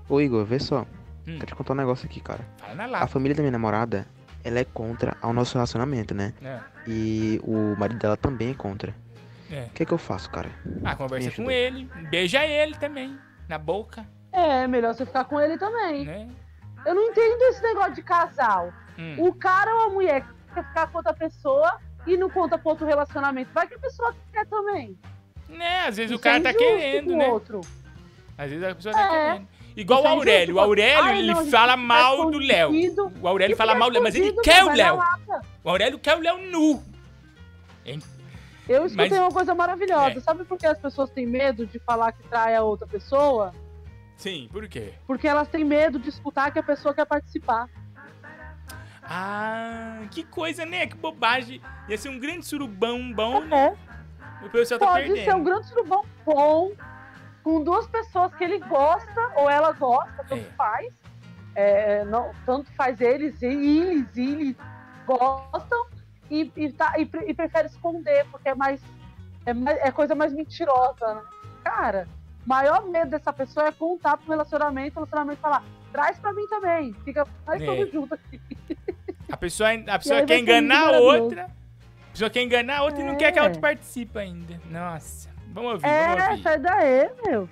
[0.08, 0.84] Ô Igor, vê só.
[1.28, 1.40] Hum.
[1.40, 2.48] Quero te contar um negócio aqui, cara.
[2.56, 4.08] Fala na A família da minha namorada,
[4.46, 6.34] ela é contra ao nosso relacionamento, né?
[6.42, 6.62] É.
[6.88, 8.96] E o marido dela também é contra.
[9.52, 9.64] É.
[9.64, 10.50] O que é que eu faço, cara?
[10.86, 11.90] Ah, conversa com ele.
[12.10, 13.20] Beija ele também.
[13.50, 14.08] Na boca.
[14.32, 16.06] É, melhor você ficar com ele também.
[16.06, 16.30] Né?
[16.86, 18.72] Eu não entendo esse negócio de casal.
[18.98, 19.28] Hum.
[19.28, 20.26] O cara ou a mulher
[20.56, 23.52] quer ficar com outra pessoa e não conta com outro relacionamento.
[23.54, 24.98] Vai que a pessoa quer também.
[25.50, 25.82] Né?
[25.88, 27.28] Às vezes o Isso cara é tá querendo, o né?
[27.30, 27.62] outro.
[28.38, 29.10] Às vezes a pessoa tá É.
[29.34, 29.48] querendo.
[29.78, 30.40] Igual o Isso é Aurélio.
[30.56, 30.66] O injusto.
[30.66, 32.72] Aurélio, Ai, ele não, fala tá mal do Léo.
[33.22, 35.00] O Aurélio fala fica mal do Léo, mas ele quer o Léo.
[35.64, 36.82] O Aurélio quer o Léo nu.
[37.86, 38.00] Hein?
[38.68, 40.18] Eu escutei Mas- uma coisa maravilhosa.
[40.18, 40.22] É.
[40.22, 43.54] Sabe por que as pessoas têm medo de falar que trai a outra pessoa?
[44.18, 44.94] Sim, por quê?
[45.06, 47.68] Porque elas têm medo de escutar que a pessoa quer participar.
[49.08, 50.88] Ah, que coisa, né?
[50.88, 51.62] Que bobagem.
[51.88, 53.78] Ia ser um grande surubão bom, né?
[54.44, 54.90] O pessoal tá É.
[54.90, 55.26] Pode perdendo.
[55.26, 56.72] ser um grande surubão bom,
[57.44, 60.52] com duas pessoas que ele gosta ou ela gosta, tanto É.
[60.58, 60.94] faz.
[61.54, 64.56] É, não, tanto faz eles e eles, eles
[65.06, 65.86] gostam
[66.30, 68.82] e, e, tá, e, e prefere esconder, porque é mais.
[69.46, 71.22] É, mais, é coisa mais mentirosa, né?
[71.64, 72.08] Cara,
[72.46, 76.46] o maior medo dessa pessoa é contar pro relacionamento, o relacionamento falar, traz pra mim
[76.48, 76.94] também.
[77.06, 77.66] Fica mais É.
[77.66, 78.42] todo junto aqui.
[79.36, 81.44] A pessoa, a pessoa quer enganar a outra.
[81.44, 84.58] A pessoa quer enganar a outra e não quer que a outra participe ainda.
[84.72, 85.30] Nossa.
[85.50, 86.42] Vamos ouvir, vamos É, ouvir.
[86.42, 87.50] sai daí, meu.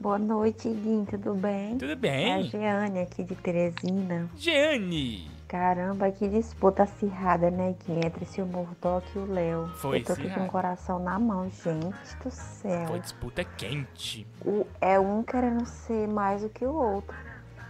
[0.00, 1.78] Boa noite, Guim, tudo bem?
[1.78, 2.32] Tudo bem.
[2.32, 4.28] É a Jeane aqui de Teresina.
[4.36, 5.30] Jeane!
[5.46, 8.00] Caramba, que disputa acirrada, né, Guim?
[8.04, 9.68] Entre esse Murdock e o Léo.
[9.76, 12.88] Foi Eu tô aqui com o coração na mão, gente do céu.
[12.88, 14.26] Foi disputa quente.
[14.44, 17.14] O, é um querendo ser mais do que o outro.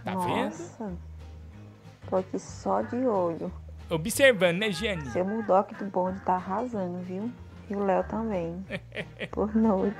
[0.03, 0.91] Tá Nossa.
[2.09, 3.51] Tô aqui só de olho.
[3.89, 5.05] Observando, né, Jeane?
[5.07, 7.31] Seu Murdock do bonde tá arrasando, viu?
[7.69, 8.65] E o Léo também.
[9.33, 9.97] Boa noite.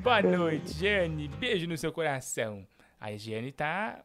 [0.00, 0.38] Boa Beijo.
[0.38, 1.28] noite, Jeane.
[1.28, 2.66] Beijo no seu coração.
[3.00, 4.00] A Jeane tá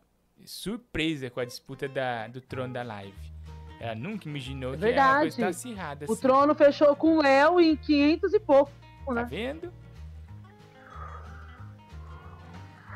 [0.45, 3.13] surpresa com a disputa da, do trono da live.
[3.79, 6.21] Ela nunca imaginou É que uma coisa tão acirrada O assim.
[6.21, 8.71] trono fechou com o Léo em 500 e pouco,
[9.05, 9.27] Tá né?
[9.29, 9.73] vendo?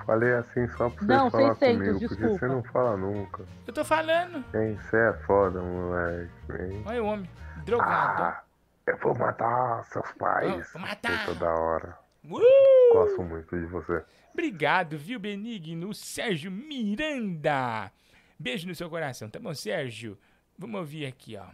[0.08, 2.40] Falei assim só pra você Não, falar 600, comigo, porque desculpa.
[2.40, 3.44] você não fala nunca.
[3.68, 4.44] Eu tô falando.
[4.56, 6.32] Hein, você é foda, moleque.
[6.60, 6.84] hein?
[6.86, 7.30] Olha o homem.
[7.66, 8.24] Drogado.
[8.24, 8.42] Ah,
[8.88, 10.66] eu vou matar seus pais.
[10.72, 11.26] Vou matar.
[11.26, 11.98] Toda hora.
[12.24, 12.94] Uh!
[12.94, 14.02] Gosto muito de você.
[14.34, 15.94] Obrigado, viu, Benigno?
[15.94, 17.92] Sérgio Miranda.
[18.40, 20.18] Beijo no seu coração, tá bom, Sérgio?
[20.58, 21.46] Vamos ouvir aqui, ó.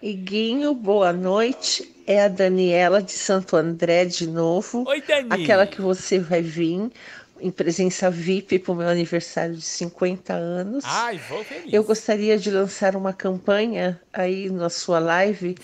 [0.00, 2.02] Iguinho, boa noite.
[2.06, 4.84] É a Daniela de Santo André de novo.
[4.88, 5.28] Oi, Dani.
[5.30, 6.92] Aquela que você vai vir
[7.40, 10.84] em presença VIP para o meu aniversário de 50 anos.
[10.86, 11.72] Ai, vou feliz.
[11.72, 15.56] Eu gostaria de lançar uma campanha aí na sua live.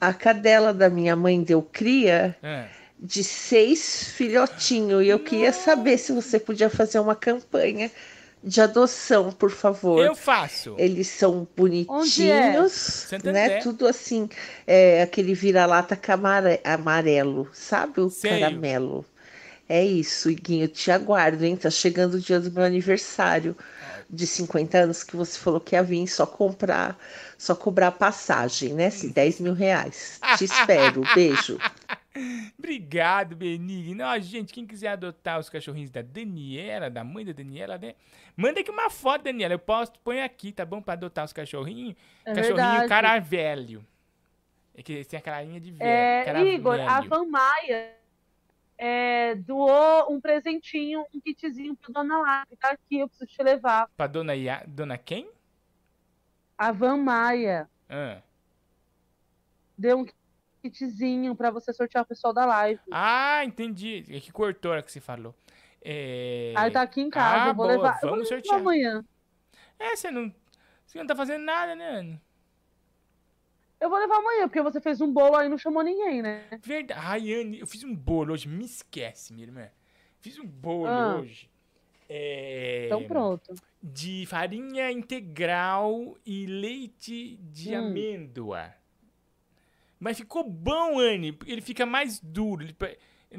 [0.00, 2.66] A cadela da minha mãe deu cria É.
[2.98, 5.04] de seis filhotinhos.
[5.04, 7.90] E eu queria saber se você podia fazer uma campanha
[8.42, 10.04] de adoção, por favor.
[10.04, 10.74] Eu faço.
[10.78, 11.60] Eles são é?
[11.60, 13.58] bonitinhos, Santo né?
[13.58, 14.28] Tudo assim,
[14.66, 15.98] é, aquele vira-lata
[16.64, 18.00] amarelo, sabe?
[18.00, 18.30] O Sei.
[18.30, 19.04] caramelo.
[19.68, 21.56] É isso, Iguinho, eu te aguardo, hein?
[21.56, 23.54] Tá chegando o dia do meu aniversário
[24.08, 26.98] de 50 anos que você falou que ia vir só comprar,
[27.36, 28.88] só cobrar passagem, né?
[28.88, 30.18] Se 10 mil reais.
[30.38, 31.58] Te espero, beijo.
[32.58, 34.04] Obrigado, Benigno.
[34.04, 37.94] Ó, gente, quem quiser adotar os cachorrinhos da Daniela, da mãe da Daniela, né?
[38.34, 39.52] Manda aqui uma foto, Daniela.
[39.52, 40.80] Eu posto, põe aqui, tá bom?
[40.80, 41.94] Pra adotar os cachorrinhos.
[42.24, 42.88] É Cachorrinho verdade.
[42.88, 43.84] cara velho.
[44.74, 45.82] É que eles têm a carinha de velho.
[45.88, 47.10] É, cara Igor, a velho.
[47.10, 47.97] Van Maia
[48.78, 52.56] é, doou um presentinho, um kitzinho pra Dona Live.
[52.56, 53.88] Tá aqui, eu preciso te levar.
[53.96, 54.64] Pra dona, Ia...
[54.66, 55.28] dona quem?
[56.56, 58.22] A Van Maia Ah.
[59.76, 60.06] deu um
[60.62, 62.80] kitzinho pra você sortear o pessoal da live.
[62.90, 64.04] Ah, entendi.
[64.08, 65.34] É que cortou a hora que você falou.
[65.82, 66.52] É...
[66.56, 67.94] Aí tá aqui em casa, Ah, vou boa, levar.
[67.96, 68.60] eu vou Vamos sortear.
[68.60, 69.04] amanhã.
[69.78, 70.32] É, você não...
[70.84, 72.22] Você não tá fazendo nada, né, Ana?
[73.80, 76.44] Eu vou levar amanhã, porque você fez um bolo aí e não chamou ninguém, né?
[76.62, 77.00] Verdade.
[77.04, 78.48] Ai, Anne, eu fiz um bolo hoje.
[78.48, 79.68] Me esquece, minha irmã.
[80.20, 81.16] Fiz um bolo Ah.
[81.18, 81.48] hoje.
[82.08, 82.86] É...
[82.86, 83.54] Então pronto.
[83.82, 87.78] De farinha integral e leite de Hum.
[87.88, 88.74] amêndoa.
[90.00, 91.32] Mas ficou bom, Anne.
[91.32, 92.62] porque Ele fica mais duro.
[92.64, 92.74] Ele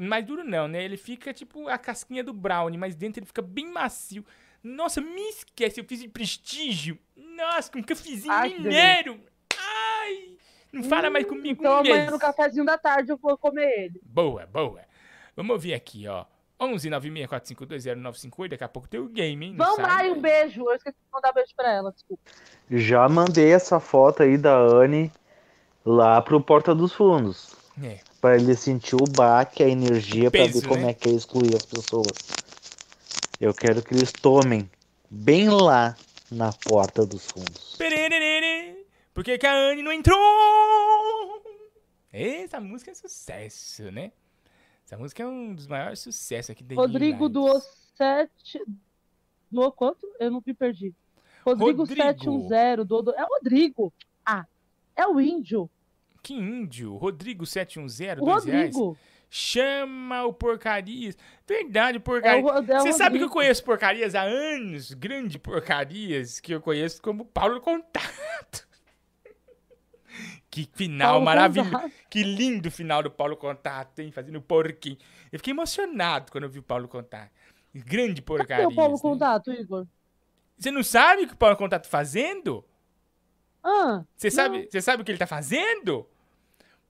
[0.06, 0.84] Mais duro não, né?
[0.84, 4.24] Ele fica tipo a casquinha do brownie, mas dentro ele fica bem macio.
[4.62, 5.80] Nossa, me esquece.
[5.80, 6.96] Eu fiz em prestígio.
[7.16, 9.20] Nossa, eu fiz em Ai, mineiro.
[10.72, 11.60] Não fala mais comigo.
[11.60, 14.00] Então amanhã no cafezinho da tarde eu vou comer ele.
[14.04, 14.80] Boa, boa.
[15.36, 16.24] Vamos ouvir aqui, ó.
[16.60, 18.48] 11 964520958.
[18.50, 19.54] Daqui a pouco tem o game, hein?
[19.56, 20.62] Vamos lá, um beijo.
[20.62, 22.22] Eu esqueci de mandar beijo pra ela, desculpa.
[22.70, 25.10] Já mandei essa foto aí da Anne
[25.84, 27.54] lá pro Porta dos Fundos.
[27.82, 27.98] É.
[28.20, 30.90] Pra ele sentir o baque, a energia, pra Peso, ver como né?
[30.90, 32.12] é que é excluir as pessoas.
[33.40, 34.70] Eu quero que eles tomem
[35.08, 35.96] bem lá
[36.30, 37.76] na Porta dos Fundos.
[37.78, 38.49] Pererere.
[39.12, 40.18] Por que, que a Anne não entrou?
[42.12, 44.12] Essa música é sucesso, né?
[44.84, 47.32] Essa música é um dos maiores sucessos aqui da Rodrigo Lives.
[47.32, 47.60] doou
[47.96, 48.60] sete.
[49.50, 50.06] Doou quanto?
[50.18, 50.92] Eu não me perdi.
[51.44, 52.02] Rodrigo, Rodrigo.
[52.02, 52.86] 710.
[52.86, 53.92] Doou, do- É o Rodrigo.
[54.24, 54.46] Ah,
[54.96, 55.70] é o índio.
[56.22, 56.98] Que índio?
[56.98, 58.74] Rodrigo710, O dois reais.
[58.74, 58.98] Rodrigo.
[59.32, 61.16] Chama o Porcarias.
[61.46, 62.44] Verdade, Porcarias.
[62.44, 63.32] É é Você sabe que eu Rodrigo.
[63.32, 64.92] conheço Porcarias há anos?
[64.92, 68.68] Grande Porcarias, que eu conheço como Paulo Contato.
[70.50, 71.70] Que final Paulo maravilhoso.
[71.70, 71.92] Contato.
[72.10, 74.10] Que lindo final do Paulo Contato, hein?
[74.10, 74.98] Fazendo porquinho.
[75.30, 77.30] Eu fiquei emocionado quando eu vi o Paulo Contato.
[77.72, 78.72] Grande Cadê Porcarias.
[78.72, 79.00] o Paulo né?
[79.00, 79.86] Contato, Igor?
[80.58, 82.64] Você não sabe o que o Paulo Contato tá fazendo?
[83.62, 86.08] Ah, Você sabe, você sabe o que ele tá fazendo?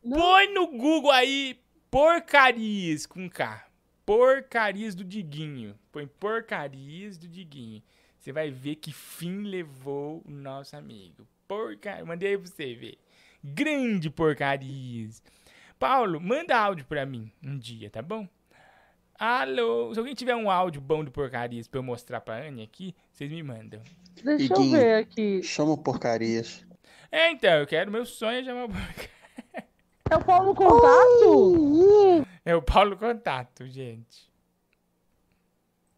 [0.02, 1.60] Põe no Google aí
[1.90, 3.66] porcarias com K.
[4.06, 5.78] Porcarias do Diguinho.
[5.92, 7.82] Põe porcarias do Diguinho.
[8.18, 11.26] Você vai ver que fim levou o nosso amigo.
[11.46, 12.04] Porcaria.
[12.04, 12.98] Mandei aí pra você ver.
[13.42, 15.22] Grande porcarias.
[15.78, 18.28] Paulo, manda áudio pra mim um dia, tá bom?
[19.18, 22.94] Alô, se alguém tiver um áudio bom do porcarias pra eu mostrar pra Anne aqui,
[23.12, 23.80] vocês me mandam.
[24.22, 25.42] Deixa eu Iguinho, ver aqui.
[25.42, 26.64] Chama o porcarias.
[27.12, 29.10] É, então, eu quero, meu sonho é chamar o porcarias.
[30.10, 32.26] É o Paulo Contato?
[32.44, 34.30] É o Paulo Contato, gente.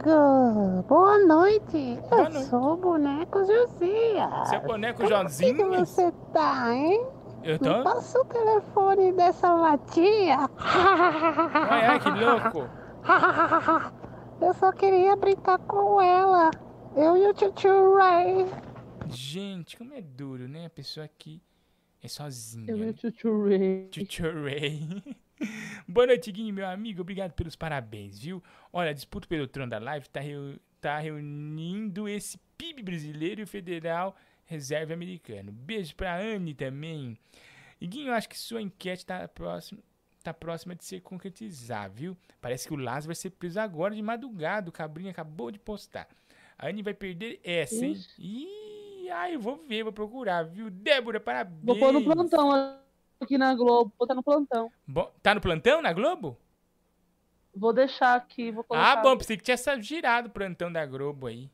[0.05, 1.99] Boa noite.
[2.11, 4.49] eu sou o boneco Josias.
[4.49, 5.89] Seu boneco Como que Josinhas?
[5.89, 7.07] você tá, hein?
[7.45, 10.49] Eu Me passa o telefone dessa latinha.
[10.59, 12.71] Ai, ai, que louco.
[14.41, 16.51] Eu só queria brincar com ela.
[16.97, 18.47] Eu e o Tio Ray.
[19.09, 20.67] Gente, como é duro, né?
[20.67, 21.41] A pessoa aqui
[22.03, 22.71] é sozinha.
[22.71, 22.91] Eu e né?
[22.91, 23.89] o Tio Ray.
[23.89, 25.03] Tio Ray.
[25.89, 27.03] Boa noite, Guinho, meu amigo.
[27.03, 28.43] Obrigado pelos parabéns, viu?
[28.73, 33.45] Olha, a disputa pelo trono da live tá, reu- tá reunindo esse PIB brasileiro e
[33.45, 34.15] o federal
[34.53, 35.51] reserva americano.
[35.51, 37.19] Beijo pra Anne também.
[37.81, 39.81] Guinho, eu acho que sua enquete tá próxima,
[40.23, 42.17] tá próxima de se concretizar, viu?
[42.41, 44.69] Parece que o Lázaro vai ser preso agora de madrugada.
[44.69, 46.07] O Cabrinha acabou de postar.
[46.57, 47.97] A Anne vai perder essa, hein?
[48.19, 50.71] Ih, ai, eu vou ver, vou procurar, viu?
[50.71, 51.65] Débora, parabéns.
[51.65, 52.79] Vou pôr no plantão
[53.21, 53.93] aqui na Globo.
[53.99, 54.71] Vou botar no plantão.
[54.87, 56.39] Bom, tá no plantão na Globo?
[57.55, 58.93] Vou deixar aqui, vou colocar.
[58.93, 61.51] Ah, bom, pensei que tinha girado o plantão da Globo aí.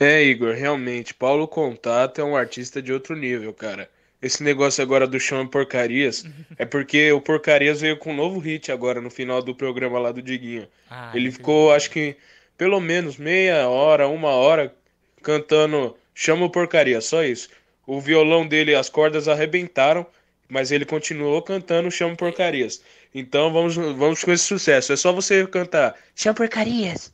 [0.00, 3.90] É, Igor, realmente, Paulo Contato é um artista de outro nível, cara.
[4.20, 6.24] Esse negócio agora do chão porcarias
[6.56, 10.12] é porque o porcarias veio com um novo hit agora no final do programa lá
[10.12, 10.68] do Diguinho.
[10.88, 12.16] Ah, Ele ficou, acho que,
[12.56, 14.74] pelo menos meia hora, uma hora,
[15.22, 17.48] cantando Chama o Porcaria, só isso.
[17.86, 20.04] O violão dele, as cordas arrebentaram,
[20.48, 22.82] mas ele continuou cantando Chama Porcarias.
[23.14, 24.92] Então vamos, vamos com esse sucesso.
[24.92, 27.12] É só você cantar Chama Porcarias.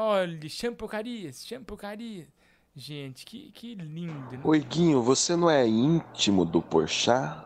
[0.00, 2.28] Olha, chama porcarias, chama porcarias.
[2.74, 4.40] Gente, que, que lindo, né?
[4.44, 7.42] Oi, Guinho, você não é íntimo do Porchat?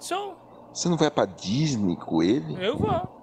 [0.00, 0.36] Sou,
[0.74, 2.56] Você não vai pra Disney com ele?
[2.60, 3.14] eu vou.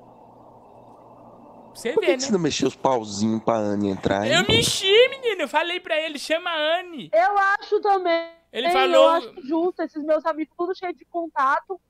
[1.75, 2.17] Você Por vê, que, né?
[2.17, 4.33] que você não mexeu os pauzinhos pra Anne entrar, hein?
[4.33, 5.41] Eu mexi, menino.
[5.41, 7.09] Eu falei pra ele, chama a Anne.
[7.11, 8.29] Eu acho também.
[8.53, 9.81] Ele Eu falou- acho justo.
[9.81, 11.81] Esses meus amigos, tudo cheio de contato,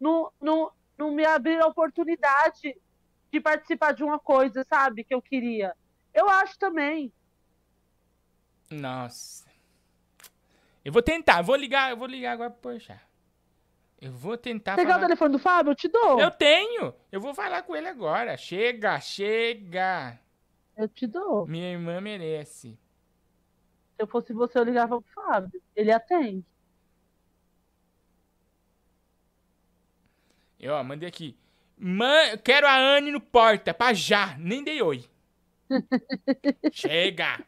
[0.00, 2.74] não, não, não me abriram a oportunidade
[3.30, 5.04] de participar de uma coisa, sabe?
[5.04, 5.74] Que eu queria.
[6.12, 7.12] Eu acho também.
[8.70, 9.50] Nossa.
[10.84, 13.00] Eu vou tentar, vou ligar, eu vou ligar agora pro Porchat.
[14.00, 15.06] Eu vou tentar Pegar o falar...
[15.06, 15.70] telefone do Fábio?
[15.70, 16.20] Eu te dou.
[16.20, 16.92] Eu tenho.
[17.12, 18.36] Eu vou falar com ele agora.
[18.36, 20.18] Chega, chega.
[20.76, 21.46] Eu te dou.
[21.46, 22.76] Minha irmã merece.
[23.94, 25.62] Se eu fosse você, eu ligava pro Fábio.
[25.76, 26.44] Ele atende.
[30.58, 31.38] Eu, ó, mandei aqui.
[31.78, 34.36] Man, quero a Anne no porta, pra já.
[34.36, 35.08] Nem dei oi.
[36.72, 37.40] Chega.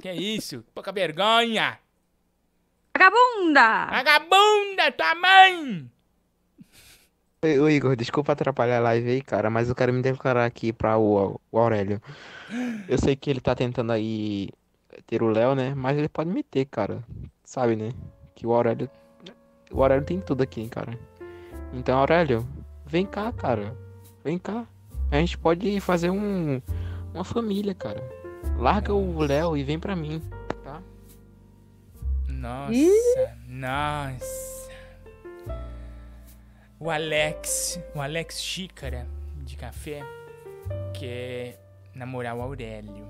[0.00, 0.64] Que isso?
[0.74, 1.78] Pouca vergonha.
[2.96, 3.86] Vagabunda!
[3.86, 5.90] Vagabunda, tua mãe!
[7.44, 10.96] Oi, Igor, desculpa atrapalhar a live aí, cara, mas eu quero me declarar aqui pra
[10.96, 12.00] o, o Aurélio.
[12.88, 14.48] Eu sei que ele tá tentando aí
[15.06, 15.74] ter o Léo, né?
[15.74, 17.02] Mas ele pode me ter, cara.
[17.42, 17.90] Sabe, né?
[18.34, 18.88] Que o Aurélio.
[19.72, 20.96] O Aurélio tem tudo aqui, cara.
[21.72, 22.46] Então, Aurélio,
[22.86, 23.76] vem cá, cara.
[24.22, 24.64] Vem cá.
[25.10, 26.60] A gente pode fazer um.
[27.14, 28.02] Uma família, cara.
[28.58, 30.20] Larga o Léo e vem pra mim,
[30.62, 30.82] tá?
[32.28, 34.72] Nossa, nossa.
[36.78, 39.06] O Alex, o Alex Xícara
[39.44, 40.02] de café
[40.98, 41.60] quer
[41.94, 43.06] namorar o Aurélio.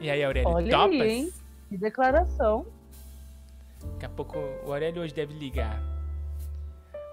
[0.00, 1.00] E aí, Aurélio, Olha topas?
[1.00, 1.32] aí, hein?
[1.68, 2.66] Que declaração.
[3.92, 5.82] Daqui a pouco o Aurélio hoje deve ligar.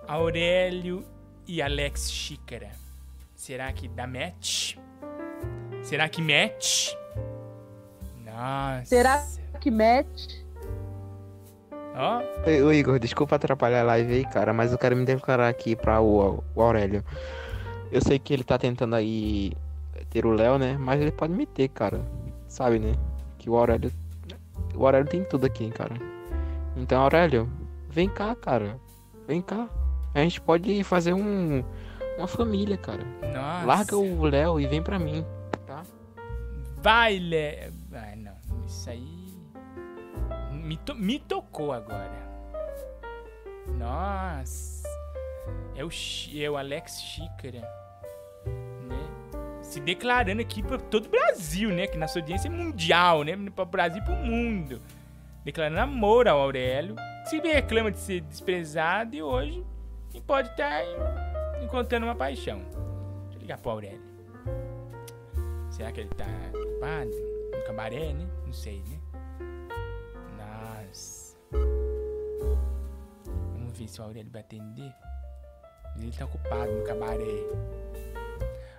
[0.07, 1.03] Aurélio
[1.47, 2.71] e Alex Xícara.
[3.35, 4.77] Será que dá match?
[5.83, 6.93] Será que match?
[8.23, 8.85] Nossa.
[8.85, 9.25] Será
[9.59, 10.41] que match?
[11.95, 12.21] Ó.
[12.45, 15.75] Oi, oi, Igor, desculpa atrapalhar a live aí, cara, mas eu quero me declarar aqui
[15.75, 17.03] pra o, o Aurélio.
[17.91, 19.51] Eu sei que ele tá tentando aí
[20.09, 20.77] ter o Léo, né?
[20.79, 22.01] Mas ele pode me ter, cara.
[22.47, 22.93] Sabe, né?
[23.37, 23.91] Que o Aurélio.
[24.75, 25.95] O Aurélio tem tudo aqui, cara.
[26.77, 27.49] Então, Aurélio,
[27.89, 28.79] vem cá, cara.
[29.27, 29.67] Vem cá.
[30.13, 31.63] A gente pode fazer um.
[32.17, 33.03] uma família, cara.
[33.21, 33.65] Nossa.
[33.65, 35.25] Larga o Léo e vem pra mim?
[36.81, 37.73] Vai, Léo.
[37.93, 38.35] Ah, não.
[38.65, 39.31] Isso aí.
[40.51, 42.29] Me, to- me tocou agora.
[43.77, 44.81] Nossa.
[45.75, 45.89] É o,
[46.35, 47.61] é o Alex Xícara.
[48.87, 49.59] Né?
[49.61, 51.87] Se declarando aqui pra todo o Brasil, né?
[51.87, 53.35] Que nossa audiência é mundial, né?
[53.55, 54.81] Para o Brasil e pro mundo.
[55.43, 56.95] Declarando amor ao Aurélio.
[57.25, 59.63] Se reclama de ser desprezado e hoje
[60.27, 60.81] pode estar
[61.63, 62.59] encontrando uma paixão.
[63.23, 64.10] Deixa eu ligar pro Aurélio.
[65.81, 67.09] Será que ele tá ocupado?
[67.57, 68.29] No cabaré, né?
[68.45, 69.01] Não sei, né?
[70.37, 71.35] Nossa.
[73.53, 74.93] Vamos ver se o Aurélio vai atender.
[75.97, 77.47] Ele tá ocupado no cabaré.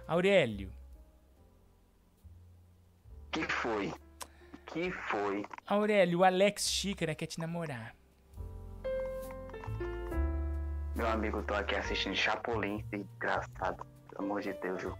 [0.07, 0.73] Aurélio.
[3.33, 3.93] Que foi?
[4.67, 5.45] Que foi?
[5.67, 7.97] Aurélio, o Alex Xícara quer te namorar.
[10.95, 13.85] Meu amigo, eu tô aqui assistindo Chapolin, desgraçado.
[14.09, 14.97] Pelo amor de Deus, viu?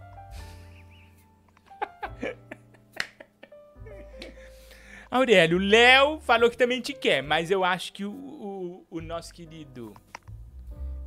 [5.09, 8.99] Aurélio, o Léo falou que também te quer, mas eu acho que o, o, o
[9.01, 9.93] nosso querido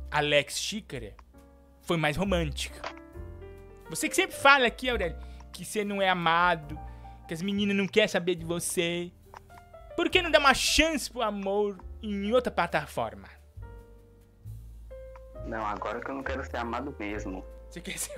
[0.09, 1.13] Alex Xícara
[1.81, 2.77] foi mais romântico.
[3.89, 5.17] Você que sempre fala aqui, Aurélio,
[5.51, 6.79] que você não é amado,
[7.27, 9.11] que as meninas não querem saber de você.
[9.95, 13.27] Por que não dá uma chance pro amor em outra plataforma?
[15.45, 17.45] Não, agora que eu não quero ser amado mesmo.
[17.69, 18.13] Você quer ser.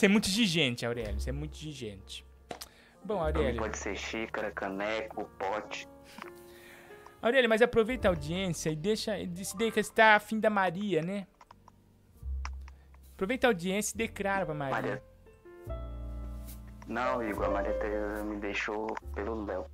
[0.00, 1.20] Você é muito exigente, Aurélio.
[1.20, 2.26] Você é muito exigente.
[3.04, 3.60] Bom, Aurélio.
[3.60, 5.86] pode ser xícara, caneco, pote.
[7.20, 9.12] Aurélio, mas aproveita a audiência e deixa.
[9.44, 11.26] Se você tá afim da Maria, né?
[13.12, 14.74] Aproveita a audiência e declara pra Maria.
[14.74, 15.02] Maria.
[16.88, 19.66] Não, Igor, a Maria Tereza me deixou pelo Léo.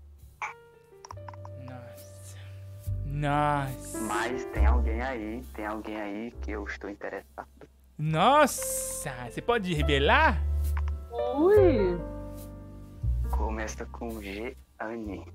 [3.05, 4.01] Nossa.
[4.01, 7.56] Mas tem alguém aí, tem alguém aí que eu estou interessado.
[7.99, 9.11] Nossa!
[9.31, 10.43] Você pode revelar?
[11.37, 11.99] Ui!
[13.31, 15.27] Começa com G, Anne.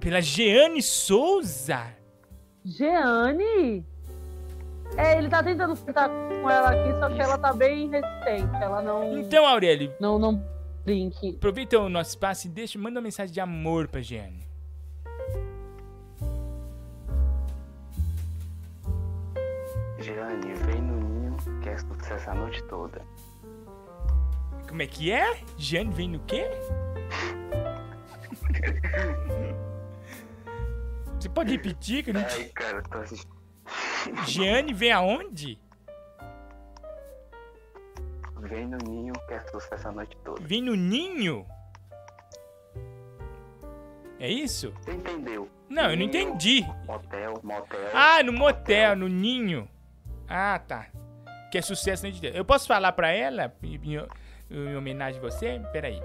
[0.00, 1.94] Pela Jeane Souza?
[2.64, 3.84] Jeane?
[4.96, 8.62] É, ele tá tentando ficar com ela aqui, só que ela tá bem resistente.
[8.62, 9.18] Ela não.
[9.18, 9.92] Então, Aurélio.
[10.00, 10.42] Não, não
[10.84, 11.36] brinque.
[11.36, 14.48] Aproveita o nosso espaço e deixa, manda uma mensagem de amor pra Jeane.
[19.98, 20.54] Jeane,
[22.08, 23.02] que é sucesso a noite toda.
[24.66, 25.38] Como é que é?
[25.56, 26.46] Jeane vem no quê?
[31.18, 33.36] Você pode repetir que eu não Ai, cara, tô assistindo.
[34.26, 35.60] Jeane vem aonde?
[38.40, 40.40] Vem no ninho que é sucesso a noite toda.
[40.40, 41.44] Vem no ninho?
[44.20, 44.72] É isso?
[44.80, 45.48] Você entendeu?
[45.68, 46.64] Não, eu não Ninho, entendi.
[46.86, 47.90] Motel, motel.
[47.92, 49.68] Ah, no motel, no ninho.
[50.28, 50.86] Ah, tá.
[51.50, 52.26] Que é sucesso na gente.
[52.36, 54.06] Eu posso falar pra ela em, em-
[54.50, 55.60] em homenagem a você?
[55.72, 56.00] Peraí.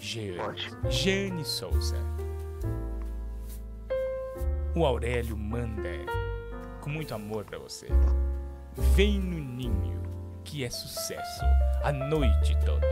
[0.00, 0.60] Jeane.
[0.90, 1.96] Jane Souza.
[4.74, 5.88] O Aurélio manda
[6.82, 7.88] com muito amor pra você.
[8.94, 10.02] Vem no ninho,
[10.44, 11.44] que é sucesso
[11.82, 12.86] a noite toda.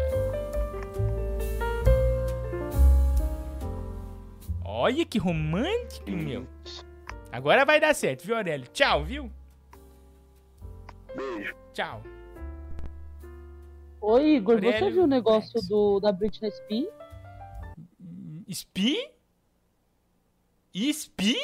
[4.64, 6.46] Olha que romântico, meu.
[7.30, 8.66] Agora vai dar certo, viu, Aurélio?
[8.72, 9.30] Tchau, viu?
[11.16, 11.54] Beijo.
[11.72, 12.02] Tchau.
[14.00, 16.88] Oi, Igor, você Aurélio viu o negócio do, da Britney Spears?
[18.50, 19.10] Spi?
[20.92, 21.36] Spi?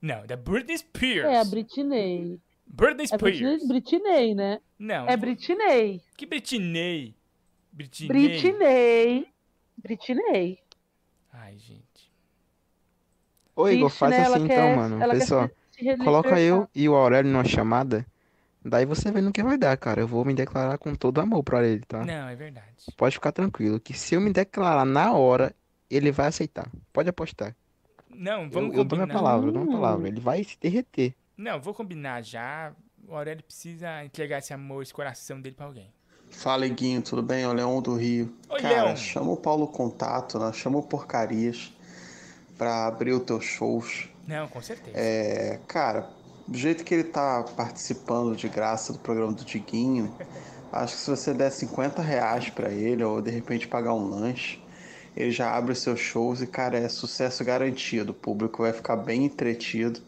[0.00, 1.26] Não, da Britney Spears.
[1.28, 2.40] É, a Britney.
[2.66, 3.38] Britney É Spears.
[3.40, 4.60] Britney, Britney, né?
[4.78, 5.06] Não.
[5.08, 6.02] É Britney.
[6.16, 7.14] Que Britney?
[7.72, 8.08] Britney.
[8.08, 9.28] Britney.
[9.76, 10.58] Britney.
[11.32, 12.12] Ai, gente.
[13.54, 14.22] Ô, Igor, faz né?
[14.22, 15.10] Assim quer- então, mano.
[15.10, 15.50] Pessoal,
[16.04, 18.06] coloca eu e o Aurélio numa chamada.
[18.64, 20.00] Daí você vê no que vai dar, cara.
[20.00, 22.04] Eu vou me declarar com todo amor pra ele, tá?
[22.04, 22.66] Não, é verdade.
[22.96, 25.54] Pode ficar tranquilo, que se eu me declarar na hora,
[25.90, 26.68] ele vai aceitar.
[26.92, 27.54] Pode apostar.
[28.10, 29.14] Não, vamos eu, eu dou minha combinar.
[29.14, 30.08] palavra, eu dou minha palavra.
[30.08, 31.14] Ele vai se derreter.
[31.36, 32.72] Não, vou combinar já.
[33.06, 35.90] O Aurélio precisa entregar esse amor, esse coração dele pra alguém.
[36.30, 37.44] Fala, Iguinho, tudo bem?
[37.44, 38.34] É o Leão do Rio.
[38.50, 38.96] Oi, Cara, Leão.
[38.96, 40.52] chama o Paulo Contato, né?
[40.52, 41.72] chama o Porcarias
[42.58, 44.08] pra abrir os teus shows.
[44.26, 44.92] Não, com certeza.
[44.94, 46.10] É, cara,
[46.48, 50.14] do jeito que ele tá participando de graça do programa do Diguinho,
[50.72, 54.58] acho que se você der 50 reais pra ele, ou de repente pagar um lanche,
[55.14, 58.12] ele já abre os seus shows e, cara, é sucesso garantido.
[58.12, 60.00] O público vai ficar bem entretido.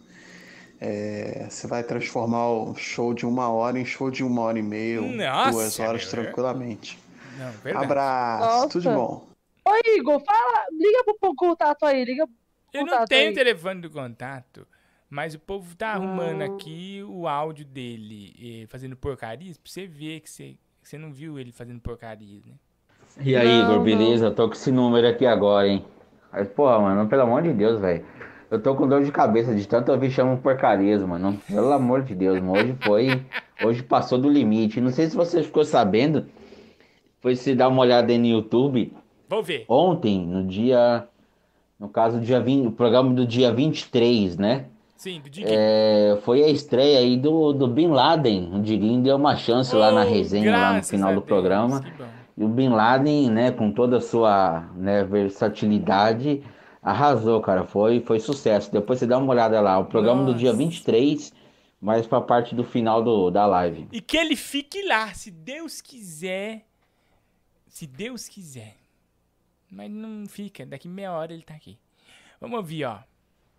[0.80, 4.62] É, você vai transformar o show de uma hora em show de uma hora e
[4.62, 6.10] meia, Nossa, duas horas meu.
[6.10, 6.98] tranquilamente.
[7.36, 7.84] Não, verdade.
[7.84, 8.98] Abraço, tudo de Nossa.
[8.98, 9.26] bom.
[9.66, 10.64] Oi, Igor, fala.
[10.72, 12.34] Liga pro, contato aí, liga pro
[12.72, 13.32] Eu não tenho aí.
[13.32, 14.66] o telefone do contato.
[15.10, 20.20] Mas o povo tá arrumando aqui o áudio dele eh, fazendo porcarias pra você ver
[20.20, 22.54] que você, que você não viu ele fazendo porcarias, né?
[23.20, 24.26] E aí, Igor, beleza?
[24.26, 25.84] Eu tô com esse número aqui agora, hein?
[26.32, 28.04] Mas, porra, mano, pelo amor de Deus, velho.
[28.48, 31.36] Eu tô com dor de cabeça de tanto ouvir chamo porcarias, mano.
[31.48, 32.52] Pelo amor de Deus, mano.
[32.52, 33.26] Hoje foi.
[33.64, 34.80] Hoje passou do limite.
[34.80, 36.26] Não sei se você ficou sabendo.
[37.20, 38.92] Foi se dar uma olhada aí no YouTube.
[39.28, 39.64] Vou ver.
[39.68, 41.06] Ontem, no dia.
[41.78, 44.66] No caso, dia 20, o programa do dia 23, né?
[45.00, 48.54] Sim, do É, foi a estreia aí do, do Bin Laden.
[48.54, 51.26] O Diguinho deu uma chance lá na resenha, lá no graças final a do Deus,
[51.26, 51.82] programa.
[51.82, 52.08] que bom.
[52.36, 56.42] E o Bin Laden, né, com toda a sua né, versatilidade,
[56.82, 57.64] arrasou, cara.
[57.64, 58.70] Foi, foi sucesso.
[58.70, 59.78] Depois você dá uma olhada lá.
[59.78, 61.32] O programa do dia 23,
[61.80, 63.88] mais pra parte do final do, da live.
[63.90, 66.66] E que ele fique lá, se Deus quiser.
[67.66, 68.76] Se Deus quiser.
[69.70, 71.78] Mas não fica, daqui meia hora ele tá aqui.
[72.38, 72.98] Vamos ouvir, ó.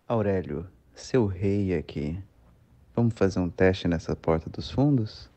[0.06, 2.18] Aurélio, seu rei aqui.
[2.94, 5.30] Vamos fazer um teste nessa porta dos fundos?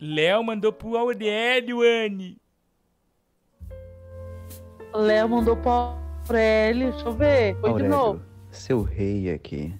[0.00, 2.36] Léo mandou pro Aurélio, Anne.
[4.94, 5.96] Léo mandou pra
[6.28, 7.54] Aurélio, deixa eu ver.
[7.54, 8.22] Foi de Aurélio, novo.
[8.50, 9.74] seu rei aqui.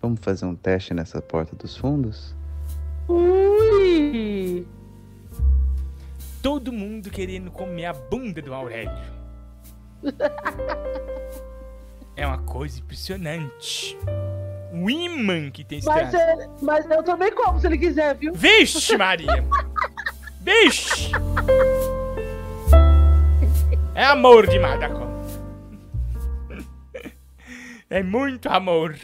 [0.00, 2.34] Vamos fazer um teste nessa porta dos fundos?
[3.08, 4.66] Ui!
[6.42, 8.90] Todo mundo querendo comer a bunda do Aurélio.
[12.20, 13.96] É uma coisa impressionante.
[14.74, 18.34] O imã que tem esse Mas, é- mas eu também como se ele quiser, viu?
[18.34, 19.42] Vixe, Maria!
[20.38, 21.12] Vixe!
[23.94, 25.10] É amor demais da conta.
[27.88, 28.98] É muito amor.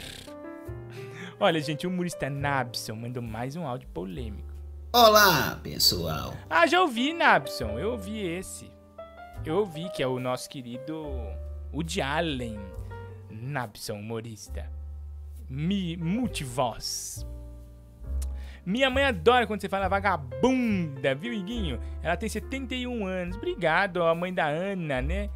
[1.39, 4.53] Olha, gente, o humorista Nabson mandou mais um áudio polêmico.
[4.93, 6.35] Olá, pessoal.
[6.47, 7.79] Ah, já ouvi, Nabson.
[7.79, 8.71] Eu ouvi esse.
[9.43, 11.03] Eu ouvi que é o nosso querido
[11.73, 12.76] Woody Allen.
[13.41, 14.69] Nabson, humorista.
[15.49, 17.25] Mi, multivoz.
[18.65, 21.79] Minha mãe adora quando você fala vagabunda, viu, Iguinho?
[22.03, 23.37] Ela tem 71 anos.
[23.37, 25.29] Obrigado, a mãe da Ana, né?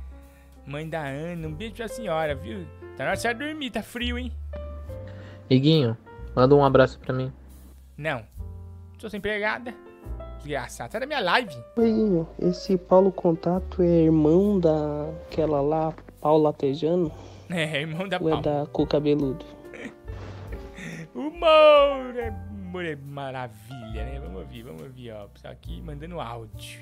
[0.66, 2.66] Mãe da Ana, um beijo pra senhora, viu?
[2.98, 4.32] Tá na hora de você dormir, tá frio, hein?
[5.50, 5.98] Iguinho,
[6.36, 7.32] manda um abraço pra mim.
[7.98, 8.22] Não.
[8.98, 9.74] Sou sua empregada.
[10.38, 10.92] Desgraçado.
[10.92, 11.56] Sai da minha live.
[11.78, 17.12] Iguinho, esse Paulo Contato é irmão daquela lá, Paula Tejano?
[17.56, 18.42] É, irmão da Ou é Paula.
[18.62, 19.46] da cu cabeludo?
[21.14, 24.20] Humor é, humor é maravilha, né?
[24.24, 25.26] Vamos ouvir, vamos ouvir, ó.
[25.26, 26.80] O pessoal aqui mandando áudio.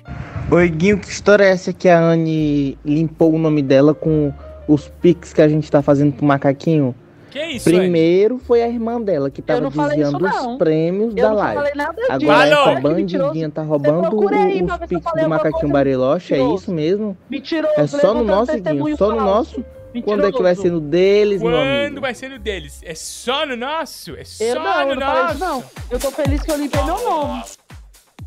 [0.50, 4.32] Oi, Guinho, que história é essa que a Anne limpou o nome dela com
[4.68, 6.94] os pics que a gente tá fazendo pro macaquinho?
[7.30, 11.28] Que isso, Primeiro foi a irmã dela que tava desviando isso, os prêmios Eu da
[11.30, 11.54] não live.
[11.56, 12.12] falei nada disso.
[12.12, 17.16] Agora essa bandidinha tá roubando aí os pics do macaquinho Bariloche, é isso mesmo?
[17.28, 19.64] Mentiroso, É só no nosso, Guinho, só no falso.
[19.94, 20.04] Nosso.
[20.04, 21.86] Quando é que vai ser no deles, meu amigo?
[21.90, 22.80] Quando vai ser no deles?
[22.82, 24.16] É só no nosso?
[24.16, 25.30] É só Eu não, no eu não nosso?
[25.34, 25.64] isso não.
[25.90, 27.42] Eu tô feliz que eu limpei meu nome.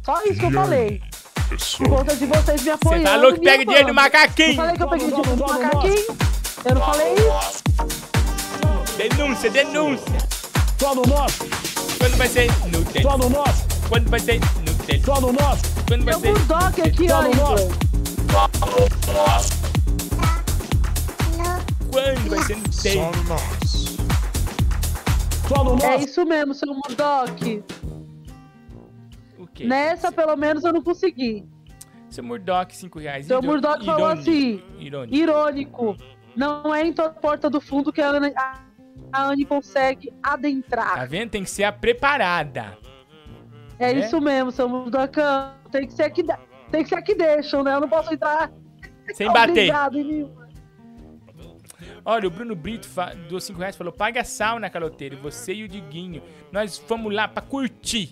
[0.04, 1.02] Só isso que eu falei.
[1.78, 3.04] Por conta de vocês me apoiando.
[3.08, 4.50] falou que pega dinheiro do macaquinho.
[4.50, 6.18] Não falei que eu peguei dinheiro do macaquinho?
[6.66, 7.64] Eu não falei isso?
[8.98, 10.18] Denúncia, denúncia.
[10.80, 11.46] Só no nosso.
[11.98, 13.02] Quando vai ser no deles?
[13.04, 13.66] Só no nosso.
[13.90, 15.06] Quando vai ser no deles?
[15.06, 15.62] Só no nosso.
[15.88, 17.24] Quando vai ser bulldog aqui, ó.
[17.28, 17.60] Igor.
[21.94, 22.42] Quando vai
[22.72, 22.94] ser?
[25.48, 25.86] Só no nosso.
[25.86, 27.64] É isso mesmo, seu Murdock.
[29.38, 29.66] O quê?
[29.66, 31.46] Nessa, pelo menos, eu não consegui.
[32.10, 33.26] Seu Murdock, 5 reais.
[33.28, 35.16] Seu Iro- Murdock falou irônico, assim, Irônico.
[35.16, 35.98] irônico.
[36.36, 38.60] Não é em toda porta do fundo que a Anne, a,
[39.12, 40.96] a Anne consegue adentrar.
[40.96, 41.30] Tá vendo?
[41.30, 42.78] Tem que ser a preparada.
[43.78, 44.00] É né?
[44.00, 45.54] isso mesmo, seu Murdocão.
[45.72, 46.24] Tem que ser aqui,
[46.72, 47.76] tem que ser aqui deixam, né?
[47.76, 48.52] Eu não posso entrar
[49.14, 49.52] Sem bater.
[49.52, 50.43] obrigado em.
[52.06, 55.18] Olha, o Bruno Brito fa- do 5 reais falou: paga a sauna, caloteiro.
[55.22, 56.22] Você e o Diguinho.
[56.52, 58.12] Nós fomos lá pra curtir.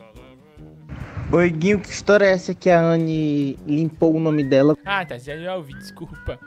[1.31, 4.75] Oi, Guinho, que história é essa que a Anne limpou o nome dela?
[4.85, 5.17] Ah, tá.
[5.17, 6.37] Já, já ouvi, desculpa.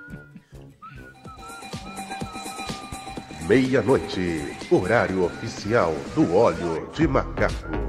[3.49, 7.84] Meia-noite, horário oficial do óleo de macaco.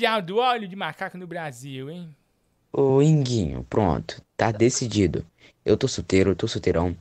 [0.00, 2.16] Oficial do óleo de macaco no Brasil, hein?
[2.72, 4.22] Ô, Inguinho, pronto.
[4.36, 5.26] Tá decidido.
[5.64, 6.96] Eu tô solteiro, eu tô solteirão.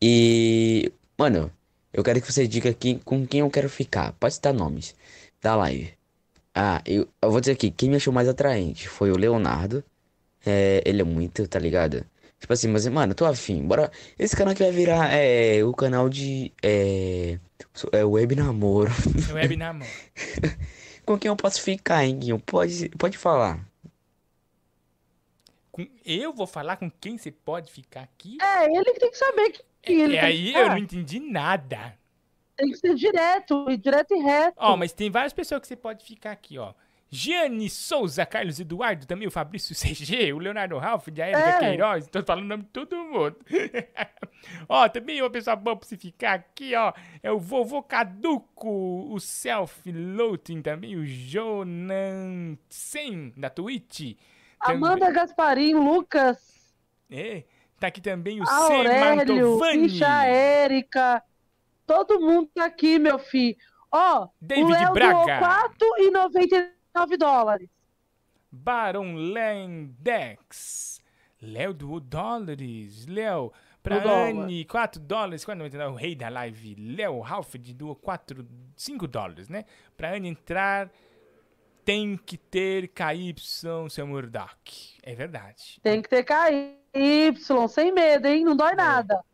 [0.00, 0.90] E.
[1.16, 1.52] Mano,
[1.92, 4.12] eu quero que você diga aqui com quem eu quero ficar.
[4.14, 4.94] Pode citar nomes
[5.40, 5.92] da live.
[6.54, 9.84] Ah, eu, eu vou dizer aqui, quem me achou mais atraente foi o Leonardo.
[10.44, 12.04] É, ele é muito, tá ligado?
[12.40, 13.62] Tipo assim, mas, mano, tô afim.
[13.62, 13.90] Bora.
[14.18, 16.50] Esse canal aqui vai virar é, o canal de.
[16.60, 17.38] É,
[17.92, 18.90] é web namoro.
[19.32, 19.88] Web namoro.
[21.04, 22.40] Com quem eu posso ficar, hein, Guinho?
[22.40, 23.64] Pode, pode falar.
[25.70, 28.38] Com- Eu vou falar com quem você pode ficar aqui?
[28.40, 30.78] É, ele que tem que saber que, que ele E tem que aí eu não
[30.78, 31.96] entendi nada.
[32.56, 34.56] Tem que ser direto, e direto e reto.
[34.58, 36.74] Ó, mas tem várias pessoas que você pode ficar aqui, ó.
[37.14, 41.58] Giane Souza, Carlos Eduardo, também o Fabrício CG, o Leonardo Ralph, de é.
[41.58, 43.36] Queiroz, tô falando o nome de todo mundo.
[44.66, 46.90] ó, também uma pessoa boa pra se ficar aqui, ó,
[47.22, 54.16] é o Vovô Caduco, o Self Loathing também, o Jonan Sen, da Twitch.
[54.58, 55.14] Amanda também...
[55.14, 56.74] Gasparim, Lucas.
[57.10, 57.44] É,
[57.78, 59.32] tá aqui também o Aurélio, C.
[59.34, 59.78] Mantovani.
[59.82, 61.22] Misha Érica,
[61.86, 63.56] todo mundo tá aqui, meu filho.
[63.90, 65.40] Ó, David o Léo Braga.
[65.78, 67.68] 4,99 9 dólares.
[68.50, 71.00] Baron Lendex.
[71.40, 73.06] Léo doou dólares.
[73.06, 73.52] Léo,
[73.82, 75.44] pra Anne, 4 dólares.
[75.44, 78.46] Quando entrar o rei da live, Léo Halford doou 4,
[78.76, 79.64] 5 dólares, né?
[79.96, 80.90] Pra Anne entrar,
[81.84, 84.98] tem que ter KY, seu Murdock.
[85.02, 85.80] É verdade.
[85.82, 88.44] Tem que ter KY, sem medo, hein?
[88.44, 88.76] Não dói é.
[88.76, 89.24] nada.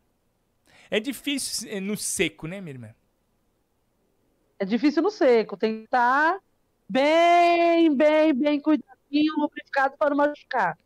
[0.89, 2.95] É difícil é, no seco, né, minha irmã?
[4.57, 5.55] É difícil no seco.
[5.55, 6.39] Tem que estar
[6.89, 10.77] bem, bem, bem cuidadinho, lubrificado para não machucar.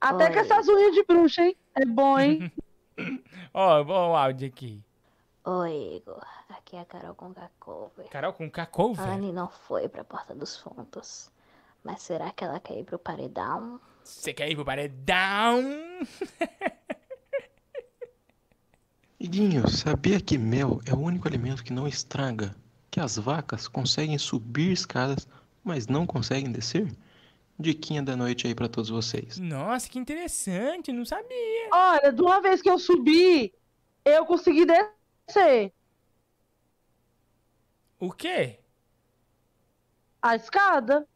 [0.00, 0.32] Até Oi.
[0.32, 1.56] que essas unhas de bruxa, hein?
[1.74, 2.52] É bom, hein?
[3.54, 4.82] Ó, o áudio aqui.
[5.44, 6.24] Oi, Igor.
[6.48, 8.08] Aqui é a Carol com Cover.
[8.08, 9.04] Carol com Cacover?
[9.04, 11.30] A Anne não foi pra Porta dos Fundos.
[11.82, 13.80] Mas será que ela quer ir pro paredão?
[14.04, 15.60] Você quer ir pro paredão?
[19.18, 22.54] Iguinho, sabia que mel é o único alimento que não estraga?
[22.92, 25.26] Que as vacas conseguem subir escadas,
[25.64, 26.94] mas não conseguem descer?
[27.58, 29.38] Diquinha da noite aí pra todos vocês.
[29.38, 31.70] Nossa, que interessante, não sabia.
[31.72, 33.50] Olha, de uma vez que eu subi,
[34.04, 35.72] eu consegui descer
[37.98, 38.58] O quê?
[40.20, 41.08] a escada.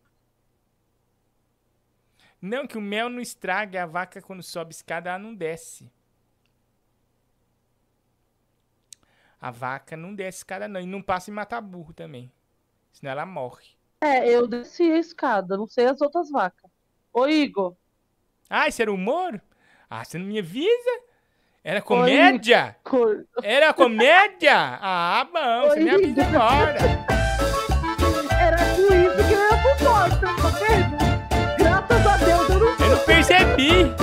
[2.40, 5.92] Não, que o mel não estraga, a vaca quando sobe escada ela não desce.
[9.40, 12.32] A vaca não desce escada não, e não passa em matar burro também.
[12.92, 13.76] Senão ela morre.
[14.00, 16.70] É, eu desci a escada, não sei as outras vacas.
[17.12, 17.74] Ô, Igor.
[18.48, 19.40] Ah, isso era humor?
[19.88, 21.00] Ah, você não me avisa?
[21.62, 22.76] Era comédia?
[22.84, 23.26] Cor...
[23.42, 24.54] Era comédia?
[24.54, 26.78] Ah, bom, você me Oi, avisa agora.
[28.40, 30.96] Era com isso que eu ia pro porta, tá vendo?
[31.58, 33.94] Graças a Deus eu não Eu não percebi.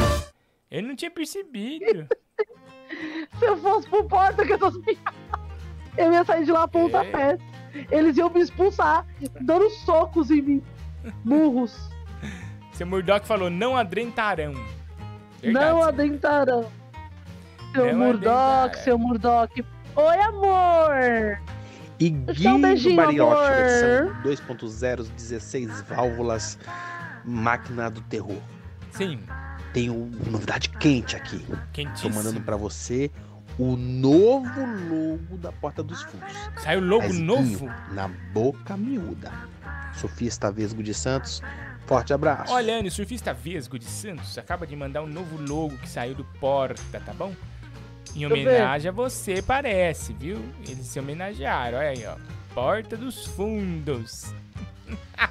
[0.69, 2.07] Eu não tinha percebido.
[3.39, 5.22] Se eu fosse pro porta que essas piadas,
[5.98, 7.38] eu ia sair de lá pontapé.
[7.91, 9.06] Eles iam me expulsar,
[9.41, 10.64] dando socos em mim.
[11.24, 11.90] Burros.
[12.74, 14.53] Seu Murdoch falou, não adrentarão.
[15.41, 15.65] Verdade.
[15.65, 16.72] Não adentrarão.
[17.74, 18.84] Seu Não Murdoch, adentrarão.
[18.84, 19.65] seu Murdoch.
[19.95, 21.40] Oi, amor!
[21.99, 22.10] E
[22.48, 26.57] um beijinho, versão 2.0, 16 válvulas,
[27.24, 28.38] máquina do terror.
[28.91, 29.20] Sim.
[29.74, 31.40] Tenho novidade quente aqui.
[31.40, 32.15] Tô Quentíssimo.
[32.15, 33.10] mandando pra você
[33.57, 36.35] o novo logo da Porta dos Fundos.
[36.63, 37.67] Saiu logo novo?
[37.91, 39.31] Na boca miúda.
[39.95, 41.41] Sofia Stavesgo de Santos,
[41.85, 42.51] forte abraço.
[42.51, 46.15] Olha, Anne, o surfista Vesgo de Santos acaba de mandar um novo logo que saiu
[46.15, 47.34] do Porta, tá bom?
[48.15, 50.43] Em homenagem a você, parece, viu?
[50.67, 52.15] Eles se homenagearam, olha aí, ó.
[52.53, 54.34] Porta dos Fundos.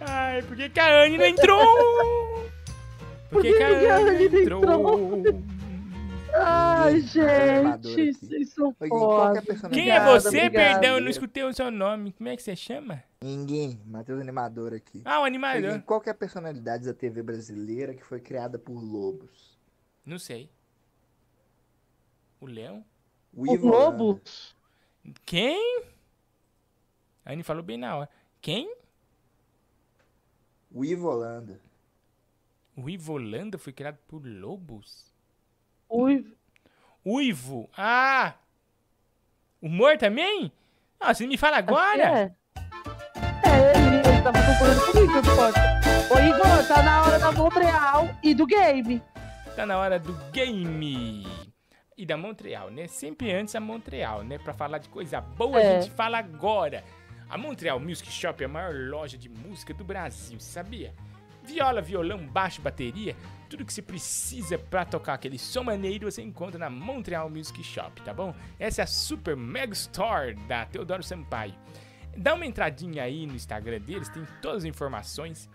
[0.00, 2.35] Ai, por que, que a Anne não entrou?
[3.30, 4.62] Por que, que a Anne não entrou?
[6.38, 7.00] Ai,
[7.56, 9.42] animador gente, vocês são é foda.
[9.72, 10.28] Quem é você?
[10.28, 10.52] obrigado.
[10.52, 12.12] Perdão, eu não escutei o seu nome.
[12.12, 13.02] Como é que você chama?
[13.22, 15.02] Ninguém, Matheus Animador aqui.
[15.04, 15.64] Ah, o animador.
[15.70, 19.58] Iguinho, Qual que é a personalidade da TV brasileira que foi criada por lobos?
[20.04, 20.50] Não sei.
[22.40, 22.84] O leão?
[23.32, 24.20] O Ivo Holanda.
[25.24, 25.84] Quem?
[27.24, 28.10] A Anne falou bem na hora.
[28.40, 28.72] Quem?
[30.70, 31.60] O Ivo Holanda.
[32.76, 35.14] O Ivo Holanda foi criado por lobos?
[35.90, 36.34] Uivo.
[37.04, 37.70] Uivo?
[37.76, 38.34] Ah!
[39.62, 40.52] Humor também?
[41.00, 42.02] Ah, você me fala agora?
[42.02, 42.34] É.
[43.48, 45.60] É, ele, ele tava concorrendo comigo, importa.
[46.12, 49.02] Ô, Igor, tá na hora da Montreal e do game.
[49.54, 51.26] Tá na hora do game.
[51.96, 52.86] E da Montreal, né?
[52.86, 54.36] Sempre antes a Montreal, né?
[54.38, 55.78] Pra falar de coisa boa, É.
[55.78, 56.84] a gente fala agora.
[57.28, 60.94] A Montreal Music Shop é a maior loja de música do Brasil, sabia?
[61.46, 63.14] Viola, violão, baixo, bateria,
[63.48, 68.02] tudo que você precisa pra tocar aquele som maneiro você encontra na Montreal Music Shop,
[68.02, 68.34] tá bom?
[68.58, 71.54] Essa é a Super Mega Store da Teodoro Sampaio.
[72.16, 75.48] Dá uma entradinha aí no Instagram deles, tem todas as informações,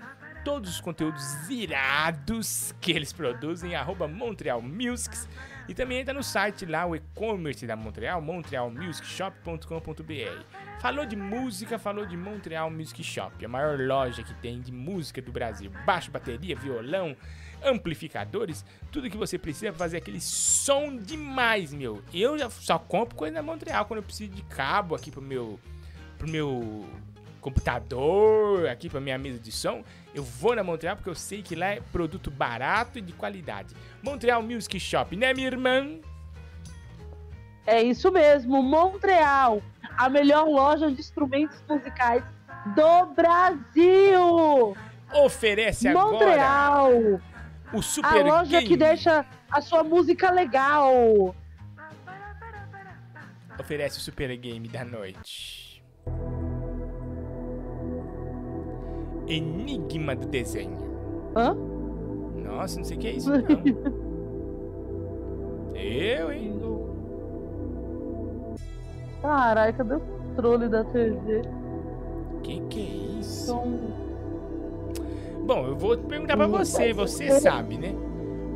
[0.45, 5.27] todos os conteúdos irados que eles produzem, arroba Montreal Musics.
[5.71, 10.43] E também entra no site lá, o e-commerce da Montreal, montrealmusicshop.com.br.
[10.81, 15.21] Falou de música, falou de Montreal Music Shop, a maior loja que tem de música
[15.21, 15.71] do Brasil.
[15.85, 17.15] Baixo, bateria, violão,
[17.63, 22.03] amplificadores, tudo que você precisa pra fazer aquele som demais, meu.
[22.13, 25.57] Eu já só compro coisa na Montreal quando eu preciso de cabo aqui pro meu
[26.17, 26.85] pro meu
[27.39, 29.83] computador, aqui pra minha mesa de som,
[30.13, 33.73] eu vou na Montreal porque eu sei que lá é produto barato e de qualidade.
[34.03, 35.99] Montreal Music Shop, né, minha irmã?
[37.65, 39.61] É isso mesmo, Montreal,
[39.97, 42.23] a melhor loja de instrumentos musicais
[42.75, 44.75] do Brasil.
[45.13, 46.91] Oferece agora Montreal,
[47.73, 48.67] o a Super loja Game.
[48.67, 51.35] que deixa a sua música legal.
[53.59, 55.83] Oferece o Super Game da noite.
[59.27, 61.31] Enigma do desenho.
[61.35, 61.55] Hã?
[62.51, 63.41] Nossa, não sei o que é isso, não.
[65.75, 66.51] Eu, hein?
[69.21, 71.43] Caralho, cadê o controle da TV?
[72.43, 73.45] Que que é isso?
[73.45, 73.77] Som.
[75.45, 77.93] Bom, eu vou perguntar pra você, você sabe, né?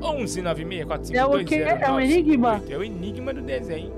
[0.01, 1.39] 11 96 É o?
[1.39, 2.61] É um enigma?
[2.69, 3.91] É o enigma do desenho,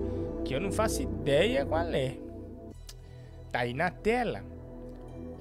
[0.44, 2.18] que eu não faço ideia qual é.
[3.52, 4.42] Tá aí na tela.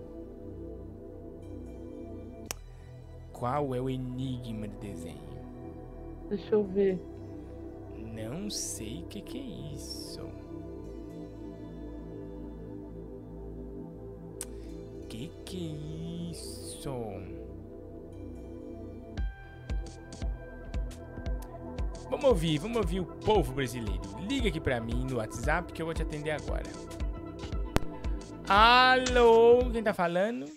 [3.31, 5.33] Qual é o enigma do desenho?
[6.29, 6.99] Deixa eu ver.
[7.97, 9.41] Não sei o que, que é
[9.73, 10.21] isso.
[15.09, 16.89] Que que é isso?
[22.23, 24.01] Vamos ouvir, vamos ouvir o povo brasileiro.
[24.29, 26.63] Liga aqui pra mim no WhatsApp que eu vou te atender agora.
[28.47, 30.49] Alô, quem tá falando?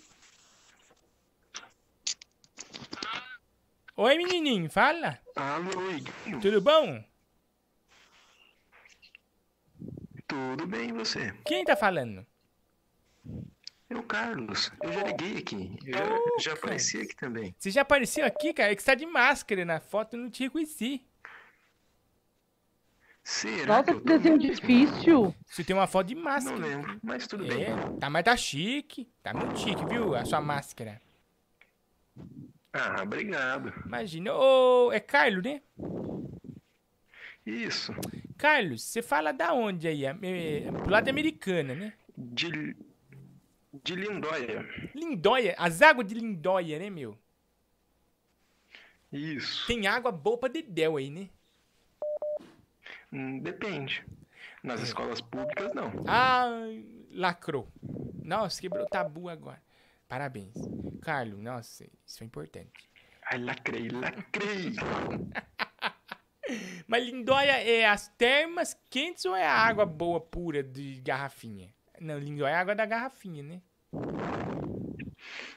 [3.97, 5.19] Oi, menininho, fala.
[5.35, 6.39] Alô, Iguinho.
[6.39, 7.03] Tudo bom?
[10.25, 11.33] Tudo bem, e você?
[11.45, 12.25] Quem tá falando?
[13.89, 14.71] É o Carlos.
[14.81, 15.77] Eu já liguei aqui.
[15.85, 17.53] Eu já, já apareci aqui também.
[17.59, 18.71] Você já apareceu aqui, cara?
[18.71, 21.05] É que você tá de máscara na foto, eu não te reconheci.
[23.29, 25.35] Será Nossa, que desenho difícil.
[25.45, 26.57] Você tem uma foto de máscara.
[26.57, 27.99] Não lembro, mas tudo É, bem.
[27.99, 29.11] tá, mas tá chique.
[29.21, 30.15] Tá muito chique, viu?
[30.15, 31.01] A sua máscara.
[32.71, 33.73] Ah, obrigado.
[33.85, 34.33] Imagina.
[34.33, 35.61] Ô, é Carlos, né?
[37.45, 37.93] Isso.
[38.37, 40.05] Carlos, você fala da onde aí?
[40.05, 41.93] É, é, pro lado da americana, né?
[42.17, 42.75] De,
[43.83, 44.65] de Lindóia.
[44.95, 45.55] Lindóia.
[45.57, 47.17] As águas de Lindóia, né, meu?
[49.11, 49.67] Isso.
[49.67, 51.29] Tem água boa pra dedéu aí, né?
[53.11, 54.05] Hum, Depende.
[54.63, 55.91] Nas escolas públicas, não.
[56.07, 56.49] Ah,
[57.11, 57.71] lacrou.
[58.23, 59.61] Nossa, quebrou tabu agora.
[60.07, 60.53] Parabéns.
[61.01, 62.89] Carlos, nossa, isso é importante.
[63.31, 64.73] Ai, lacrei, lacrei.
[66.87, 71.73] Mas Lindóia é as termas quentes ou é a água boa, pura, de garrafinha?
[71.99, 73.61] Não, Lindóia é a água da garrafinha, né?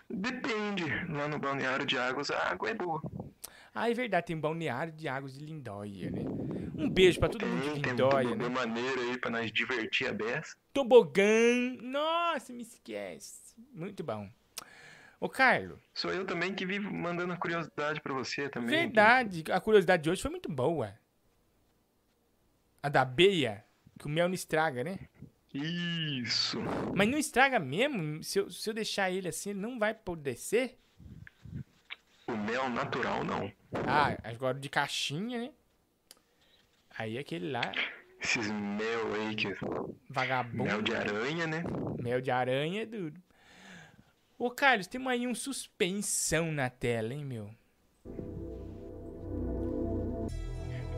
[0.08, 0.84] Depende.
[1.08, 3.00] Lá no balneário de águas, a água é boa.
[3.74, 6.22] Ah, é verdade, tem balneário de águas de Lindóia, né?
[6.76, 8.48] Um beijo pra todo mundo de Tem, tem Lindóia, uma né?
[8.48, 10.56] maneira aí pra nós divertir a beça.
[10.72, 11.76] Tobogã.
[11.80, 13.54] Nossa, me esquece.
[13.72, 14.28] Muito bom.
[15.20, 18.70] Ô, Carlos, Sou eu também que vivo mandando a curiosidade pra você também.
[18.70, 20.98] verdade, a curiosidade de hoje foi muito boa.
[22.82, 23.64] A da beia,
[23.98, 24.98] que o mel não estraga, né?
[25.52, 26.58] Isso.
[26.94, 28.22] Mas não estraga mesmo?
[28.24, 30.76] Se eu, se eu deixar ele assim, ele não vai apodrecer?
[32.26, 33.52] O mel natural, não.
[33.72, 35.50] Ah, agora de caixinha, né?
[36.98, 37.72] Aí aquele lá,
[38.20, 39.48] Esses mel aí que...
[40.08, 40.64] vagabundo.
[40.64, 41.62] Mel de aranha, né?
[41.98, 43.14] Mel de aranha é duro.
[44.38, 47.50] Ô, Carlos, temos aí um suspensão na tela, hein, meu?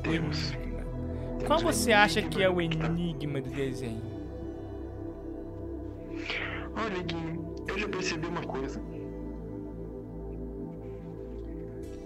[0.02, 0.52] Temos.
[1.46, 4.02] Qual você acha que é o enigma do desenho?
[6.74, 8.80] Olha, Guinho, eu já percebi uma coisa.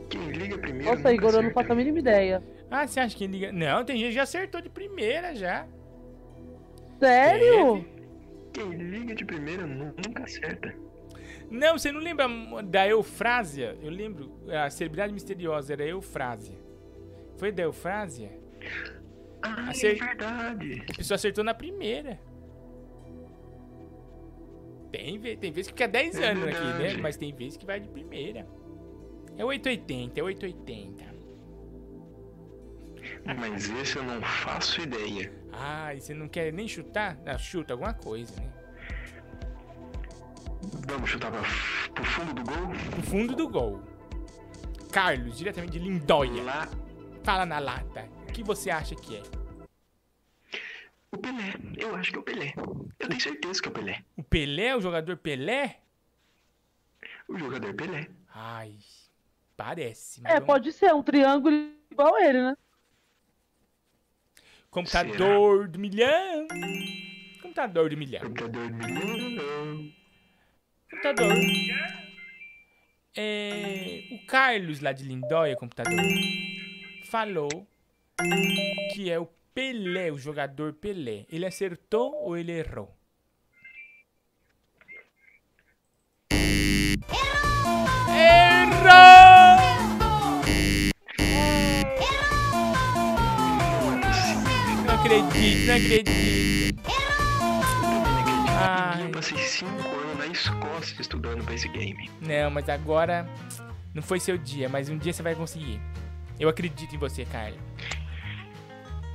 [0.09, 0.95] Quem liga primeiro.
[0.97, 2.43] Nossa, Igor, eu não faço a mínima ideia.
[2.71, 3.51] Ah, você acha que liga?
[3.53, 5.67] Não, tem gente que já acertou de primeira já.
[6.99, 7.85] Sério?
[8.53, 10.75] Quem liga de primeira nunca acerta.
[11.51, 12.27] Não, você não lembra
[12.65, 13.77] da Eufrásia?
[13.83, 16.57] Eu lembro, a celebridade misteriosa era Eufrásia.
[17.37, 18.31] Foi da Eufrásia?
[19.43, 20.83] Ah, Acer- é verdade.
[20.91, 22.19] A pessoa acertou na primeira.
[24.91, 26.97] Tem, tem vezes que fica 10 É anos aqui, né?
[27.01, 28.47] Mas tem vezes que vai de primeira.
[29.39, 31.17] É 880, é 880.
[33.39, 35.33] Mas esse eu não faço ideia.
[35.53, 37.17] Ah, e você não quer nem chutar?
[37.25, 38.53] Não, chuta alguma coisa, né?
[40.89, 41.43] Vamos chutar pra,
[41.93, 42.67] pro fundo do gol?
[42.97, 43.83] No fundo do gol.
[44.93, 46.43] Carlos, diretamente de Lindóia.
[47.23, 48.09] Fala na lata.
[48.29, 49.23] O que você acha que é?
[51.13, 51.55] O Pelé.
[51.77, 52.55] Eu acho que é o Pelé.
[52.57, 54.05] Eu tenho certeza que é o Pelé.
[54.17, 55.81] O Pelé, o jogador Pelé?
[57.29, 58.09] O jogador Pelé.
[58.29, 58.77] Ai,
[59.57, 60.21] parece.
[60.25, 61.57] É, pode ser um triângulo
[61.91, 62.57] igual ele, né?
[64.71, 66.47] Computador do milhão.
[67.41, 68.23] Computador do milhão.
[68.23, 69.93] Computador do milhão.
[70.91, 71.33] Computador.
[73.17, 75.99] É, o Carlos lá de Lindóia, computador,
[77.07, 77.67] falou
[78.95, 81.25] que é o Pelé, o jogador Pelé.
[81.31, 82.96] Ele acertou ou ele errou?
[95.21, 96.83] Acredito, não acredito.
[98.59, 99.05] Ai.
[99.05, 102.11] Eu passei 5 anos na Escócia estudando pra esse game.
[102.21, 103.29] Não, mas agora
[103.95, 105.81] não foi seu dia, mas um dia você vai conseguir.
[106.39, 107.59] Eu acredito em você, Carlos.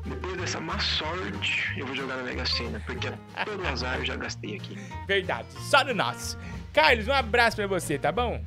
[0.05, 3.11] Depois dessa má sorte, eu vou jogar na Mega Sena, porque
[3.45, 4.75] todo azar eu já gastei aqui.
[5.07, 6.39] Verdade, só no nosso.
[6.73, 8.43] Carlos, um abraço pra você, tá bom?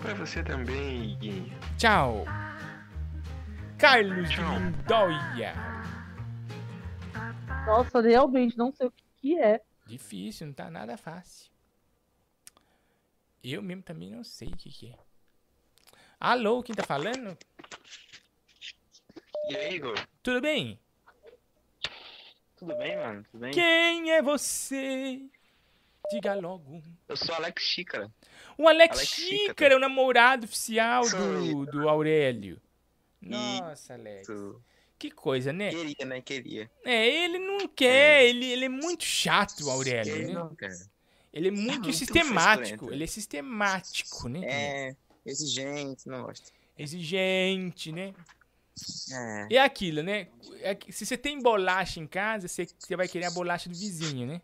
[0.00, 1.52] Pra você também, Iguinho.
[1.76, 2.24] Tchau.
[3.76, 5.73] Carlos de Lindóia.
[7.66, 9.60] Nossa, realmente não sei o que, que é.
[9.86, 11.50] Difícil, não tá nada fácil.
[13.42, 14.98] Eu mesmo também não sei o que, que é.
[16.20, 17.36] Alô, quem tá falando?
[19.48, 19.94] E aí, Igor?
[20.22, 20.78] Tudo bem?
[22.56, 23.24] Tudo bem, mano?
[23.30, 23.52] Tudo bem?
[23.52, 25.22] Quem é você?
[26.10, 26.82] Diga logo.
[27.08, 28.10] Eu sou Alex Xícara.
[28.56, 32.60] O Alex, Alex Xícara, o namorado oficial do, do Aurélio.
[33.20, 34.28] Nossa, Alex.
[35.04, 35.68] Que coisa, né?
[35.68, 36.20] Queria, né?
[36.22, 36.70] Queria.
[36.82, 40.32] É, ele não quer, ele, ele é muito chato, Aurélio, Ele né?
[40.32, 40.74] não quer.
[41.30, 44.40] Ele é muito, muito sistemático, ele é sistemático, né?
[44.46, 46.50] É, exigente, não gosto.
[46.78, 48.14] Exigente, né?
[49.12, 49.48] É.
[49.50, 50.28] E aquilo, né?
[50.62, 54.26] É Se você tem bolacha em casa, você, você vai querer a bolacha do vizinho,
[54.26, 54.40] né?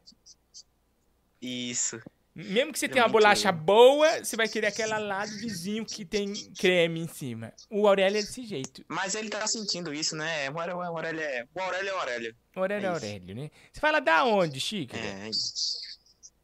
[1.41, 2.03] Isso.
[2.35, 3.57] Mesmo que você Eu tenha uma bolacha quero.
[3.65, 7.53] boa, você vai querer aquela lá do vizinho que tem creme em cima.
[7.69, 8.85] O Aurélio é desse jeito.
[8.89, 10.49] Mas ele tá sentindo isso, né?
[10.51, 11.45] O Aurélio, o Aurélio é.
[11.55, 12.37] O Aurélio é o Aurélio.
[12.57, 13.05] O Aurélio é É isso.
[13.05, 13.51] Aurélio, né?
[13.73, 14.97] Você fala da onde, Chico?
[14.97, 15.31] É.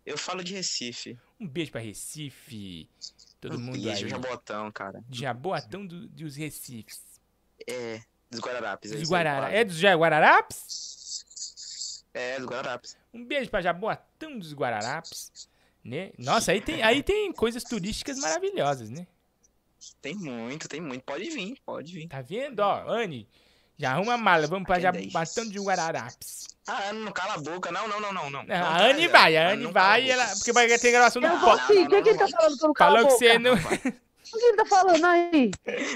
[0.05, 1.19] Eu falo de Recife.
[1.39, 2.89] Um beijo pra Recife.
[3.41, 4.11] Todo Um mundo beijo, aí.
[4.11, 5.03] Jabotão, cara.
[5.11, 7.01] Jaboatão do, dos Recifes.
[7.69, 8.01] É,
[8.31, 8.91] dos Guararapes.
[8.91, 9.53] é Dos aí, Guarara...
[9.55, 12.05] É dos Guararapes?
[12.13, 12.97] É, dos Guararapes.
[13.13, 15.49] Um beijo pra Jaboatão dos Guararapes.
[15.87, 16.11] Né?
[16.19, 19.07] Nossa, aí tem, aí tem coisas turísticas maravilhosas, né?
[20.03, 21.05] Tem muito, tem muito.
[21.05, 22.09] Pode vir, pode vir.
[22.09, 22.59] Tá vendo?
[22.59, 23.29] Ó, Anne,
[23.79, 24.49] já arruma a mala.
[24.49, 24.81] Vamos pra é.
[24.81, 26.49] Jaboatão de Guararapes.
[26.67, 27.71] Ah, Ana, não cala a boca.
[27.71, 28.41] Não, não, não, não, não.
[28.51, 31.87] A Anne vai, a Anne vai, ela, porque vai ter gravação do vou sim.
[31.89, 33.55] Quem que ele tá falando que eu não Falou que você não.
[33.55, 35.51] O que ele tá falando aí?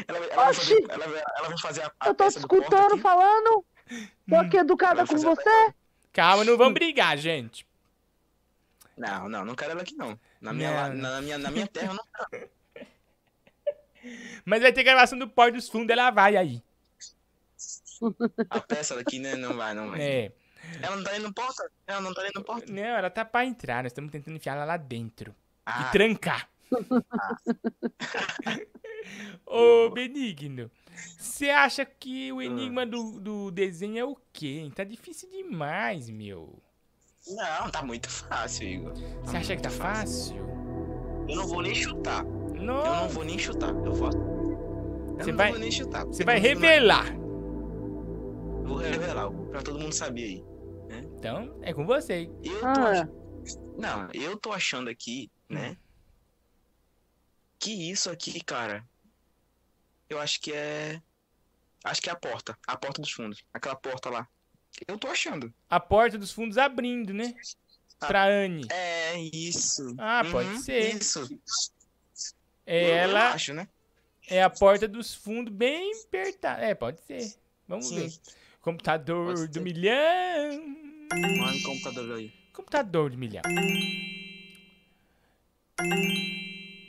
[0.06, 2.98] Ela, vai- ela, fazer, ela, ela vai fazer a, a Eu tô peça te escutando
[2.98, 3.64] falando.
[4.28, 5.74] Tô aqui educada com você.
[6.12, 7.66] Calma, não vamos brigar, gente.
[9.01, 10.18] Não, não, não quero ela aqui não.
[10.40, 10.77] Na minha, Não.
[10.77, 12.51] la- na, minha, na minha terra eu não quero.
[14.44, 16.62] Mas vai ter gravação do pó dos fundos, ela vai aí.
[18.51, 19.35] A peça daqui, né?
[19.36, 20.01] Não vai, não vai.
[20.01, 20.32] É.
[20.82, 21.70] Ela não tá indo porta?
[21.86, 22.70] Ela não tá indo porta?
[22.70, 25.35] Não, ela tá pra entrar, nós estamos tentando enfiar ela lá dentro.
[25.64, 25.86] Ah.
[25.89, 26.48] E trancar.
[29.47, 30.70] Ô, Benigno,
[31.18, 34.70] você acha que o enigma do, do desenho é o quê?
[34.74, 36.60] Tá difícil demais, meu.
[37.28, 38.92] Não, tá muito fácil, Igor.
[39.24, 40.36] Você acha que tá fácil?
[41.28, 42.24] Eu não vou nem chutar.
[42.24, 42.84] Não.
[42.84, 43.70] Eu não vou nem chutar.
[43.70, 44.09] Eu vou.
[44.10, 46.05] Eu Você não vai- vou nem chutar.
[46.06, 47.05] Você Eu vai revelar.
[47.05, 47.20] nada.
[48.66, 50.44] Vou revelar, pra todo mundo saber aí.
[51.16, 52.30] Então, é com você.
[52.42, 53.02] Eu tô Ah.
[53.02, 53.09] ach-
[53.78, 55.76] Não, eu tô achando aqui, né?
[57.59, 58.84] Que isso aqui, cara.
[60.09, 61.01] Eu acho que é.
[61.84, 62.56] Acho que é a porta.
[62.66, 63.42] A porta dos fundos.
[63.55, 64.28] Aquela porta lá.
[64.86, 65.52] Eu tô achando.
[65.68, 67.34] A porta dos fundos abrindo, né?
[67.98, 68.66] Pra Anne.
[68.70, 69.94] É, isso.
[69.98, 70.97] Ah, pode Uhum, ser.
[70.97, 71.40] Isso.
[72.66, 73.32] É Eu ela.
[73.32, 73.68] acho, né?
[74.28, 76.62] É a porta dos fundos bem apertada.
[76.62, 77.34] É, pode ser.
[77.68, 77.97] Vamos Sim.
[78.09, 78.12] ver.
[78.60, 79.60] Computador Pode do ser.
[79.60, 80.76] milhão.
[81.38, 82.32] Manda o computador aí.
[82.52, 83.42] Computador do milhão.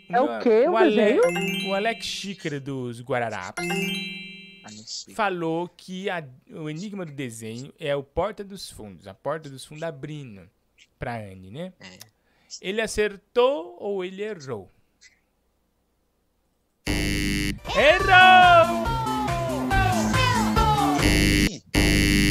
[0.09, 0.65] É o quê?
[0.67, 1.69] O Ale- desenho?
[1.69, 3.65] o Alex Xícara dos Guararapes
[5.15, 9.07] falou que a- o enigma do desenho é o Porta dos Fundos.
[9.07, 10.49] A porta dos fundos abrindo
[10.99, 11.73] pra Anne, né?
[12.61, 14.69] Ele acertou ou ele errou?
[17.75, 18.85] Errou!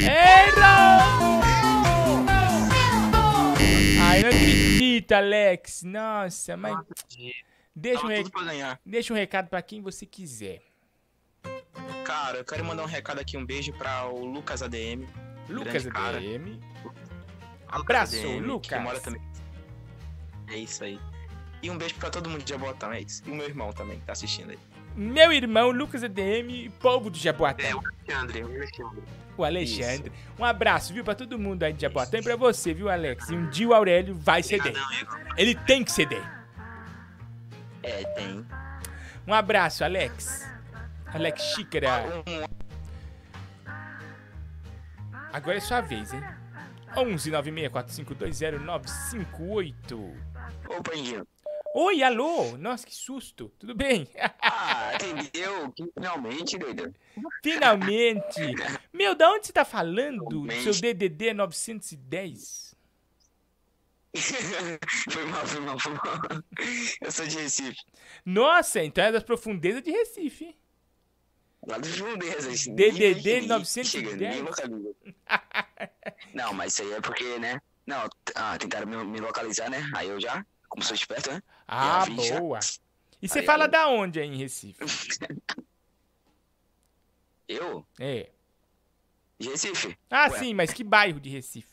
[0.02, 1.40] Errou!
[4.02, 5.82] Ai, não acredito, Alex.
[5.82, 6.77] Nossa, mas.
[7.74, 8.81] Deixa um, Tava re- tudo pra ganhar.
[8.85, 10.62] Deixa um recado pra quem você quiser.
[12.05, 15.07] Cara, eu quero mandar um recado aqui, um beijo pra o Lucas ADM.
[15.49, 16.19] Lucas cara.
[16.19, 16.61] ADM.
[17.69, 18.69] Abraço, ADM, Lucas.
[18.69, 19.23] Que mora também.
[20.49, 20.99] É isso aí.
[21.62, 23.23] E um beijo pra todo mundo de Jabotão, é isso.
[23.27, 24.59] E o meu irmão também, que tá assistindo aí.
[24.97, 27.81] Meu irmão, Lucas ADM, povo do Jaboatão.
[28.09, 29.03] Alexandre, o Alexandre.
[29.37, 30.12] O Alexandre.
[30.39, 33.29] Um abraço, viu, pra todo mundo aí de Jaboatão e pra você, viu, Alex?
[33.29, 34.75] E um dia o Aurélio vai ceder.
[35.37, 36.23] Ele tem que ceder.
[37.83, 38.45] É, tem.
[39.27, 40.47] Um abraço, Alex.
[41.12, 42.23] Alex Xícara.
[45.32, 46.20] Agora é sua vez, hein?
[46.97, 50.15] 11 964520958.
[50.69, 51.27] Ô, Pandinho.
[51.74, 52.57] Oi, alô.
[52.57, 53.51] Nossa, que susto.
[53.59, 54.09] Tudo bem?
[54.43, 55.73] Ah, entendeu?
[55.95, 56.95] Finalmente, doido.
[57.43, 58.41] Finalmente.
[58.93, 60.19] Meu, da onde você tá falando?
[60.24, 60.62] Do Finalmente.
[60.62, 62.74] seu DDD 910?
[65.09, 66.03] foi mal, foi mal, foi mal.
[67.01, 67.78] Eu sou de Recife.
[68.24, 70.57] Nossa, então é das profundezas de Recife.
[71.66, 72.65] Lá dos Fundezas.
[72.66, 73.87] DDD Ninguém- 910.
[73.89, 74.95] Chega, ninguém localiza.
[76.35, 77.61] Não, mas isso aí é porque, né?
[77.87, 79.82] Não, ah, tentaram me, me localizar, né?
[79.95, 81.43] Aí eu já, como sou esperto, né?
[81.69, 82.41] Ah, vi, já.
[82.41, 82.59] boa.
[83.20, 84.78] E você Aí fala eu- da onde aí em Recife?
[87.49, 87.85] Eu?
[87.99, 88.31] É.
[89.39, 89.99] De Recife?
[90.11, 90.39] Ah, Ué.
[90.39, 91.69] sim, mas que bairro de Recife?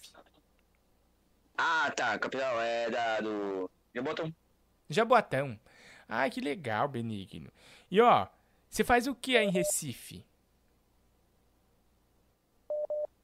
[1.57, 2.17] Ah, tá.
[2.17, 3.69] Capital é da do.
[3.93, 4.33] Jabotão.
[4.89, 5.59] Jaboatão.
[6.07, 7.51] Ai, que legal, Benigno.
[7.91, 8.27] E ó,
[8.77, 10.23] você faz o que aí em Recife?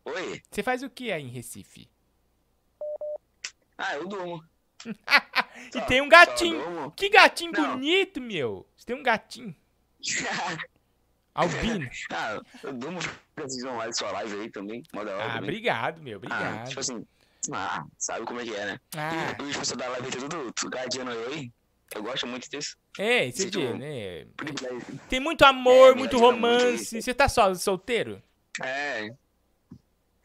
[0.03, 0.41] Oi?
[0.49, 1.87] Você faz o que aí em Recife?
[3.77, 4.43] Ah, eu durmo.
[5.75, 6.91] E tem um gatinho.
[6.91, 7.73] Que gatinho Não.
[7.73, 8.67] bonito, meu.
[8.75, 9.55] Você tem um gatinho.
[11.33, 11.87] Albino.
[12.11, 12.99] ah, eu durmo.
[13.37, 14.83] Lá de sua live aí também.
[14.91, 15.23] Mó da hora.
[15.23, 15.43] Ah, também.
[15.43, 16.15] obrigado, meu.
[16.15, 16.67] Ah, Obrigado.
[16.67, 17.07] tipo assim.
[17.51, 18.79] Ah, sabe como é que é, né?
[18.95, 19.37] Ah.
[19.39, 21.51] E os pessoal da live tudo, tudo aí.
[21.95, 22.75] Eu gosto muito disso.
[22.97, 24.25] É, você Sinto vê, né?
[24.35, 24.99] privilégio.
[25.09, 27.01] Tem muito amor, É, muito me ajuda muito romance.
[27.01, 28.21] Você tá só solteiro?
[28.61, 29.09] É.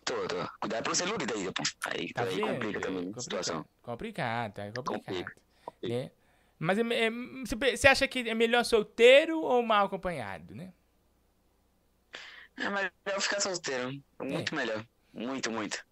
[0.05, 0.36] Tô, tô.
[0.61, 1.47] Cuidado pra não ser lúdido aí.
[1.86, 2.49] Aí, Tá aí vendo?
[2.49, 3.65] complica também a situação.
[3.82, 4.65] Complicado, tá?
[4.65, 5.32] É complicado.
[5.82, 6.11] Né?
[6.59, 7.11] Mas é- é-
[7.45, 10.73] você você acha que é melhor solteiro ou mal acompanhado, né?
[12.57, 13.93] É melhor ficar solteiro.
[14.20, 14.85] Muito melhor.
[15.12, 15.85] Muito, muito.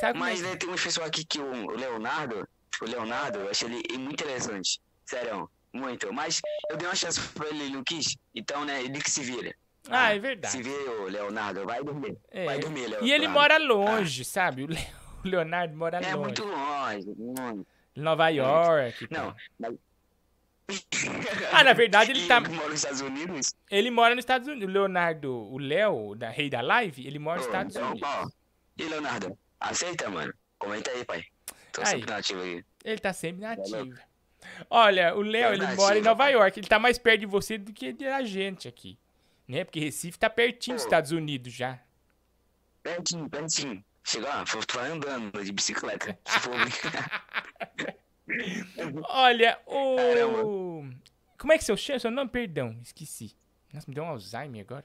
[0.00, 2.48] Sabe Mas é né, tem um pessoal aqui que o o Leonardo,
[2.80, 4.80] o Leonardo, eu achei ele muito interessante.
[5.08, 6.12] Sério, muito.
[6.12, 6.40] Mas
[6.70, 8.14] eu dei uma chance pra ele, não quis.
[8.34, 9.54] Então, né, ele que se vira.
[9.88, 10.52] Ah, é verdade.
[10.52, 12.14] Se vira, Leonardo, vai dormir.
[12.30, 12.44] É.
[12.44, 13.06] Vai dormir, Leonardo.
[13.06, 14.64] E ele mora longe, sabe?
[14.64, 14.76] O Le-
[15.24, 16.18] o Leonardo mora É longe.
[16.18, 17.06] muito longe.
[17.16, 17.66] Muito.
[17.96, 19.08] Nova York.
[19.10, 19.74] Não, mas...
[21.52, 22.36] Ah, na verdade ele tá.
[22.38, 23.54] ele mora nos Estados Unidos?
[23.70, 24.68] Ele mora nos Estados Unidos.
[24.68, 28.06] O Leonardo, o Léo, da Rei da Live, ele mora nos Ô, Estados então, Unidos.
[28.06, 28.28] ó,
[28.76, 30.34] E Leonardo, aceita, mano?
[30.58, 31.24] Comenta aí, pai.
[31.72, 31.86] Tô Aí.
[31.86, 32.62] sempre nativo aí.
[32.84, 33.98] Ele tá sempre na ativa.
[34.70, 36.58] Olha, o Léo, ele mora em Nova York.
[36.58, 38.98] Ele tá mais perto de você do que de a gente aqui.
[39.46, 39.64] Né?
[39.64, 41.78] Porque Recife tá pertinho dos Estados Unidos já.
[42.82, 43.84] Pertinho, pertinho.
[44.04, 46.18] Chegou lá, foi foi andando de bicicleta.
[46.24, 46.54] Se for
[49.08, 50.84] Olha, o.
[51.38, 51.98] Como é que seu chama?
[51.98, 52.30] Seu nome?
[52.30, 53.34] Perdão, esqueci.
[53.72, 54.84] Nossa, me deu um Alzheimer agora.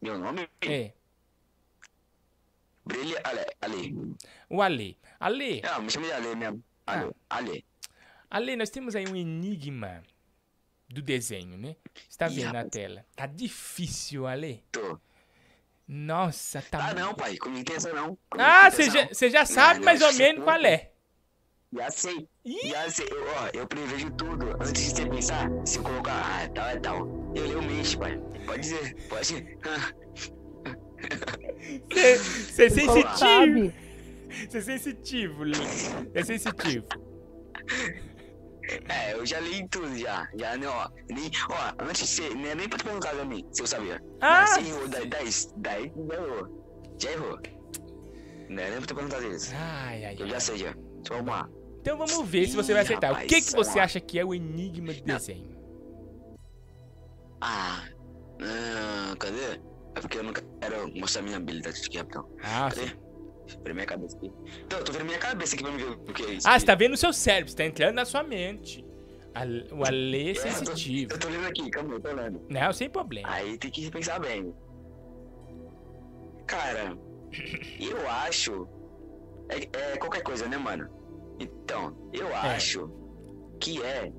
[0.00, 0.48] Meu nome?
[0.62, 0.92] É,
[2.84, 3.44] Brilha Ale.
[3.60, 4.16] Ale.
[4.50, 4.98] o Ale.
[5.18, 6.62] Ale, Ah, me chama de Ale mesmo.
[6.86, 7.12] Ale.
[7.30, 7.64] Ale.
[8.30, 10.02] Ale, nós temos aí um enigma
[10.88, 11.76] do desenho, né?
[12.08, 13.04] Você tá Ih, vendo na tela.
[13.16, 14.62] Tá difícil, Ale.
[14.70, 14.98] Tô.
[15.86, 16.88] Nossa, tá.
[16.88, 17.36] Ah, não, pai.
[17.36, 18.16] Comigo tem essa não.
[18.30, 20.90] Comigo Ah, você já, já sabe Não, mais ou menos qual é.
[21.72, 22.28] Já sei.
[22.70, 23.06] Já sei.
[23.10, 24.50] Eu, ó, eu prevejo tudo.
[24.62, 26.98] Antes de você pensar, se colocar, ah, tal é tal.
[27.34, 28.18] Eu leio o mês, pai.
[28.46, 28.94] Pode dizer.
[29.08, 29.44] Pode.
[31.90, 33.16] Você é sensitivo.
[33.16, 33.74] Sabe?
[34.48, 35.58] Você é sensitivo, Lin.
[36.14, 36.86] É sensitivo.
[38.88, 40.28] É, eu já li tudo já.
[40.36, 40.88] Já, né, ó.
[41.10, 42.34] Nem, ó, antes de ser.
[42.34, 44.02] Não é nem pra te perguntar pra mim, se eu sabia.
[44.20, 44.46] Ah!
[44.46, 46.64] Você errou 10, 10, já errou.
[46.98, 47.38] Já errou.
[48.48, 49.52] Não é nem pra te perguntar isso.
[49.54, 50.70] Ai, ai, Eu já sei já.
[51.00, 51.48] Então vamos lá.
[51.80, 53.10] Então vamos ver se você vai acertar.
[53.10, 55.54] o rapaz, que, que você acha que é o enigma do desenho?
[57.40, 57.84] Ah.
[58.40, 59.60] ah, cadê?
[59.96, 62.28] É porque eu não quero mostrar minha habilidade aqui, rapidão.
[62.42, 62.96] Ah, Cadê?
[63.62, 64.32] Ver minha cabeça aqui.
[64.64, 66.48] Então, eu tô vendo minha cabeça aqui pra me ver o que é isso.
[66.48, 68.84] Ah, você tá vendo o seu cérebro, você tá entrando na sua mente.
[69.72, 71.12] O Ale é É, eu tô- sensitivo.
[71.12, 72.46] Eu tô lendo aqui, calma, eu tô lendo.
[72.48, 73.28] Não, sem problema.
[73.30, 74.54] Aí tem que pensar bem.
[76.46, 76.96] Cara,
[77.80, 78.68] eu acho.
[79.48, 80.88] É, é qualquer coisa, né, mano?
[81.40, 82.34] Então, eu É.
[82.56, 82.88] acho
[83.60, 84.10] que é.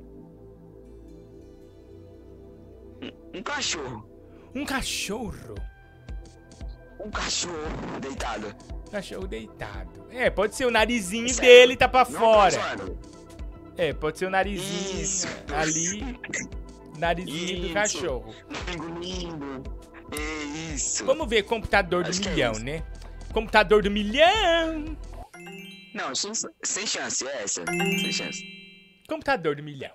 [3.02, 4.10] Um, um cachorro.
[4.54, 5.56] Um cachorro.
[7.00, 8.48] Um cachorro deitado.
[8.92, 10.06] Cachorro deitado.
[10.10, 11.50] É, pode ser o narizinho Sério?
[11.52, 12.56] dele tá pra Não, fora.
[12.58, 13.00] tá zoando?
[13.78, 15.28] É, pode ser o narizinho Isso.
[15.54, 16.18] ali.
[16.98, 17.74] Narizinho do Isso.
[17.74, 18.36] cachorro.
[18.80, 19.64] Um lindo.
[20.12, 21.04] É isso.
[21.06, 22.64] Vamos ver computador do Acho é milhão, isso.
[22.64, 22.84] né?
[23.34, 24.96] Computador do milhão.
[25.94, 26.32] Não, sem,
[26.64, 27.66] sem chance, é essa.
[27.66, 28.42] Sem chance.
[29.10, 29.92] Computador do milhão.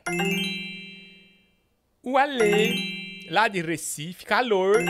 [2.03, 4.83] O Ale, lá de Recife, calor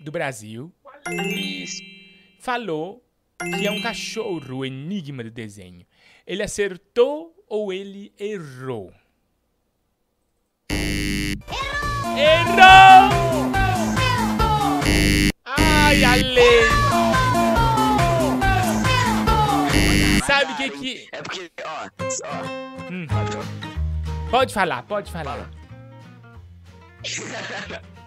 [0.00, 0.72] do Brasil,
[2.38, 3.04] falou
[3.38, 5.86] que é um cachorro o enigma do desenho.
[6.26, 8.92] Ele acertou ou ele errou?
[12.16, 13.52] Errou!
[15.44, 16.40] Ai, Ale!
[20.26, 21.08] Sabe o que que...
[21.12, 21.88] É porque, ó,
[22.24, 22.92] ó.
[22.92, 23.06] Hum.
[24.30, 25.50] Pode falar, pode falar.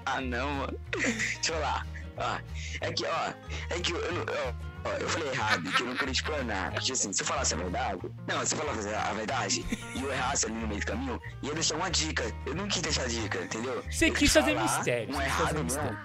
[0.06, 0.80] ah, não, mano.
[0.92, 1.91] Deixa eu falar.
[2.22, 2.38] Ó,
[2.82, 3.34] é que, ó,
[3.70, 6.72] é que eu, eu, não- eu, ó, eu falei errado, que eu não queria explanar.
[6.72, 9.66] Porque assim, se eu falasse a verdade, não, se eu falasse a verdade
[9.96, 12.24] e eu errasse ali no meio do caminho, ia deixar uma dica.
[12.46, 13.84] Eu não quis deixar dica, entendeu?
[13.90, 15.98] Você Eu quis fazer mistério, Um você quis errado mistério.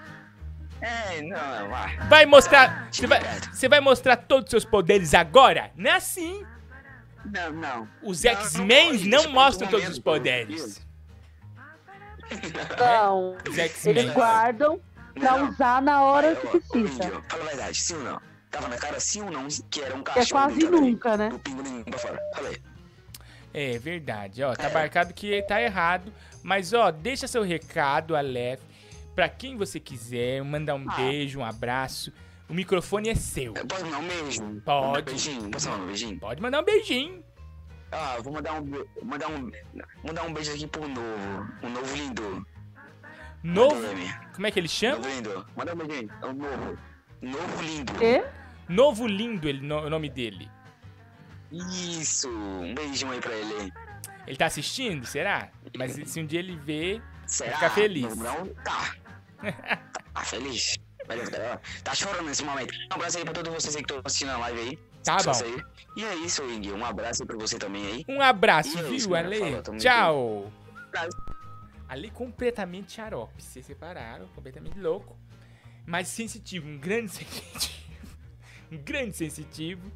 [0.79, 1.97] É, não, vai.
[2.07, 2.87] Vai mostrar.
[2.91, 3.19] Você vai,
[3.51, 5.71] você vai mostrar todos os seus poderes agora?
[5.75, 6.45] Não é assim.
[7.25, 7.89] Não, não.
[8.03, 10.81] Os Não, X-Men pode, não deixa mostram todos os poderes.
[12.77, 13.37] Não.
[13.49, 13.97] Os X-Men.
[13.97, 14.79] Eles guardam
[15.19, 15.49] pra Não.
[15.49, 17.03] usar na hora que precisa.
[17.03, 18.21] índio, fala a verdade, sim ou não?
[18.51, 21.17] Tava na cara sim ou não que era um é cachorro quase deitado ali, nunca,
[21.17, 21.29] né?
[21.33, 22.19] o pra fora.
[23.53, 24.53] É verdade, ó.
[24.53, 26.13] Tá marcado que tá errado.
[26.43, 28.61] Mas, ó, deixa seu recado, Aleph.
[29.15, 32.13] Pra quem você quiser, mandar um beijo, um abraço.
[32.47, 33.53] O microfone é seu.
[33.53, 34.61] Posso mandar um beijo?
[34.63, 35.01] Pode.
[35.01, 35.51] Um beijinho?
[35.51, 36.19] Posso mandar um beijinho?
[36.19, 37.23] Pode mandar um beijinho.
[37.91, 39.51] Ah, vou mandar um, mandar um,
[40.03, 41.47] mandar um beijo aqui pro novo.
[41.63, 42.45] Um novo lindo.
[43.43, 43.81] Novo.
[44.33, 44.97] Como é que ele chama?
[44.97, 45.45] Novo lindo.
[45.55, 46.11] Manda um beijinho.
[46.21, 46.77] É um novo.
[47.21, 47.93] Novo lindo.
[47.93, 48.23] Quê?
[48.69, 50.49] Novo Lindo, ele, no- o nome dele.
[51.51, 52.29] Isso.
[52.29, 53.71] Um beijinho aí pra ele.
[54.27, 55.49] Ele tá assistindo, será?
[55.77, 57.51] Mas se um dia ele ver, Será?
[57.51, 58.15] vai ficar feliz.
[58.17, 58.95] Não, não tá.
[60.13, 60.75] Tá feliz.
[61.83, 62.73] Tá chorando nesse momento.
[62.91, 64.79] Um abraço aí pra todos vocês aí que estão assistindo a live aí.
[65.03, 65.31] Tá bom.
[65.31, 65.63] aí.
[65.95, 66.71] E é isso, Ing.
[66.73, 68.05] Um abraço aí pra você também aí.
[68.09, 69.15] Um abraço, E é isso, viu.
[69.15, 69.39] Ale?
[69.39, 70.51] Falou, tamo Tchau.
[71.87, 73.41] Ale completamente xarope.
[73.41, 75.17] Se separaram, completamente louco.
[75.85, 78.17] Mas sensitivo, um grande sensitivo.
[78.71, 79.91] Um grande sensitivo.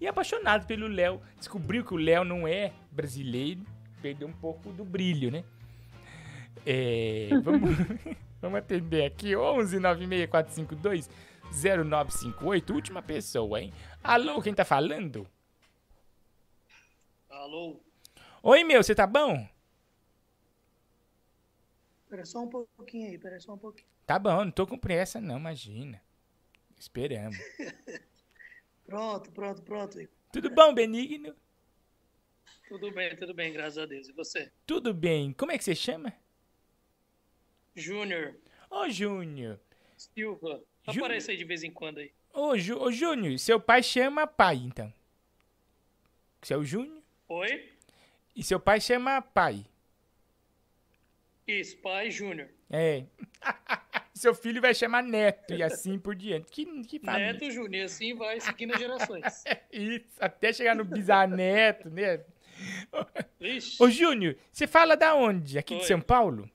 [0.00, 1.20] E apaixonado pelo Léo.
[1.38, 3.64] Descobriu que o Léo não é brasileiro.
[4.02, 5.44] Perdeu um pouco do brilho, né?
[6.66, 7.70] É, vamos,
[8.42, 9.36] vamos atender aqui.
[9.36, 11.08] 11 96452
[11.52, 12.74] 0958.
[12.74, 13.72] Última pessoa, hein?
[14.02, 15.26] Alô, quem tá falando?
[17.30, 17.80] Alô?
[18.42, 19.46] Oi, meu, você tá bom?
[22.08, 23.88] Pera só um pouquinho aí, pera só um pouquinho.
[24.06, 26.00] Tá bom, não tô com pressa, não, imagina.
[26.78, 27.36] Esperamos.
[28.86, 30.00] Pronto, pronto, pronto.
[30.00, 30.14] Igor.
[30.32, 31.34] Tudo bom, Benigno?
[32.68, 34.08] Tudo bem, tudo bem, graças a Deus.
[34.08, 34.52] E você?
[34.64, 35.32] Tudo bem.
[35.32, 36.12] Como é que você chama?
[37.74, 38.36] Júnior
[38.70, 39.58] Ô, Júnior.
[39.96, 40.62] Silva.
[40.88, 42.12] Jú- Aparece aí de vez em quando aí.
[42.32, 44.92] Ô, Jú- ô, Júnior, seu pai chama pai, então.
[46.40, 47.02] Você é o Júnior?
[47.28, 47.72] Oi?
[48.36, 49.64] E seu pai chama pai.
[51.46, 52.48] Isso, pai Júnior.
[52.70, 53.04] É.
[54.16, 56.50] seu filho vai chamar neto e assim por diante.
[56.50, 57.32] Que, que família.
[57.32, 57.74] Neto Júnior.
[57.74, 59.44] E assim vai seguindo as gerações.
[59.70, 62.24] Isso, até chegar no bisneto, né?
[63.38, 63.82] Vixe.
[63.82, 65.58] Ô, Júnior, você fala da onde?
[65.58, 65.86] Aqui de Oi.
[65.86, 66.50] São Paulo?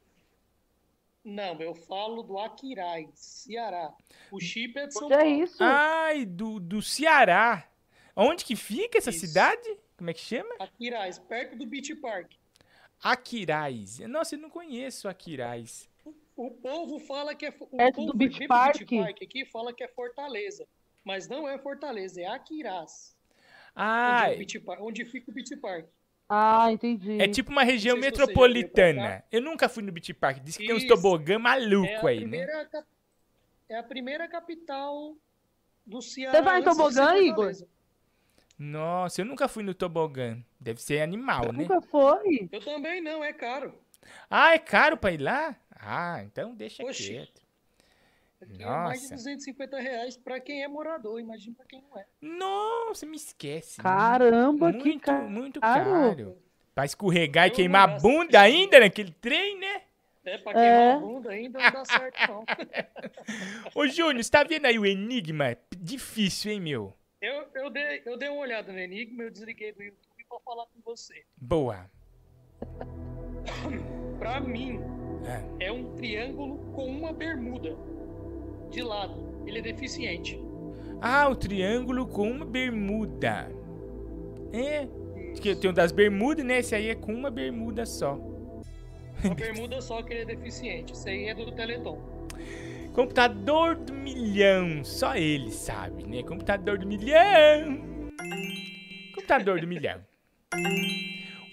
[1.23, 3.93] Não, eu falo do Aquiraz, Ceará.
[4.31, 5.43] O chip é de São Que é Paulo.
[5.43, 5.63] isso?
[5.63, 7.67] Ai, do, do Ceará.
[8.15, 9.77] Onde que fica essa cidade?
[9.95, 10.49] Como é que chama?
[10.59, 12.33] Aquiraz, perto do Beach Park.
[13.03, 13.99] Aquiraz.
[13.99, 15.89] Nossa, eu não conheço Aquiraz.
[16.35, 17.49] O povo fala que é.
[17.59, 18.77] O Perto povo do Beach Park?
[18.79, 20.67] Beach Park aqui fala que é Fortaleza.
[21.03, 23.15] Mas não é Fortaleza, é Aquiraz.
[23.75, 25.85] Ah, Onde, é Park- onde fica o Beach Park.
[26.29, 27.19] Ah, entendi.
[27.21, 29.23] é tipo uma região se metropolitana.
[29.31, 30.39] Eu nunca fui no Beach Park.
[30.43, 30.93] Diz que tem uns Isso.
[30.93, 32.37] tobogã É maluco a, aí, né?
[32.45, 32.87] primeira, cap-
[33.67, 35.15] é a primeira capital
[35.85, 36.31] do Ceará.
[36.37, 37.51] Você vai em tobogã, Igor?
[38.63, 40.37] Nossa, eu nunca fui no tobogã.
[40.59, 41.63] Deve ser animal, né?
[41.63, 42.47] Nunca foi?
[42.51, 43.73] Eu também não, é caro.
[44.29, 45.55] Ah, é caro pra ir lá?
[45.75, 47.09] Ah, então deixa Oxi.
[47.09, 47.41] quieto.
[48.59, 49.15] É mais de Nossa.
[49.15, 52.05] 250 reais pra quem é morador, imagina pra quem não é.
[52.21, 53.81] Nossa, me esquece.
[53.81, 55.27] Caramba, muito, que caro.
[55.29, 56.37] muito caro.
[56.75, 59.81] Pra escorregar e Eu queimar a bunda ainda naquele trem, né?
[60.23, 60.53] É, pra É.
[60.53, 62.45] queimar a bunda ainda não dá certo, não.
[63.73, 65.57] Ô, Júnior, você tá vendo aí o enigma?
[65.77, 66.95] Difícil, hein, meu?
[67.21, 70.65] Eu, eu, dei, eu dei uma olhada no Enigma, eu desliguei do YouTube pra falar
[70.65, 71.23] com você.
[71.37, 71.89] Boa.
[74.17, 74.79] Pra mim,
[75.59, 77.75] é um triângulo com uma bermuda
[78.69, 79.43] de lado.
[79.45, 80.39] Ele é deficiente.
[80.99, 83.51] Ah, o triângulo com uma bermuda.
[84.53, 84.87] É.
[85.41, 86.59] Que tem o das bermudas, né?
[86.59, 88.15] Esse aí é com uma bermuda só.
[89.23, 90.93] Uma bermuda só que ele é deficiente.
[90.93, 91.99] Isso aí é do Teleton.
[92.93, 94.83] Computador do milhão.
[94.83, 96.23] Só ele sabe, né?
[96.23, 98.09] Computador do milhão.
[99.15, 100.05] Computador do milhão.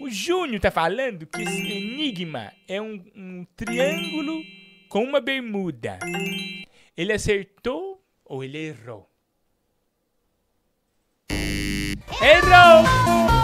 [0.01, 4.43] O Júnior tá falando que esse enigma é um, um triângulo
[4.89, 5.99] com uma bermuda.
[6.97, 9.09] Ele acertou ou ele errou?
[12.21, 13.39] Errou!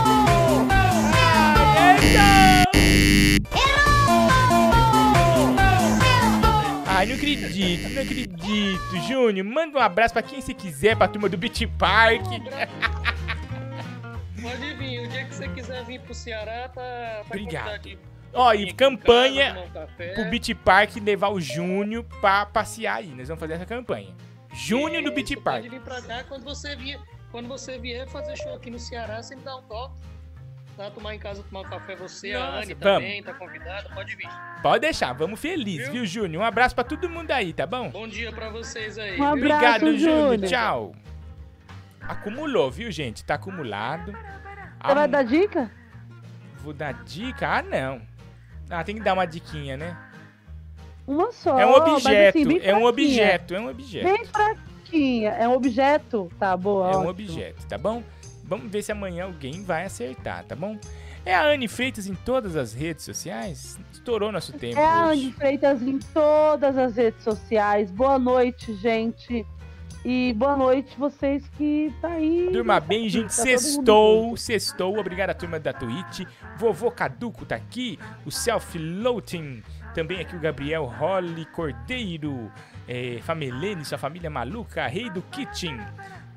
[7.04, 8.96] Ai, não acredito, não acredito.
[9.06, 12.24] Júnior, manda um abraço pra quem você quiser, pra turma do Beach Park.
[14.40, 16.74] Pode vir, o dia que você quiser vir pro Ceará, tá.
[16.74, 17.98] tá Obrigado.
[18.32, 19.70] Ó, e campanha
[20.14, 23.08] pro Beach Park levar o Júnior pra passear aí.
[23.08, 24.14] Nós vamos fazer essa campanha.
[24.54, 25.62] Júnior do Beach Park.
[25.62, 26.98] Pode vir pra cá quando você vier,
[27.30, 29.94] quando você vier fazer show aqui no Ceará, você me dá um toque.
[30.76, 32.80] Dá tomar em casa, tomar um café você, a Nossa, Anne vamos.
[32.80, 34.28] também, tá convidada, pode vir.
[34.60, 36.42] Pode deixar, vamos feliz, viu, Júnior?
[36.42, 37.90] Um abraço pra todo mundo aí, tá bom?
[37.90, 39.12] Bom dia pra vocês aí.
[39.12, 39.24] Um viu?
[39.24, 40.32] abraço, Obrigado, Júnior.
[40.32, 40.50] Júnior.
[40.50, 40.94] Tchau.
[42.00, 43.24] Acumulou, viu, gente?
[43.24, 44.12] Tá acumulado.
[44.12, 45.70] Você vai dar dica?
[46.58, 47.48] Vou dar dica?
[47.48, 48.02] Ah, não.
[48.68, 49.96] Ah, tem que dar uma diquinha, né?
[51.06, 51.58] Uma só.
[51.58, 54.04] é um mas objeto, assim, é um objeto, é um objeto.
[54.04, 55.30] Bem fraquinha.
[55.30, 56.32] É um objeto?
[56.38, 56.86] Tá, boa.
[56.86, 57.10] É um ótimo.
[57.10, 58.02] objeto, tá bom?
[58.46, 60.78] Vamos ver se amanhã alguém vai acertar, tá bom?
[61.26, 63.78] É a Anne Freitas em todas as redes sociais?
[63.90, 65.06] Estourou nosso tempo É a.
[65.06, 67.90] Andy Freitas em todas as redes sociais.
[67.90, 69.46] Boa noite, gente.
[70.04, 72.50] E boa noite vocês que tá aí.
[72.52, 74.98] Turma bem, gente, Tá todo mundo sextou, sextou.
[74.98, 76.28] Obrigado à turma da Twitch.
[76.58, 77.98] Vovô Caduco tá aqui.
[78.26, 79.62] O Self Loating.
[79.94, 82.52] Também aqui o Gabriel Holly Cordeiro.
[82.86, 84.86] É, Famelene, sua família maluca.
[84.86, 85.80] Rei do Kitchen.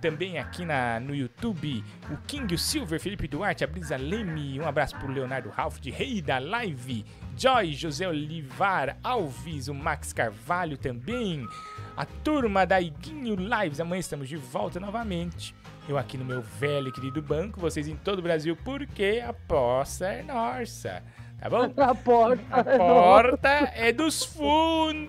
[0.01, 4.59] Também aqui na, no YouTube, o King, o Silver, Felipe Duarte, a Brisa Leme.
[4.59, 7.05] Um abraço pro Leonardo Ralph, de Rei da Live.
[7.35, 11.47] Joy, José Olivar Alves, o Max Carvalho também.
[11.95, 13.79] A turma da Iguinho Lives.
[13.79, 15.55] Amanhã estamos de volta novamente.
[15.87, 19.31] Eu aqui no meu velho e querido banco, vocês em todo o Brasil, porque a
[19.31, 21.01] poça é nossa.
[21.39, 21.71] Tá bom?
[21.77, 25.07] A porta, A é porta é dos fundos.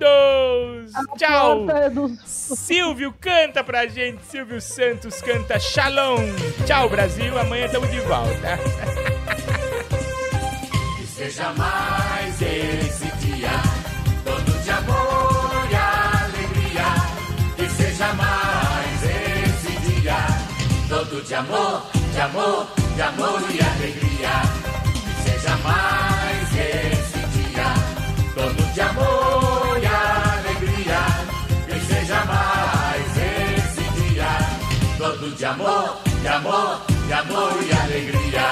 [1.16, 1.64] Tchau.
[1.66, 4.22] porta é dos- Silvio canta pra gente.
[4.26, 6.18] Silvio Santos canta Shalom.
[6.66, 7.38] Tchau, Brasil.
[7.38, 8.58] Amanhã estamos de volta.
[10.98, 13.50] Que seja mais esse dia,
[14.24, 16.94] todo de amor e alegria.
[17.56, 20.16] Que seja mais esse dia,
[20.90, 21.82] todo de amor,
[22.12, 24.42] de amor, de amor e alegria.
[24.92, 26.07] Que seja mais
[35.48, 38.46] amor, de amor, de amor e alegria.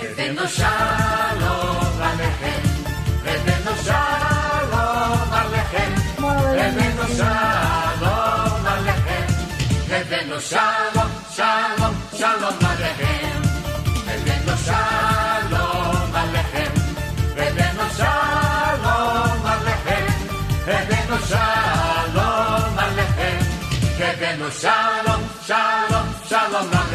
[0.00, 2.62] Revendo Shalom Alechem,
[3.24, 5.92] Revendo Shalom Alechem,
[6.58, 9.26] Revendo Shalom Alechem,
[9.88, 11.01] Revendo Shalom, Shalom,
[21.32, 23.40] shalom alejem.
[23.98, 26.92] Kevenu shalom, shalom, shalom alejem.